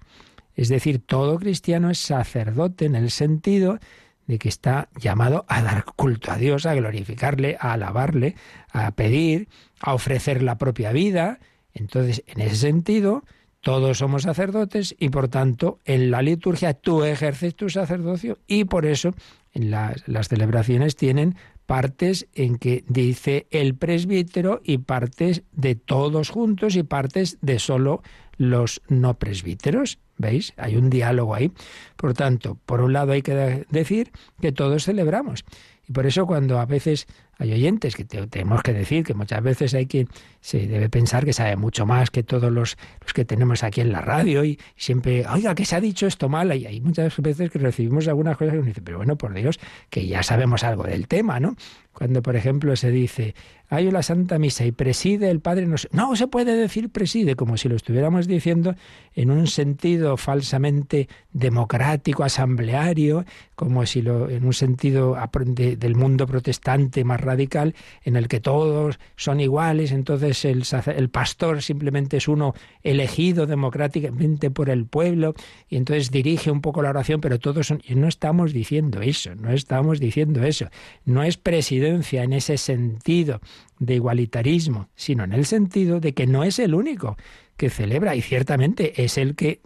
Es 0.55 0.69
decir, 0.69 0.99
todo 0.99 1.39
cristiano 1.39 1.89
es 1.89 1.99
sacerdote 1.99 2.85
en 2.85 2.95
el 2.95 3.11
sentido 3.11 3.79
de 4.27 4.39
que 4.39 4.49
está 4.49 4.89
llamado 4.99 5.45
a 5.47 5.61
dar 5.61 5.85
culto 5.85 6.31
a 6.31 6.37
Dios, 6.37 6.65
a 6.65 6.73
glorificarle, 6.73 7.57
a 7.59 7.73
alabarle, 7.73 8.35
a 8.71 8.91
pedir, 8.91 9.47
a 9.79 9.93
ofrecer 9.93 10.41
la 10.41 10.57
propia 10.57 10.91
vida. 10.91 11.39
Entonces, 11.73 12.23
en 12.27 12.41
ese 12.41 12.55
sentido, 12.55 13.23
todos 13.61 13.99
somos 13.99 14.23
sacerdotes 14.23 14.95
y 14.97 15.09
por 15.09 15.27
tanto 15.27 15.79
en 15.85 16.11
la 16.11 16.21
liturgia 16.21 16.73
tú 16.73 17.03
ejerces 17.03 17.55
tu 17.55 17.69
sacerdocio 17.69 18.39
y 18.47 18.65
por 18.65 18.85
eso 18.85 19.13
en 19.53 19.69
las, 19.69 20.07
las 20.07 20.29
celebraciones 20.29 20.95
tienen 20.95 21.35
partes 21.71 22.27
en 22.33 22.57
que 22.57 22.83
dice 22.89 23.47
el 23.49 23.75
presbítero 23.75 24.59
y 24.61 24.79
partes 24.79 25.43
de 25.53 25.75
todos 25.75 26.29
juntos 26.29 26.75
y 26.75 26.83
partes 26.83 27.37
de 27.39 27.59
solo 27.59 28.03
los 28.35 28.81
no 28.89 29.13
presbíteros. 29.13 29.97
¿Veis? 30.17 30.51
Hay 30.57 30.75
un 30.75 30.89
diálogo 30.89 31.33
ahí. 31.33 31.53
Por 31.95 32.13
tanto, 32.13 32.57
por 32.65 32.81
un 32.81 32.91
lado 32.91 33.13
hay 33.13 33.21
que 33.21 33.65
decir 33.69 34.11
que 34.41 34.51
todos 34.51 34.83
celebramos. 34.83 35.45
Y 35.87 35.93
por 35.93 36.05
eso 36.05 36.27
cuando 36.27 36.59
a 36.59 36.65
veces 36.65 37.07
hay 37.41 37.53
oyentes 37.53 37.95
que 37.95 38.05
tenemos 38.05 38.61
que 38.61 38.71
decir 38.71 39.03
que 39.03 39.15
muchas 39.15 39.41
veces 39.41 39.73
hay 39.73 39.87
quien 39.87 40.07
se 40.41 40.67
debe 40.67 40.89
pensar 40.89 41.25
que 41.25 41.33
sabe 41.33 41.55
mucho 41.55 41.87
más 41.87 42.11
que 42.11 42.21
todos 42.21 42.51
los, 42.51 42.77
los 43.01 43.13
que 43.13 43.25
tenemos 43.25 43.63
aquí 43.63 43.81
en 43.81 43.91
la 43.91 44.01
radio 44.01 44.45
y 44.45 44.59
siempre, 44.75 45.25
oiga, 45.27 45.55
que 45.55 45.65
se 45.65 45.75
ha 45.75 45.81
dicho 45.81 46.05
esto 46.05 46.29
mal. 46.29 46.55
Y 46.55 46.67
hay 46.67 46.81
muchas 46.81 47.17
veces 47.17 47.49
que 47.49 47.57
recibimos 47.57 48.07
algunas 48.07 48.37
cosas 48.37 48.51
que 48.51 48.57
nos 48.59 48.67
dicen, 48.67 48.83
pero 48.83 48.97
bueno, 48.97 49.17
por 49.17 49.33
Dios, 49.33 49.59
que 49.89 50.05
ya 50.05 50.21
sabemos 50.21 50.63
algo 50.63 50.83
del 50.83 51.07
tema, 51.07 51.39
¿no? 51.39 51.55
Cuando, 51.93 52.21
por 52.21 52.35
ejemplo, 52.35 52.75
se 52.75 52.89
dice, 52.89 53.35
hay 53.69 53.87
una 53.87 54.01
Santa 54.01 54.39
Misa 54.39 54.65
y 54.65 54.71
preside 54.71 55.29
el 55.29 55.41
Padre, 55.41 55.65
no, 55.65 55.75
no 55.91 56.15
se 56.15 56.27
puede 56.27 56.55
decir 56.55 56.89
preside, 56.89 57.35
como 57.35 57.57
si 57.57 57.67
lo 57.67 57.75
estuviéramos 57.75 58.27
diciendo 58.27 58.75
en 59.13 59.29
un 59.29 59.47
sentido 59.47 60.15
falsamente 60.15 61.09
democrático, 61.33 62.23
asambleario, 62.23 63.25
como 63.55 63.85
si 63.85 64.01
lo, 64.01 64.29
en 64.29 64.45
un 64.45 64.53
sentido 64.53 65.17
del 65.55 65.95
mundo 65.95 66.27
protestante 66.27 67.03
más 67.03 67.19
radical, 67.31 67.75
en 68.03 68.15
el 68.15 68.27
que 68.27 68.39
todos 68.39 68.99
son 69.15 69.39
iguales, 69.39 69.91
entonces 69.91 70.45
el, 70.45 70.63
el 70.95 71.09
pastor 71.09 71.61
simplemente 71.61 72.17
es 72.17 72.27
uno 72.27 72.53
elegido 72.83 73.45
democráticamente 73.45 74.51
por 74.51 74.69
el 74.69 74.85
pueblo 74.85 75.33
y 75.69 75.77
entonces 75.77 76.11
dirige 76.11 76.51
un 76.51 76.61
poco 76.61 76.81
la 76.81 76.89
oración, 76.89 77.21
pero 77.21 77.39
todos 77.39 77.67
son... 77.67 77.81
Y 77.87 77.95
no 77.95 78.07
estamos 78.07 78.53
diciendo 78.53 79.01
eso, 79.01 79.35
no 79.35 79.51
estamos 79.51 79.99
diciendo 79.99 80.43
eso. 80.43 80.67
No 81.05 81.23
es 81.23 81.37
presidente 81.37 82.01
en 82.17 82.33
ese 82.33 82.57
sentido 82.57 83.41
de 83.79 83.95
igualitarismo, 83.95 84.89
sino 84.95 85.23
en 85.23 85.33
el 85.33 85.45
sentido 85.45 85.99
de 85.99 86.13
que 86.13 86.27
no 86.27 86.43
es 86.43 86.59
el 86.59 86.73
único 86.73 87.17
que 87.61 87.69
celebra 87.69 88.15
y 88.15 88.23
ciertamente 88.23 89.03
es 89.03 89.19
el 89.19 89.35
que 89.35 89.61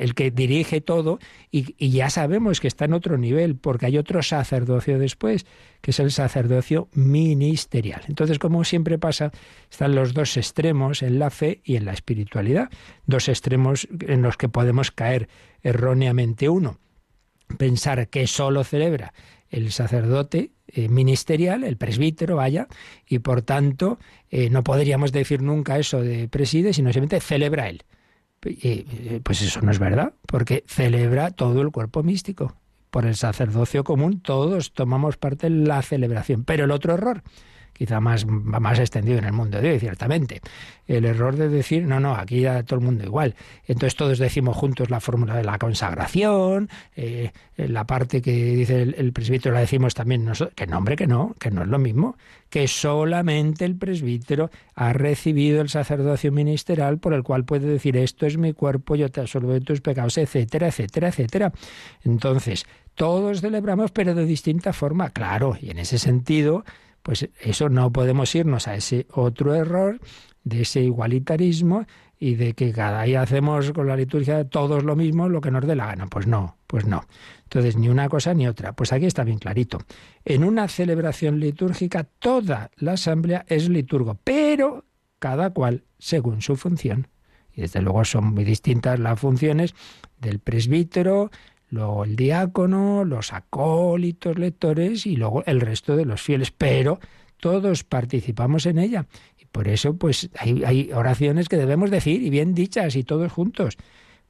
el 0.00 0.14
que 0.14 0.30
dirige 0.30 0.80
todo 0.80 1.18
y, 1.50 1.74
y, 1.76 1.90
ya 1.90 2.08
sabemos 2.08 2.58
que 2.58 2.68
está 2.68 2.86
en 2.86 2.94
otro 2.94 3.18
nivel 3.18 3.54
porque 3.56 3.84
hay 3.84 3.98
otro 3.98 4.22
sacerdocio 4.22 4.98
después 4.98 5.44
que 5.82 5.90
es 5.90 6.00
el 6.00 6.10
sacerdocio 6.10 6.88
ministerial. 6.94 8.00
Entonces, 8.08 8.38
como 8.38 8.64
siempre 8.64 8.98
pasa, 8.98 9.30
están 9.70 9.94
los 9.94 10.14
dos 10.14 10.38
extremos 10.38 11.02
en 11.02 11.18
la 11.18 11.28
fe 11.28 11.60
y 11.64 11.76
en 11.76 11.84
la 11.84 11.92
espiritualidad, 11.92 12.70
dos 13.04 13.28
extremos 13.28 13.86
en 14.00 14.22
los 14.22 14.38
que 14.38 14.48
podemos 14.48 14.90
caer 14.90 15.28
erróneamente 15.62 16.48
uno, 16.48 16.78
pensar 17.58 18.08
que 18.08 18.26
solo 18.26 18.64
celebra 18.64 19.12
el 19.54 19.72
sacerdote 19.72 20.50
eh, 20.66 20.88
ministerial, 20.88 21.62
el 21.64 21.76
presbítero, 21.76 22.36
vaya, 22.36 22.66
y 23.06 23.20
por 23.20 23.42
tanto 23.42 23.98
eh, 24.30 24.50
no 24.50 24.64
podríamos 24.64 25.12
decir 25.12 25.42
nunca 25.42 25.78
eso 25.78 26.02
de 26.02 26.28
preside, 26.28 26.72
sino 26.72 26.88
simplemente 26.88 27.20
celebra 27.20 27.68
él. 27.68 27.82
Eh, 28.46 29.20
pues 29.22 29.40
eso 29.40 29.62
no 29.62 29.70
es 29.70 29.78
verdad, 29.78 30.12
porque 30.26 30.64
celebra 30.66 31.30
todo 31.30 31.62
el 31.62 31.70
cuerpo 31.70 32.02
místico. 32.02 32.56
Por 32.90 33.06
el 33.06 33.14
sacerdocio 33.14 33.84
común 33.84 34.20
todos 34.20 34.72
tomamos 34.72 35.16
parte 35.16 35.46
en 35.46 35.66
la 35.66 35.82
celebración. 35.82 36.44
Pero 36.44 36.64
el 36.64 36.70
otro 36.70 36.94
error 36.94 37.22
quizá 37.74 38.00
más, 38.00 38.24
más 38.26 38.78
extendido 38.78 39.18
en 39.18 39.24
el 39.24 39.32
mundo 39.32 39.60
de 39.60 39.72
hoy, 39.72 39.78
ciertamente. 39.78 40.40
El 40.86 41.04
error 41.04 41.36
de 41.36 41.48
decir, 41.48 41.84
no, 41.84 42.00
no, 42.00 42.14
aquí 42.14 42.40
ya 42.40 42.62
todo 42.62 42.78
el 42.78 42.84
mundo 42.84 43.04
igual. 43.04 43.34
Entonces 43.66 43.96
todos 43.96 44.18
decimos 44.18 44.56
juntos 44.56 44.90
la 44.90 45.00
fórmula 45.00 45.36
de 45.36 45.44
la 45.44 45.58
consagración, 45.58 46.68
eh, 46.94 47.30
la 47.56 47.84
parte 47.84 48.22
que 48.22 48.32
dice 48.32 48.82
el, 48.82 49.12
presbítero 49.12 49.54
la 49.54 49.60
decimos 49.60 49.94
también 49.94 50.24
nosotros, 50.24 50.54
que 50.54 50.66
no, 50.66 50.78
hombre, 50.78 50.96
que 50.96 51.06
no, 51.06 51.34
que 51.38 51.50
no 51.50 51.62
es 51.62 51.68
lo 51.68 51.78
mismo, 51.78 52.16
que 52.50 52.68
solamente 52.68 53.64
el 53.64 53.76
presbítero 53.76 54.50
ha 54.74 54.92
recibido 54.92 55.60
el 55.60 55.68
sacerdocio 55.68 56.32
ministerial 56.32 56.98
por 56.98 57.14
el 57.14 57.22
cual 57.22 57.44
puede 57.44 57.66
decir, 57.66 57.96
esto 57.96 58.26
es 58.26 58.36
mi 58.38 58.52
cuerpo, 58.52 58.94
yo 58.94 59.10
te 59.10 59.20
absorbo 59.20 59.52
de 59.52 59.60
tus 59.60 59.80
pecados, 59.80 60.18
etcétera, 60.18 60.68
etcétera, 60.68 61.08
etcétera. 61.08 61.52
Entonces, 62.04 62.66
todos 62.94 63.40
celebramos, 63.40 63.90
pero 63.90 64.14
de 64.14 64.24
distinta 64.24 64.72
forma, 64.72 65.10
claro, 65.10 65.56
y 65.60 65.70
en 65.70 65.78
ese 65.78 65.98
sentido, 65.98 66.64
pues 67.04 67.28
eso 67.38 67.68
no 67.68 67.92
podemos 67.92 68.34
irnos 68.34 68.66
a 68.66 68.74
ese 68.74 69.06
otro 69.12 69.54
error 69.54 70.00
de 70.42 70.62
ese 70.62 70.80
igualitarismo 70.80 71.84
y 72.18 72.36
de 72.36 72.54
que 72.54 72.72
cada 72.72 73.02
día 73.02 73.20
hacemos 73.20 73.72
con 73.72 73.86
la 73.86 73.94
liturgia 73.94 74.48
todos 74.48 74.84
lo 74.84 74.96
mismo, 74.96 75.28
lo 75.28 75.42
que 75.42 75.50
nos 75.50 75.66
dé 75.66 75.76
la 75.76 75.84
gana. 75.84 76.06
Pues 76.06 76.26
no, 76.26 76.56
pues 76.66 76.86
no. 76.86 77.04
Entonces, 77.42 77.76
ni 77.76 77.90
una 77.90 78.08
cosa 78.08 78.32
ni 78.32 78.48
otra. 78.48 78.72
Pues 78.72 78.90
aquí 78.94 79.04
está 79.04 79.22
bien 79.22 79.38
clarito. 79.38 79.80
En 80.24 80.44
una 80.44 80.66
celebración 80.66 81.40
litúrgica, 81.40 82.04
toda 82.04 82.70
la 82.76 82.92
asamblea 82.92 83.44
es 83.48 83.68
liturgo, 83.68 84.18
pero 84.24 84.86
cada 85.18 85.50
cual 85.50 85.84
según 85.98 86.40
su 86.40 86.56
función. 86.56 87.08
Y 87.52 87.60
desde 87.60 87.82
luego 87.82 88.02
son 88.06 88.32
muy 88.32 88.44
distintas 88.44 88.98
las 88.98 89.20
funciones 89.20 89.74
del 90.18 90.38
presbítero, 90.38 91.30
luego 91.74 92.04
el 92.04 92.16
diácono, 92.16 93.04
los 93.04 93.32
acólitos 93.32 94.38
lectores 94.38 95.06
y 95.06 95.16
luego 95.16 95.44
el 95.46 95.60
resto 95.60 95.96
de 95.96 96.04
los 96.04 96.22
fieles, 96.22 96.50
pero 96.50 97.00
todos 97.38 97.84
participamos 97.84 98.64
en 98.66 98.78
ella. 98.78 99.06
Y 99.38 99.44
por 99.44 99.68
eso, 99.68 99.96
pues 99.96 100.30
hay, 100.38 100.64
hay 100.64 100.92
oraciones 100.92 101.48
que 101.48 101.56
debemos 101.56 101.90
decir 101.90 102.22
y 102.22 102.30
bien 102.30 102.54
dichas 102.54 102.96
y 102.96 103.04
todos 103.04 103.30
juntos. 103.32 103.76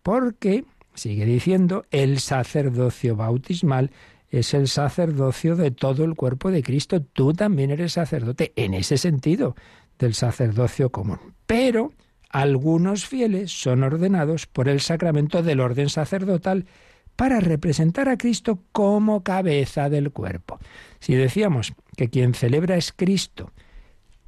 Porque, 0.03 0.64
sigue 0.95 1.24
diciendo, 1.24 1.84
el 1.90 2.18
sacerdocio 2.18 3.14
bautismal 3.14 3.90
es 4.30 4.53
el 4.53 4.66
sacerdocio 4.66 5.55
de 5.55 5.70
todo 5.70 6.05
el 6.05 6.14
cuerpo 6.14 6.51
de 6.51 6.62
Cristo. 6.62 7.01
Tú 7.03 7.32
también 7.32 7.70
eres 7.70 7.92
sacerdote 7.92 8.53
en 8.57 8.74
ese 8.74 8.99
sentido 8.99 9.55
del 9.99 10.14
sacerdocio 10.14 10.90
común. 10.90 11.20
Pero 11.47 11.92
algunos 12.30 13.07
fieles 13.07 13.53
son 13.53 13.84
ordenados 13.84 14.47
por 14.47 14.68
el 14.68 14.80
sacramento 14.80 15.42
del 15.45 15.61
orden 15.61 15.88
sacerdotal 15.88 16.66
para 17.17 17.41
representar 17.41 18.09
a 18.09 18.17
Cristo 18.17 18.61
como 18.73 19.23
cabeza 19.23 19.89
del 19.89 20.11
cuerpo. 20.11 20.59
Si 21.01 21.15
decíamos 21.15 21.75
que 21.97 22.09
quien 22.09 22.35
celebra 22.35 22.77
es 22.77 22.93
Cristo, 22.93 23.53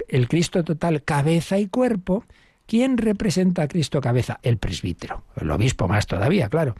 el 0.09 0.28
Cristo 0.28 0.64
total, 0.64 1.03
cabeza 1.03 1.59
y 1.59 1.66
cuerpo, 1.66 2.24
¿quién 2.66 2.99
representa 2.99 3.62
a 3.62 3.68
Cristo 3.68 4.01
cabeza? 4.01 4.39
El 4.43 4.59
presbítero, 4.59 5.24
el 5.41 5.51
obispo 5.51 5.89
más 5.89 6.07
todavía, 6.07 6.49
claro. 6.49 6.74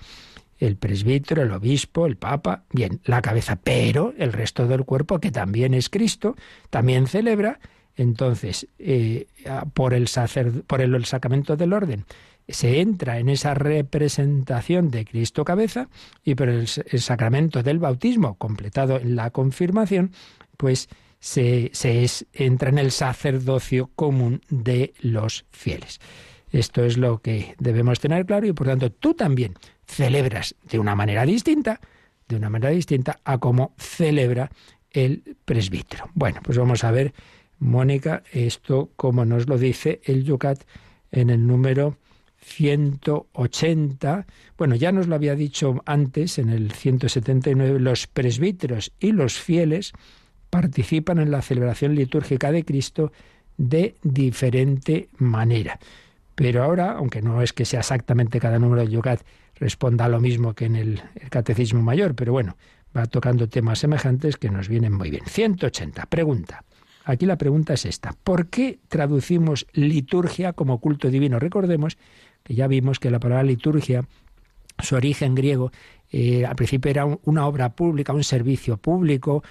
El 0.59 0.77
presbítero, 0.77 1.43
el 1.43 1.53
obispo, 1.53 2.07
el 2.07 2.17
papa, 2.17 2.65
bien, 2.73 3.01
la 3.05 3.21
cabeza, 3.21 3.57
pero 3.57 4.15
el 4.17 4.33
resto 4.33 4.67
del 4.67 4.85
cuerpo, 4.85 5.21
que 5.21 5.31
también 5.31 5.75
es 5.75 5.91
Cristo, 5.91 6.35
también 6.71 7.07
celebra, 7.07 7.59
entonces, 7.97 8.69
eh, 8.79 9.27
por, 9.75 9.95
el 9.95 10.09
por 10.67 10.81
el 10.81 11.05
sacramento 11.05 11.57
del 11.57 11.73
orden, 11.73 12.05
se 12.49 12.81
entra 12.81 13.19
en 13.19 13.29
esa 13.29 13.55
representación 13.55 14.91
de 14.91 15.05
Cristo 15.05 15.45
cabeza 15.45 15.89
y 16.25 16.35
por 16.35 16.49
el, 16.49 16.69
sacramento 16.69 17.63
del 17.63 17.79
bautismo 17.79 18.37
completado 18.37 18.99
en 18.99 19.17
la 19.17 19.31
confirmación, 19.31 20.13
pues 20.57 20.89
se, 21.19 21.71
se 21.73 22.07
entra 22.33 22.69
en 22.69 22.79
el 22.79 22.93
sacerdocio 22.93 23.91
común 23.95 24.43
de 24.49 24.95
los 25.01 25.45
fieles. 25.51 26.01
Esto 26.51 26.85
es 26.85 26.97
lo 26.97 27.19
que 27.19 27.57
debemos 27.59 27.99
tener 28.01 28.25
claro 28.25 28.47
y 28.47 28.53
por 28.53 28.69
tanto 28.69 28.91
tú 28.91 29.15
también 29.15 29.55
celebras 29.87 30.55
de 30.63 30.79
una 30.79 30.95
manera 30.95 31.27
distinta, 31.27 31.81
de 32.29 32.37
una 32.37 32.49
manera 32.49 32.71
distinta 32.71 33.19
a 33.25 33.39
cómo 33.39 33.75
celebra 33.77 34.51
el 34.91 35.37
presbítero. 35.45 36.09
Bueno, 36.15 36.41
pues 36.43 36.57
vamos 36.57 36.85
a 36.85 36.91
ver, 36.93 37.13
Mónica, 37.59 38.23
esto 38.33 38.91
como 38.97 39.25
nos 39.25 39.49
lo 39.49 39.59
dice 39.59 40.01
el 40.05 40.25
Yucat 40.25 40.63
en 41.11 41.31
el 41.31 41.47
número 41.47 41.99
180, 42.47 44.27
bueno, 44.57 44.77
ya 44.77 44.93
nos 44.93 45.09
lo 45.09 45.17
había 45.17 45.35
dicho 45.35 45.83
antes 45.85 46.39
en 46.39 46.51
el 46.51 46.71
179, 46.71 47.81
los 47.81 48.07
presbíteros 48.07 48.93
y 49.01 49.11
los 49.13 49.39
fieles 49.39 49.93
participan 50.49 51.19
en 51.19 51.33
la 51.33 51.43
celebración 51.43 51.97
litúrgica 51.97 52.53
de 52.53 52.65
Cristo 52.65 53.13
de 53.59 53.97
diferente 54.03 55.09
manera. 55.19 55.81
Pero 56.37 56.63
ahora, 56.63 56.93
aunque 56.93 57.21
no 57.21 57.43
es 57.43 57.53
que 57.53 57.65
sea 57.65 57.81
exactamente 57.81 58.39
cada 58.39 58.61
número 58.61 58.83
de 58.83 58.91
Yucat 58.91 59.23
responda 59.57 60.05
a 60.05 60.09
lo 60.09 60.21
mismo 60.21 60.55
que 60.55 60.67
en 60.67 60.77
el, 60.77 61.03
el 61.17 61.31
Catecismo 61.31 61.83
Mayor, 61.83 62.15
pero 62.15 62.33
bueno, 62.33 62.57
va 62.97 63.07
tocando 63.07 63.49
temas 63.49 63.81
semejantes 63.81 64.37
que 64.37 64.51
nos 64.51 64.69
vienen 64.69 64.93
muy 64.93 65.11
bien. 65.11 65.25
180. 65.27 66.07
Pregunta. 66.07 66.63
Aquí 67.07 67.25
la 67.25 67.39
pregunta 67.39 67.75
es 67.75 67.87
esta. 67.87 68.15
¿Por 68.25 68.49
qué 68.49 68.81
traducimos 68.89 69.67
liturgia 69.73 70.53
como 70.53 70.81
culto 70.81 71.09
divino? 71.09 71.39
Recordemos 71.39 71.99
que 72.47 72.55
ya 72.55 72.69
vimos 72.69 73.01
que 73.01 73.11
la 73.11 73.19
palabra 73.19 73.43
liturgia, 73.43 74.07
su 74.79 74.95
origen 74.95 75.35
griego, 75.35 75.73
eh, 76.13 76.47
al 76.47 76.55
principio 76.55 76.91
era 76.91 77.05
una 77.25 77.47
obra 77.47 77.75
pública, 77.75 78.13
un 78.13 78.23
servicio 78.23 78.77
público. 78.77 79.43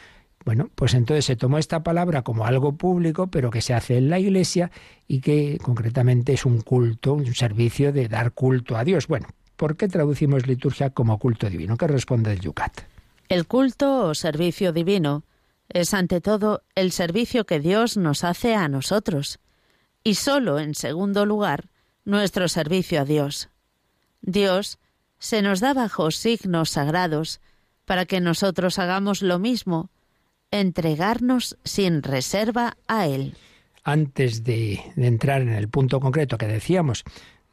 Bueno, 0.45 0.69
pues 0.75 0.93
entonces 0.93 1.25
se 1.25 1.35
tomó 1.35 1.57
esta 1.57 1.83
palabra 1.83 2.21
como 2.21 2.45
algo 2.45 2.77
público, 2.77 3.27
pero 3.27 3.49
que 3.49 3.61
se 3.61 3.73
hace 3.73 3.97
en 3.97 4.09
la 4.09 4.19
iglesia 4.19 4.71
y 5.09 5.19
que 5.19 5.57
concretamente 5.61 6.33
es 6.33 6.45
un 6.45 6.61
culto, 6.61 7.13
un 7.13 7.35
servicio 7.35 7.91
de 7.91 8.07
dar 8.07 8.31
culto 8.31 8.77
a 8.77 8.85
Dios. 8.85 9.07
Bueno, 9.07 9.27
¿por 9.57 9.75
qué 9.75 9.89
traducimos 9.89 10.47
liturgia 10.47 10.91
como 10.91 11.19
culto 11.19 11.49
divino? 11.49 11.75
¿Qué 11.75 11.87
responde 11.87 12.31
el 12.31 12.39
Yucat? 12.39 12.81
El 13.27 13.45
culto 13.45 14.05
o 14.05 14.15
servicio 14.15 14.71
divino 14.71 15.23
es 15.67 15.93
ante 15.93 16.21
todo 16.21 16.63
el 16.75 16.93
servicio 16.93 17.45
que 17.45 17.59
Dios 17.59 17.97
nos 17.97 18.23
hace 18.23 18.55
a 18.55 18.69
nosotros. 18.69 19.39
Y 20.03 20.15
solo, 20.15 20.59
en 20.59 20.75
segundo 20.75 21.25
lugar, 21.25 21.65
nuestro 22.05 22.47
servicio 22.47 23.01
a 23.01 23.05
Dios. 23.05 23.49
Dios 24.21 24.79
se 25.19 25.41
nos 25.41 25.59
da 25.59 25.73
bajo 25.73 26.11
signos 26.11 26.69
sagrados 26.71 27.41
para 27.85 28.05
que 28.05 28.21
nosotros 28.21 28.79
hagamos 28.79 29.21
lo 29.21 29.39
mismo 29.39 29.89
entregarnos 30.51 31.57
sin 31.63 32.03
reserva 32.03 32.77
a 32.87 33.07
Él. 33.07 33.35
Antes 33.83 34.43
de, 34.43 34.79
entrar 34.95 35.41
en 35.41 35.49
el 35.49 35.69
punto 35.69 35.99
concreto 35.99 36.37
que 36.37 36.47
decíamos, 36.47 37.03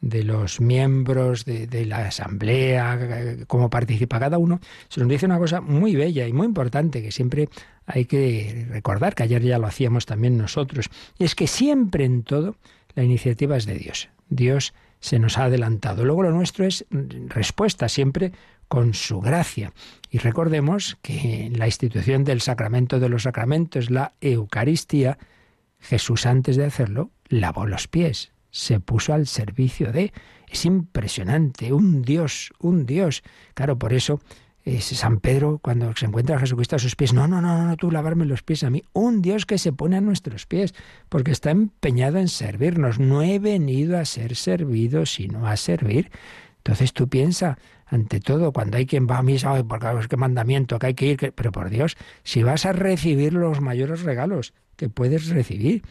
de 0.01 0.23
los 0.23 0.59
miembros 0.59 1.45
de, 1.45 1.85
la 1.85 2.07
asamblea, 2.07 3.37
cómo 3.47 3.69
participa 3.69 4.19
cada 4.19 4.37
uno, 4.37 4.59
se 4.89 4.99
nos 4.99 5.09
dice 5.09 5.25
una 5.25 5.37
cosa 5.37 5.61
muy 5.61 5.95
bella 5.95 6.27
y 6.27 6.33
muy 6.33 6.45
importante 6.45 7.01
que 7.01 7.11
siempre 7.11 7.47
hay 7.85 8.05
que 8.05 8.67
recordar, 8.69 9.15
que 9.15 9.23
ayer 9.23 9.41
ya 9.41 9.59
lo 9.59 9.67
hacíamos 9.67 10.05
también 10.05 10.37
nosotros, 10.37 10.89
y 11.17 11.23
es 11.23 11.35
que 11.35 11.47
siempre 11.47 12.03
en 12.03 12.23
todo 12.23 12.57
la 12.95 13.03
iniciativa 13.03 13.55
es 13.55 13.65
de 13.65 13.75
Dios. 13.75 14.09
Dios 14.29 14.73
se 14.99 15.19
nos 15.19 15.37
ha 15.37 15.45
adelantado. 15.45 16.05
Luego 16.05 16.23
lo 16.23 16.31
nuestro 16.31 16.65
es 16.65 16.85
respuesta 17.27 17.89
siempre 17.89 18.31
con 18.67 18.93
su 18.93 19.19
gracia. 19.19 19.73
Y 20.09 20.17
recordemos 20.17 20.97
que 21.01 21.45
en 21.45 21.59
la 21.59 21.67
institución 21.67 22.23
del 22.23 22.41
sacramento 22.41 22.99
de 22.99 23.09
los 23.09 23.23
sacramentos, 23.23 23.91
la 23.91 24.13
Eucaristía, 24.21 25.17
Jesús 25.79 26.25
antes 26.25 26.55
de 26.55 26.65
hacerlo 26.65 27.11
lavó 27.27 27.65
los 27.65 27.87
pies, 27.87 28.31
se 28.49 28.79
puso 28.79 29.13
al 29.13 29.27
servicio 29.27 29.91
de... 29.91 30.13
Es 30.47 30.65
impresionante, 30.65 31.73
un 31.73 32.03
Dios, 32.03 32.53
un 32.59 32.85
Dios. 32.85 33.23
Claro, 33.55 33.79
por 33.79 33.91
eso 33.91 34.21
es 34.65 34.85
San 34.85 35.19
Pedro, 35.19 35.59
cuando 35.61 35.93
se 35.95 36.05
encuentra 36.05 36.37
a 36.37 36.39
Jesucristo 36.39 36.77
a 36.77 36.79
sus 36.79 36.95
pies, 36.95 37.13
no, 37.13 37.27
no, 37.27 37.41
no, 37.41 37.65
no, 37.65 37.75
tú 37.75 37.91
lavarme 37.91 38.25
los 38.25 38.43
pies 38.43 38.63
a 38.63 38.69
mí. 38.69 38.83
Un 38.93 39.21
Dios 39.21 39.45
que 39.45 39.57
se 39.57 39.73
pone 39.73 39.97
a 39.97 40.01
nuestros 40.01 40.45
pies, 40.45 40.73
porque 41.09 41.31
está 41.31 41.51
empeñado 41.51 42.17
en 42.17 42.29
servirnos. 42.29 42.97
No 42.99 43.23
he 43.23 43.39
venido 43.39 43.97
a 43.97 44.05
ser 44.05 44.35
servido, 44.35 45.05
sino 45.05 45.47
a 45.47 45.57
servir. 45.57 46.11
Entonces 46.57 46.93
tú 46.93 47.09
piensa, 47.09 47.57
ante 47.85 48.21
todo, 48.21 48.53
cuando 48.53 48.77
hay 48.77 48.85
quien 48.85 49.05
va 49.05 49.17
a 49.17 49.23
misa, 49.23 49.61
porque 49.65 49.87
es 49.99 50.07
que 50.07 50.15
mandamiento, 50.15 50.79
que 50.79 50.87
hay 50.87 50.93
que 50.93 51.05
ir, 51.07 51.33
pero 51.35 51.51
por 51.51 51.69
Dios, 51.69 51.97
si 52.23 52.41
vas 52.41 52.65
a 52.65 52.71
recibir 52.71 53.33
los 53.33 53.59
mayores 53.59 54.03
regalos 54.03 54.53
que 54.77 54.87
puedes 54.87 55.27
recibir, 55.27 55.83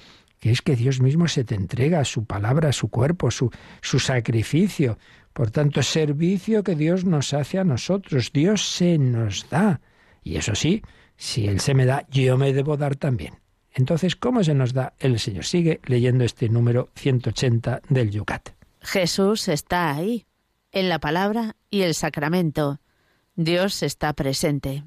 que 0.43 0.51
es 0.51 0.61
que 0.61 0.74
Dios 0.74 1.01
mismo 1.01 1.28
se 1.28 1.45
te 1.45 1.55
entrega, 1.55 2.05
su 2.05 2.24
palabra, 2.24 2.72
su 2.72 2.88
cuerpo, 2.88 3.30
su, 3.30 3.53
su 3.80 4.01
sacrificio. 4.01 4.99
Por 5.32 5.53
tanto, 5.53 5.84
servicio 5.84 6.64
que 6.64 6.74
Dios 6.74 7.05
nos 7.05 7.32
hace 7.32 7.61
a 7.61 7.64
nosotros, 7.64 8.32
Dios 8.32 8.66
se 8.66 8.99
nos 8.99 9.49
da. 9.49 9.80
Y 10.20 10.34
eso 10.34 10.57
sí, 10.57 10.82
si 11.16 11.47
Él 11.47 11.61
se 11.61 11.74
me 11.74 11.86
da, 11.86 12.09
yo 12.11 12.36
me 12.38 12.53
debo 12.53 12.76
dar 12.76 12.97
también. 12.97 13.34
Entonces, 13.72 14.16
¿cómo 14.16 14.43
se 14.43 14.53
nos 14.53 14.72
da 14.72 14.95
el 14.99 15.20
Señor? 15.20 15.45
Sigue 15.45 15.80
leyendo 15.84 16.24
este 16.24 16.49
número 16.49 16.90
180 16.97 17.82
del 17.88 18.11
Yucat. 18.11 18.49
Jesús 18.80 19.47
está 19.47 19.95
ahí, 19.95 20.26
en 20.72 20.88
la 20.88 20.99
palabra 20.99 21.55
y 21.70 21.82
el 21.82 21.95
sacramento. 21.95 22.80
Dios 23.36 23.84
está 23.84 24.12
presente. 24.12 24.82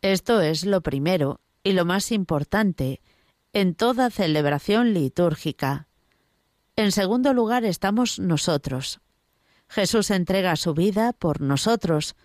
Esto 0.00 0.40
es 0.40 0.64
lo 0.64 0.80
primero 0.80 1.42
y 1.62 1.72
lo 1.72 1.84
más 1.84 2.12
importante 2.12 3.02
en 3.54 3.76
toda 3.76 4.10
celebración 4.10 4.94
litúrgica. 4.94 5.86
En 6.74 6.90
segundo 6.90 7.32
lugar 7.32 7.64
estamos 7.64 8.18
nosotros. 8.18 9.00
Jesús 9.68 10.10
entrega 10.10 10.56
su 10.56 10.74
vida 10.74 11.12
por 11.12 11.40
nosotros, 11.40 12.16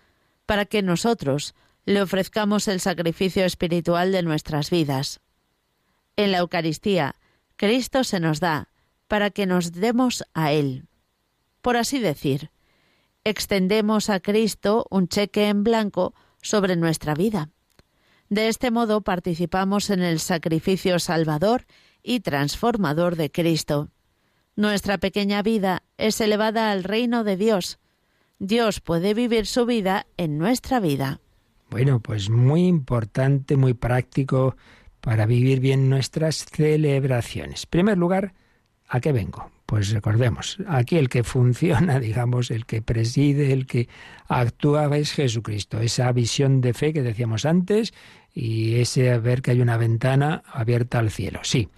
para 0.44 0.64
que 0.64 0.82
nosotros 0.82 1.54
le 1.84 2.02
ofrezcamos 2.02 2.66
el 2.66 2.80
sacrificio 2.80 3.44
espiritual 3.44 4.10
de 4.10 4.24
nuestras 4.24 4.70
vidas. 4.70 5.20
En 6.16 6.32
la 6.32 6.38
Eucaristía, 6.38 7.14
Cristo 7.54 8.02
se 8.02 8.18
nos 8.18 8.40
da 8.40 8.68
para 9.06 9.30
que 9.30 9.46
nos 9.46 9.70
demos 9.70 10.24
a 10.34 10.50
Él. 10.50 10.88
Por 11.62 11.76
así 11.76 12.00
decir, 12.00 12.50
extendemos 13.22 14.10
a 14.10 14.18
Cristo 14.18 14.84
un 14.90 15.06
cheque 15.06 15.48
en 15.48 15.62
blanco 15.62 16.12
sobre 16.42 16.74
nuestra 16.74 17.14
vida. 17.14 17.50
De 18.30 18.46
este 18.46 18.70
modo 18.70 19.00
participamos 19.00 19.90
en 19.90 20.02
el 20.02 20.20
sacrificio 20.20 21.00
salvador 21.00 21.66
y 22.00 22.20
transformador 22.20 23.16
de 23.16 23.32
Cristo. 23.32 23.88
Nuestra 24.54 24.98
pequeña 24.98 25.42
vida 25.42 25.82
es 25.98 26.20
elevada 26.20 26.70
al 26.70 26.84
reino 26.84 27.24
de 27.24 27.36
Dios. 27.36 27.80
Dios 28.38 28.80
puede 28.80 29.14
vivir 29.14 29.46
su 29.46 29.66
vida 29.66 30.06
en 30.16 30.38
nuestra 30.38 30.78
vida. 30.78 31.20
Bueno, 31.70 31.98
pues 31.98 32.30
muy 32.30 32.68
importante, 32.68 33.56
muy 33.56 33.74
práctico 33.74 34.54
para 35.00 35.26
vivir 35.26 35.58
bien 35.58 35.90
nuestras 35.90 36.44
celebraciones. 36.44 37.64
En 37.64 37.70
primer 37.70 37.98
lugar, 37.98 38.34
¿a 38.86 39.00
qué 39.00 39.10
vengo? 39.10 39.50
Pues 39.70 39.90
recordemos, 39.92 40.58
aquí 40.66 40.96
el 40.96 41.08
que 41.08 41.22
funciona, 41.36 42.00
digamos, 42.00 42.50
el 42.50 42.66
que 42.66 42.82
preside, 42.82 43.52
el 43.52 43.66
que 43.66 43.88
actúa 44.26 44.96
es 44.96 45.12
Jesucristo. 45.12 45.78
Esa 45.80 46.10
visión 46.10 46.60
de 46.60 46.74
fe 46.74 46.92
que 46.92 47.02
decíamos 47.02 47.46
antes 47.46 47.94
y 48.34 48.80
ese 48.80 49.16
ver 49.20 49.42
que 49.42 49.52
hay 49.52 49.60
una 49.60 49.76
ventana 49.76 50.42
abierta 50.52 50.98
al 50.98 51.12
cielo. 51.12 51.38
Sí. 51.44 51.68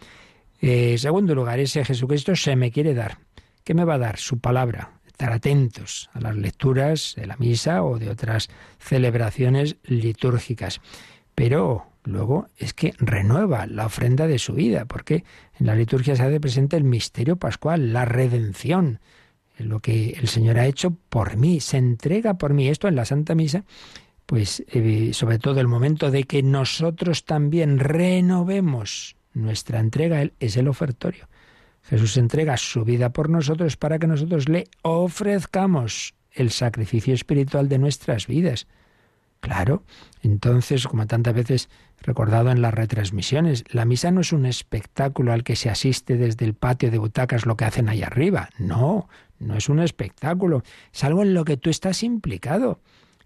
Eh, 0.62 0.96
segundo 0.96 1.34
lugar, 1.34 1.60
ese 1.60 1.84
Jesucristo 1.84 2.34
se 2.34 2.56
me 2.56 2.70
quiere 2.70 2.94
dar. 2.94 3.18
¿Qué 3.62 3.74
me 3.74 3.84
va 3.84 3.96
a 3.96 3.98
dar? 3.98 4.16
Su 4.16 4.38
palabra. 4.38 4.92
Estar 5.06 5.30
atentos 5.30 6.08
a 6.14 6.20
las 6.22 6.34
lecturas 6.34 7.12
de 7.14 7.26
la 7.26 7.36
misa 7.36 7.82
o 7.82 7.98
de 7.98 8.08
otras 8.08 8.48
celebraciones 8.78 9.76
litúrgicas. 9.84 10.80
Pero 11.34 11.86
luego 12.04 12.48
es 12.56 12.74
que 12.74 12.94
renueva 12.98 13.66
la 13.66 13.86
ofrenda 13.86 14.26
de 14.26 14.38
su 14.38 14.54
vida, 14.54 14.84
porque 14.84 15.24
en 15.58 15.66
la 15.66 15.74
liturgia 15.74 16.16
se 16.16 16.22
hace 16.22 16.40
presente 16.40 16.76
el 16.76 16.84
misterio 16.84 17.36
pascual, 17.36 17.92
la 17.92 18.04
redención, 18.04 19.00
lo 19.58 19.80
que 19.80 20.10
el 20.10 20.28
Señor 20.28 20.58
ha 20.58 20.66
hecho 20.66 20.96
por 21.08 21.36
mí, 21.36 21.60
se 21.60 21.78
entrega 21.78 22.34
por 22.34 22.54
mí. 22.54 22.68
Esto 22.68 22.88
en 22.88 22.96
la 22.96 23.04
Santa 23.04 23.34
Misa 23.34 23.64
pues 24.26 24.64
eh, 24.68 25.10
sobre 25.12 25.38
todo 25.38 25.60
el 25.60 25.68
momento 25.68 26.10
de 26.10 26.24
que 26.24 26.42
nosotros 26.42 27.26
también 27.26 27.78
renovemos 27.78 29.16
nuestra 29.34 29.78
entrega, 29.78 30.26
es 30.40 30.56
el 30.56 30.68
ofertorio. 30.68 31.28
Jesús 31.82 32.16
entrega 32.16 32.56
su 32.56 32.84
vida 32.84 33.12
por 33.12 33.28
nosotros 33.28 33.76
para 33.76 33.98
que 33.98 34.06
nosotros 34.06 34.48
le 34.48 34.68
ofrezcamos 34.82 36.14
el 36.30 36.50
sacrificio 36.50 37.12
espiritual 37.12 37.68
de 37.68 37.78
nuestras 37.78 38.26
vidas. 38.26 38.66
Claro, 39.42 39.82
entonces, 40.22 40.86
como 40.86 41.08
tantas 41.08 41.34
veces 41.34 41.68
recordado 42.00 42.52
en 42.52 42.62
las 42.62 42.72
retransmisiones, 42.72 43.64
la 43.68 43.84
misa 43.84 44.12
no 44.12 44.20
es 44.20 44.32
un 44.32 44.46
espectáculo 44.46 45.32
al 45.32 45.42
que 45.42 45.56
se 45.56 45.68
asiste 45.68 46.16
desde 46.16 46.44
el 46.44 46.54
patio 46.54 46.92
de 46.92 46.98
butacas 46.98 47.44
lo 47.44 47.56
que 47.56 47.64
hacen 47.64 47.88
ahí 47.88 48.04
arriba. 48.04 48.50
No, 48.58 49.08
no 49.40 49.56
es 49.56 49.68
un 49.68 49.80
espectáculo, 49.80 50.62
es 50.94 51.02
algo 51.02 51.22
en 51.22 51.34
lo 51.34 51.44
que 51.44 51.56
tú 51.56 51.70
estás 51.70 52.04
implicado. 52.04 52.78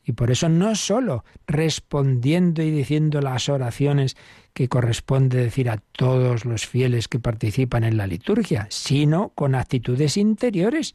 Y 0.04 0.12
por 0.12 0.30
eso 0.30 0.48
no 0.48 0.74
solo 0.74 1.22
respondiendo 1.46 2.62
y 2.62 2.70
diciendo 2.70 3.20
las 3.20 3.50
oraciones 3.50 4.16
que 4.54 4.70
corresponde 4.70 5.36
decir 5.36 5.68
a 5.68 5.82
todos 5.92 6.46
los 6.46 6.66
fieles 6.66 7.08
que 7.08 7.18
participan 7.18 7.84
en 7.84 7.98
la 7.98 8.06
liturgia, 8.06 8.68
sino 8.70 9.32
con 9.34 9.54
actitudes 9.54 10.16
interiores. 10.16 10.94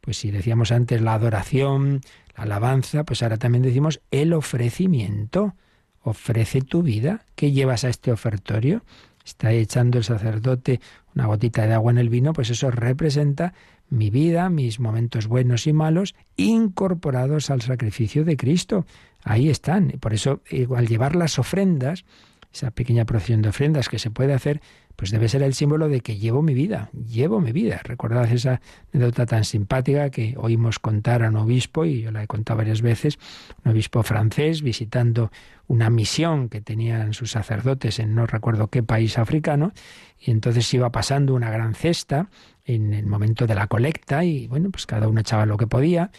Pues 0.00 0.16
si 0.16 0.30
decíamos 0.30 0.72
antes 0.72 1.02
la 1.02 1.12
adoración, 1.12 2.00
alabanza, 2.36 3.04
pues 3.04 3.22
ahora 3.22 3.36
también 3.36 3.62
decimos 3.62 4.00
el 4.10 4.32
ofrecimiento. 4.32 5.54
Ofrece 6.02 6.60
tu 6.60 6.82
vida. 6.82 7.24
¿Qué 7.34 7.50
llevas 7.50 7.84
a 7.84 7.88
este 7.88 8.12
ofertorio? 8.12 8.82
Está 9.24 9.52
echando 9.52 9.98
el 9.98 10.04
sacerdote 10.04 10.80
una 11.16 11.26
gotita 11.26 11.66
de 11.66 11.74
agua 11.74 11.90
en 11.90 11.98
el 11.98 12.10
vino, 12.10 12.32
pues 12.32 12.50
eso 12.50 12.70
representa 12.70 13.54
mi 13.88 14.10
vida, 14.10 14.50
mis 14.50 14.78
momentos 14.78 15.26
buenos 15.26 15.66
y 15.66 15.72
malos, 15.72 16.14
incorporados 16.36 17.50
al 17.50 17.62
sacrificio 17.62 18.24
de 18.24 18.36
Cristo. 18.36 18.86
Ahí 19.24 19.48
están. 19.48 19.88
Por 20.00 20.12
eso, 20.12 20.42
al 20.76 20.86
llevar 20.86 21.16
las 21.16 21.38
ofrendas, 21.38 22.04
esa 22.52 22.70
pequeña 22.70 23.04
procesión 23.04 23.42
de 23.42 23.48
ofrendas 23.48 23.88
que 23.88 23.98
se 23.98 24.10
puede 24.10 24.34
hacer, 24.34 24.60
pues 24.96 25.10
debe 25.10 25.28
ser 25.28 25.42
el 25.42 25.54
símbolo 25.54 25.88
de 25.88 26.00
que 26.00 26.16
llevo 26.16 26.42
mi 26.42 26.54
vida, 26.54 26.90
llevo 26.92 27.40
mi 27.40 27.52
vida. 27.52 27.80
Recordad 27.84 28.30
esa 28.32 28.60
anécdota 28.92 29.26
tan 29.26 29.44
simpática 29.44 30.10
que 30.10 30.34
oímos 30.38 30.78
contar 30.78 31.22
a 31.22 31.28
un 31.28 31.36
obispo, 31.36 31.84
y 31.84 32.02
yo 32.02 32.10
la 32.10 32.22
he 32.22 32.26
contado 32.26 32.56
varias 32.58 32.80
veces, 32.80 33.18
un 33.64 33.72
obispo 33.72 34.02
francés 34.02 34.62
visitando 34.62 35.30
una 35.68 35.90
misión 35.90 36.48
que 36.48 36.60
tenían 36.60 37.12
sus 37.12 37.32
sacerdotes 37.32 37.98
en 37.98 38.14
no 38.14 38.26
recuerdo 38.26 38.68
qué 38.68 38.82
país 38.82 39.18
africano, 39.18 39.72
y 40.18 40.30
entonces 40.30 40.72
iba 40.72 40.90
pasando 40.90 41.34
una 41.34 41.50
gran 41.50 41.74
cesta 41.74 42.30
en 42.64 42.94
el 42.94 43.06
momento 43.06 43.46
de 43.46 43.54
la 43.54 43.66
colecta, 43.66 44.24
y 44.24 44.46
bueno, 44.46 44.70
pues 44.70 44.86
cada 44.86 45.08
uno 45.08 45.20
echaba 45.20 45.44
lo 45.44 45.58
que 45.58 45.66
podía, 45.66 46.10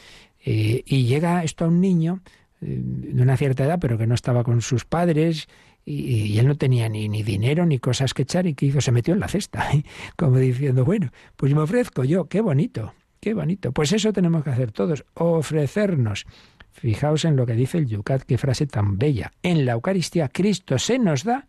eh, 0.45 0.83
y 0.85 1.05
llega 1.05 1.43
esto 1.43 1.65
a 1.65 1.67
un 1.67 1.81
niño 1.81 2.21
eh, 2.61 2.79
de 2.79 3.21
una 3.21 3.37
cierta 3.37 3.65
edad, 3.65 3.79
pero 3.81 3.97
que 3.97 4.07
no 4.07 4.15
estaba 4.15 4.43
con 4.43 4.61
sus 4.61 4.85
padres, 4.85 5.47
y, 5.89 6.37
él 6.37 6.47
no 6.47 6.57
tenía 6.57 6.89
ni, 6.89 7.07
ni 7.07 7.23
dinero 7.23 7.65
ni 7.65 7.79
cosas 7.79 8.13
que 8.13 8.23
echar 8.23 8.45
y 8.45 8.53
que 8.53 8.65
hizo, 8.65 8.81
se 8.81 8.91
metió 8.91 9.13
en 9.13 9.21
la 9.21 9.29
cesta, 9.29 9.69
como 10.17 10.37
diciendo, 10.37 10.83
bueno, 10.83 11.11
pues 11.37 11.53
me 11.53 11.61
ofrezco 11.61 12.03
yo, 12.03 12.25
qué 12.25 12.41
bonito, 12.41 12.93
qué 13.21 13.33
bonito. 13.33 13.71
Pues 13.71 13.93
eso 13.93 14.11
tenemos 14.11 14.43
que 14.43 14.49
hacer 14.49 14.73
todos, 14.73 15.05
ofrecernos. 15.13 16.25
Fijaos 16.71 17.23
en 17.23 17.37
lo 17.37 17.45
que 17.45 17.53
dice 17.53 17.77
el 17.77 17.87
Yucat, 17.87 18.23
qué 18.23 18.37
frase 18.37 18.67
tan 18.67 18.97
bella. 18.97 19.31
En 19.41 19.65
la 19.65 19.71
Eucaristía 19.71 20.27
Cristo 20.27 20.77
se 20.77 20.99
nos 20.99 21.23
da 21.23 21.47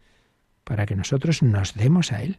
para 0.63 0.87
que 0.87 0.95
nosotros 0.95 1.43
nos 1.43 1.75
demos 1.75 2.13
a 2.13 2.23
Él. 2.23 2.39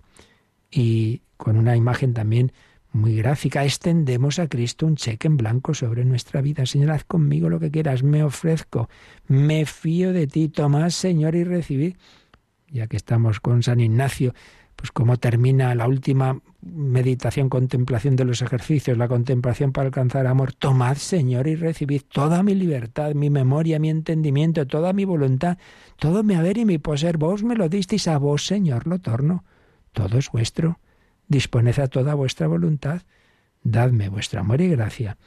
Y 0.71 1.21
con 1.35 1.57
una 1.57 1.75
imagen 1.75 2.13
también 2.13 2.53
muy 2.91 3.15
gráfica, 3.15 3.63
extendemos 3.63 4.39
a 4.39 4.47
Cristo 4.47 4.85
un 4.85 4.95
cheque 4.95 5.27
en 5.27 5.37
blanco 5.37 5.73
sobre 5.73 6.05
nuestra 6.05 6.41
vida. 6.41 6.65
Señor, 6.65 6.91
haz 6.91 7.03
conmigo 7.03 7.49
lo 7.49 7.59
que 7.59 7.69
quieras, 7.69 8.01
me 8.03 8.23
ofrezco, 8.23 8.89
me 9.27 9.65
fío 9.65 10.11
de 10.11 10.27
ti, 10.27 10.49
tomad, 10.49 10.89
Señor, 10.89 11.35
y 11.35 11.43
recibid. 11.43 11.95
ya 12.71 12.87
que 12.87 12.97
estamos 12.97 13.39
con 13.39 13.63
San 13.63 13.79
Ignacio, 13.79 14.33
pues 14.75 14.91
cómo 14.91 15.17
termina 15.17 15.75
la 15.75 15.87
última 15.87 16.39
meditación, 16.61 17.49
contemplación 17.49 18.15
de 18.15 18.25
los 18.25 18.41
ejercicios, 18.41 18.97
la 18.97 19.07
contemplación 19.07 19.71
para 19.71 19.87
alcanzar 19.87 20.25
amor. 20.25 20.53
Tomad, 20.53 20.95
Señor, 20.95 21.47
y 21.47 21.55
recibid 21.55 22.03
toda 22.11 22.43
mi 22.43 22.55
libertad, 22.55 23.13
mi 23.13 23.29
memoria, 23.29 23.79
mi 23.79 23.89
entendimiento, 23.89 24.67
toda 24.67 24.93
mi 24.93 25.03
voluntad, 25.03 25.57
todo 25.97 26.23
mi 26.23 26.35
haber 26.35 26.57
y 26.57 26.65
mi 26.65 26.77
poseer. 26.77 27.17
Vos 27.17 27.43
me 27.43 27.55
lo 27.55 27.69
disteis, 27.69 28.07
a 28.07 28.17
vos, 28.17 28.45
Señor, 28.45 28.87
lo 28.87 28.99
torno. 28.99 29.43
Todo 29.91 30.17
es 30.17 30.31
vuestro. 30.31 30.79
Disponed 31.29 31.79
a 31.79 31.87
toda 31.87 32.13
vuestra 32.15 32.47
voluntad. 32.47 33.03
Dadme 33.63 34.09
vuestro 34.09 34.41
amor 34.41 34.59
y 34.59 34.67
gracia, 34.67 35.17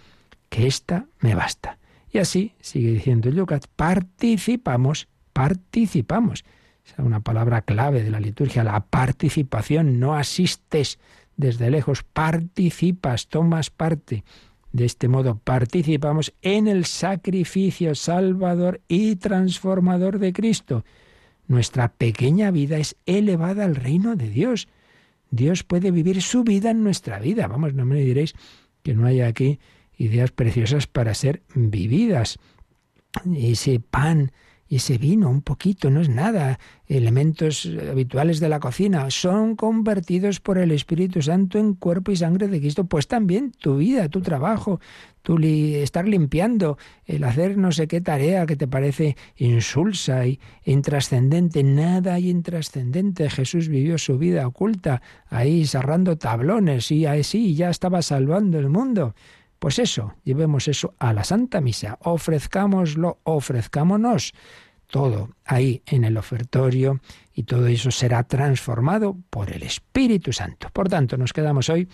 que 0.51 0.67
ésta 0.67 1.07
me 1.21 1.35
basta. 1.35 1.79
Y 2.11 2.19
así, 2.19 2.53
sigue 2.61 2.91
diciendo 2.91 3.31
Lucas, 3.31 3.63
participamos, 3.75 5.09
participamos 5.33 6.45
es 6.85 6.99
una 6.99 7.21
palabra 7.21 7.63
clave 7.63 8.03
de 8.03 8.11
la 8.11 8.21
liturgia, 8.21 8.65
la 8.65 8.81
participación. 8.81 10.01
No 10.01 10.15
asistes 10.15 10.99
desde 11.37 11.71
lejos, 11.71 12.03
participas, 12.03 13.29
tomas 13.29 13.71
parte. 13.71 14.25
De 14.73 14.85
este 14.87 15.09
modo 15.09 15.39
participamos 15.39 16.33
en 16.43 16.67
el 16.67 16.87
sacrificio 16.87 17.95
salvador 17.95 18.81
y 18.89 19.17
transformador 19.17 20.19
de 20.19 20.33
Cristo. 20.33 20.85
Nuestra 21.47 21.89
pequeña 21.89 22.51
vida 22.51 22.79
es 22.79 22.97
elevada 23.05 23.65
al 23.65 23.77
reino 23.77 24.17
de 24.17 24.29
Dios. 24.29 24.69
Dios 25.33 25.65
puede 25.65 25.91
vivir 25.91 26.21
su 26.21 26.45
vida 26.45 26.71
en 26.71 26.85
nuestra 26.85 27.19
vida. 27.19 27.49
Vamos, 27.49 27.73
no 27.73 27.87
me 27.87 27.97
diréis 27.97 28.35
que 28.83 28.95
no 28.95 29.07
haya 29.07 29.27
aquí 29.27 29.59
ideas 29.97 30.31
preciosas 30.31 30.87
para 30.87 31.15
ser 31.15 31.43
vividas. 31.55 32.39
Ese 33.35 33.81
pan 33.81 34.31
y 34.73 34.77
ese 34.77 34.97
vino, 34.97 35.29
un 35.29 35.43
poquito, 35.43 35.91
no 35.91 36.01
es 36.01 36.09
nada, 36.09 36.59
elementos 36.87 37.71
habituales 37.91 38.41
de 38.41 38.49
la 38.49 38.59
cocina, 38.59 39.11
son 39.11 39.55
convertidos 39.55 40.41
por 40.41 40.57
el 40.57 40.71
Espíritu 40.71 41.21
Santo 41.21 41.59
en 41.59 41.75
cuerpo 41.75 42.11
y 42.11 42.17
sangre 42.17 42.49
de 42.49 42.59
Cristo. 42.59 42.85
Pues 42.85 43.07
también 43.07 43.53
tu 43.53 43.77
vida, 43.77 44.09
tu 44.09 44.23
trabajo, 44.23 44.81
tu 45.21 45.37
estar 45.45 46.09
limpiando, 46.09 46.79
el 47.05 47.23
hacer 47.25 47.59
no 47.59 47.71
sé 47.71 47.87
qué 47.87 48.01
tarea 48.01 48.47
que 48.47 48.57
te 48.57 48.67
parece 48.67 49.15
insulsa 49.37 50.27
y 50.27 50.41
intrascendente. 50.65 51.63
Nada 51.63 52.15
hay 52.15 52.31
intrascendente. 52.31 53.29
Jesús 53.29 53.69
vivió 53.69 53.99
su 53.99 54.17
vida 54.17 54.47
oculta, 54.47 55.03
ahí 55.29 55.67
cerrando 55.67 56.17
tablones 56.17 56.91
y 56.91 57.05
así 57.05 57.55
ya 57.55 57.69
estaba 57.69 58.01
salvando 58.01 58.59
el 58.59 58.71
mundo. 58.71 59.15
Pues 59.63 59.79
eso, 59.79 60.15
llevemos 60.25 60.67
eso 60.67 60.97
a 60.99 61.13
la 61.13 61.23
Santa 61.23 61.61
Misa, 61.61 61.97
ofrezcámoslo, 62.01 63.21
ofrezcámonos 63.23 64.35
todo 64.93 65.31
ahí 65.47 65.83
en 65.87 66.05
el 66.05 66.19
ofertorio 66.19 67.01
y 67.33 67.45
todo 67.45 67.67
eso 67.67 67.91
será 67.91 68.25
transformado 68.25 69.17
por 69.31 69.51
el 69.51 69.63
Espíritu 69.63 70.35
Santo. 70.35 70.69
Por 70.71 70.91
tanto, 70.91 71.17
nos 71.17 71.33
quedamos 71.33 71.71
hoy 71.71 71.89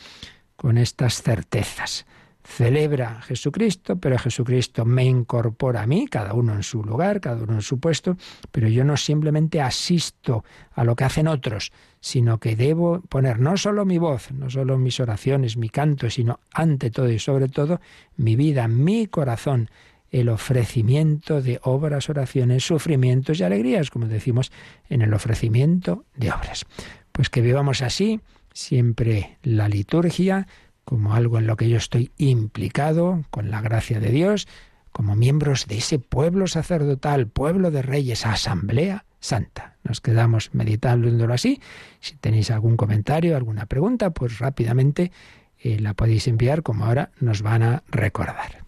con 0.56 0.76
estas 0.78 1.22
certezas. 1.22 2.06
Celebra 2.42 3.22
Jesucristo, 3.22 4.00
pero 4.00 4.18
Jesucristo 4.18 4.84
me 4.84 5.04
incorpora 5.04 5.82
a 5.82 5.86
mí, 5.86 6.08
cada 6.08 6.34
uno 6.34 6.54
en 6.54 6.64
su 6.64 6.82
lugar, 6.82 7.20
cada 7.20 7.44
uno 7.44 7.52
en 7.52 7.62
su 7.62 7.78
puesto, 7.78 8.16
pero 8.50 8.66
yo 8.66 8.82
no 8.82 8.96
simplemente 8.96 9.60
asisto 9.60 10.44
a 10.72 10.82
lo 10.82 10.96
que 10.96 11.04
hacen 11.04 11.28
otros, 11.28 11.70
sino 12.00 12.40
que 12.40 12.56
debo 12.56 13.00
poner 13.02 13.38
no 13.38 13.56
solo 13.56 13.84
mi 13.84 13.98
voz, 13.98 14.32
no 14.32 14.50
solo 14.50 14.76
mis 14.76 14.98
oraciones, 14.98 15.56
mi 15.56 15.68
canto, 15.68 16.10
sino 16.10 16.40
ante 16.52 16.90
todo 16.90 17.08
y 17.08 17.20
sobre 17.20 17.48
todo 17.48 17.80
mi 18.16 18.34
vida, 18.34 18.66
mi 18.66 19.06
corazón, 19.06 19.70
el 20.10 20.28
ofrecimiento 20.28 21.42
de 21.42 21.60
obras, 21.62 22.08
oraciones, 22.08 22.64
sufrimientos 22.64 23.40
y 23.40 23.44
alegrías, 23.44 23.90
como 23.90 24.06
decimos 24.06 24.52
en 24.88 25.02
el 25.02 25.12
ofrecimiento 25.14 26.04
de 26.16 26.30
obras. 26.30 26.66
Pues 27.12 27.30
que 27.30 27.40
vivamos 27.40 27.82
así 27.82 28.20
siempre 28.52 29.38
la 29.42 29.68
liturgia 29.68 30.46
como 30.84 31.14
algo 31.14 31.38
en 31.38 31.46
lo 31.46 31.56
que 31.56 31.68
yo 31.68 31.76
estoy 31.76 32.10
implicado 32.16 33.22
con 33.30 33.50
la 33.50 33.60
gracia 33.60 34.00
de 34.00 34.10
Dios, 34.10 34.48
como 34.90 35.14
miembros 35.14 35.66
de 35.66 35.76
ese 35.76 35.98
pueblo 35.98 36.46
sacerdotal, 36.46 37.28
pueblo 37.28 37.70
de 37.70 37.82
reyes, 37.82 38.24
asamblea 38.24 39.04
santa. 39.20 39.76
Nos 39.84 40.00
quedamos 40.00 40.50
meditándolo 40.54 41.34
así. 41.34 41.60
Si 42.00 42.16
tenéis 42.16 42.50
algún 42.50 42.76
comentario, 42.76 43.36
alguna 43.36 43.66
pregunta, 43.66 44.10
pues 44.10 44.38
rápidamente 44.38 45.12
eh, 45.58 45.78
la 45.78 45.94
podéis 45.94 46.26
enviar 46.26 46.62
como 46.62 46.86
ahora 46.86 47.10
nos 47.20 47.42
van 47.42 47.62
a 47.62 47.82
recordar. 47.90 48.67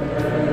Esta 0.00 0.49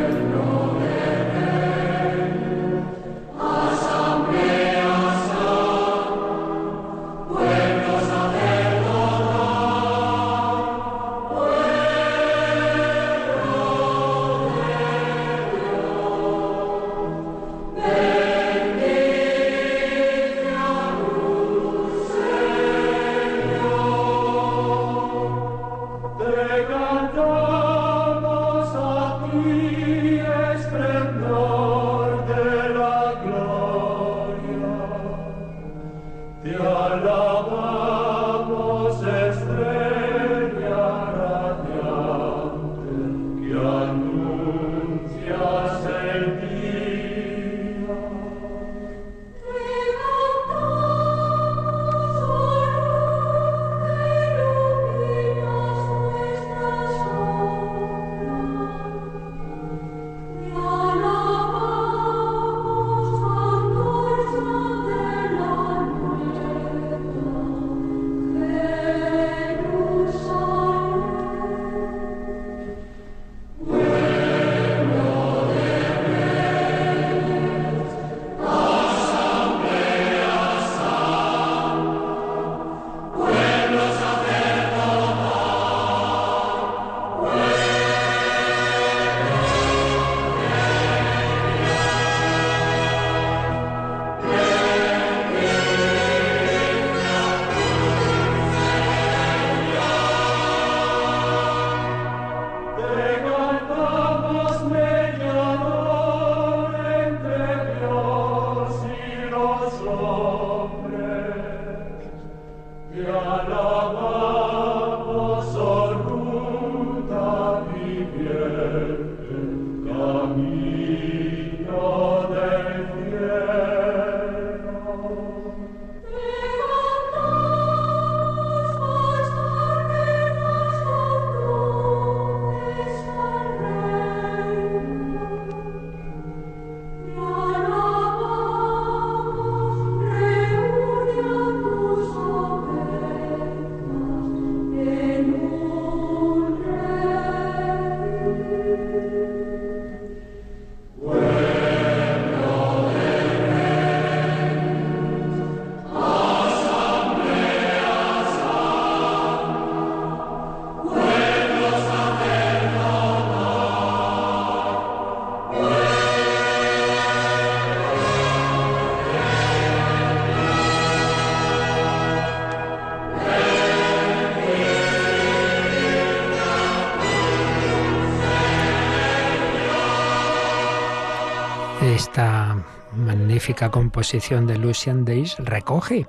magnífica 183.48 183.72
composición 183.72 184.46
de 184.46 184.58
Lucian 184.58 185.06
Days 185.06 185.38
recoge 185.38 186.06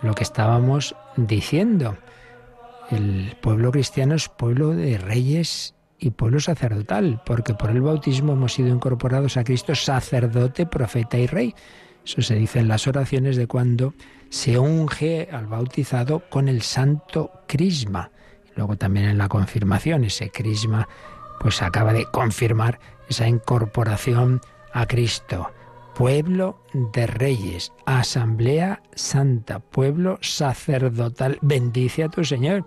lo 0.00 0.14
que 0.14 0.22
estábamos 0.22 0.96
diciendo. 1.16 1.98
El 2.90 3.36
pueblo 3.42 3.70
cristiano 3.70 4.14
es 4.14 4.30
pueblo 4.30 4.70
de 4.70 4.96
reyes 4.96 5.74
y 5.98 6.12
pueblo 6.12 6.40
sacerdotal, 6.40 7.20
porque 7.26 7.52
por 7.52 7.68
el 7.68 7.82
bautismo 7.82 8.32
hemos 8.32 8.54
sido 8.54 8.70
incorporados 8.70 9.36
a 9.36 9.44
Cristo 9.44 9.74
sacerdote, 9.74 10.64
profeta 10.64 11.18
y 11.18 11.26
rey. 11.26 11.54
Eso 12.06 12.22
se 12.22 12.36
dice 12.36 12.60
en 12.60 12.68
las 12.68 12.86
oraciones 12.86 13.36
de 13.36 13.46
cuando 13.46 13.92
se 14.30 14.58
unge 14.58 15.28
al 15.30 15.48
bautizado 15.48 16.22
con 16.30 16.48
el 16.48 16.62
santo 16.62 17.32
crisma. 17.46 18.10
Luego 18.56 18.76
también 18.78 19.10
en 19.10 19.18
la 19.18 19.28
confirmación, 19.28 20.04
ese 20.04 20.30
crisma 20.30 20.88
pues 21.38 21.60
acaba 21.60 21.92
de 21.92 22.06
confirmar 22.06 22.80
esa 23.10 23.28
incorporación 23.28 24.40
a 24.72 24.86
Cristo. 24.86 25.50
Pueblo 25.94 26.58
de 26.72 27.06
reyes, 27.06 27.72
asamblea 27.84 28.82
santa, 28.94 29.60
pueblo 29.60 30.18
sacerdotal. 30.22 31.38
Bendice 31.42 32.04
a 32.04 32.08
tu 32.08 32.24
Señor. 32.24 32.66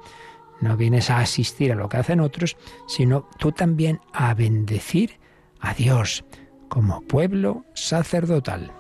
No 0.61 0.77
vienes 0.77 1.09
a 1.09 1.19
asistir 1.19 1.71
a 1.71 1.75
lo 1.75 1.89
que 1.89 1.97
hacen 1.97 2.19
otros, 2.19 2.55
sino 2.87 3.27
tú 3.39 3.51
también 3.51 3.99
a 4.13 4.33
bendecir 4.33 5.19
a 5.59 5.73
Dios 5.73 6.23
como 6.69 7.01
pueblo 7.01 7.65
sacerdotal. 7.73 8.71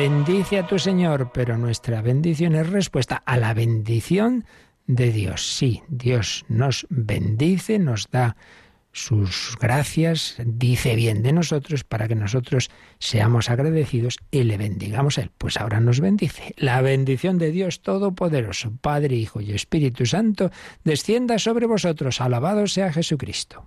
Bendice 0.00 0.58
a 0.58 0.66
tu 0.66 0.78
Señor, 0.78 1.30
pero 1.34 1.58
nuestra 1.58 2.00
bendición 2.00 2.54
es 2.54 2.70
respuesta 2.70 3.22
a 3.26 3.36
la 3.36 3.52
bendición 3.52 4.46
de 4.86 5.12
Dios. 5.12 5.54
Sí, 5.54 5.82
Dios 5.88 6.46
nos 6.48 6.86
bendice, 6.88 7.78
nos 7.78 8.08
da 8.10 8.34
sus 8.92 9.58
gracias, 9.60 10.36
dice 10.42 10.94
bien 10.94 11.22
de 11.22 11.34
nosotros 11.34 11.84
para 11.84 12.08
que 12.08 12.14
nosotros 12.14 12.70
seamos 12.98 13.50
agradecidos 13.50 14.16
y 14.30 14.44
le 14.44 14.56
bendigamos 14.56 15.18
a 15.18 15.22
Él. 15.24 15.32
Pues 15.36 15.58
ahora 15.58 15.80
nos 15.80 16.00
bendice. 16.00 16.54
La 16.56 16.80
bendición 16.80 17.36
de 17.36 17.50
Dios 17.50 17.82
Todopoderoso, 17.82 18.72
Padre, 18.80 19.16
Hijo 19.16 19.42
y 19.42 19.52
Espíritu 19.52 20.06
Santo, 20.06 20.50
descienda 20.82 21.38
sobre 21.38 21.66
vosotros. 21.66 22.22
Alabado 22.22 22.66
sea 22.68 22.90
Jesucristo. 22.90 23.66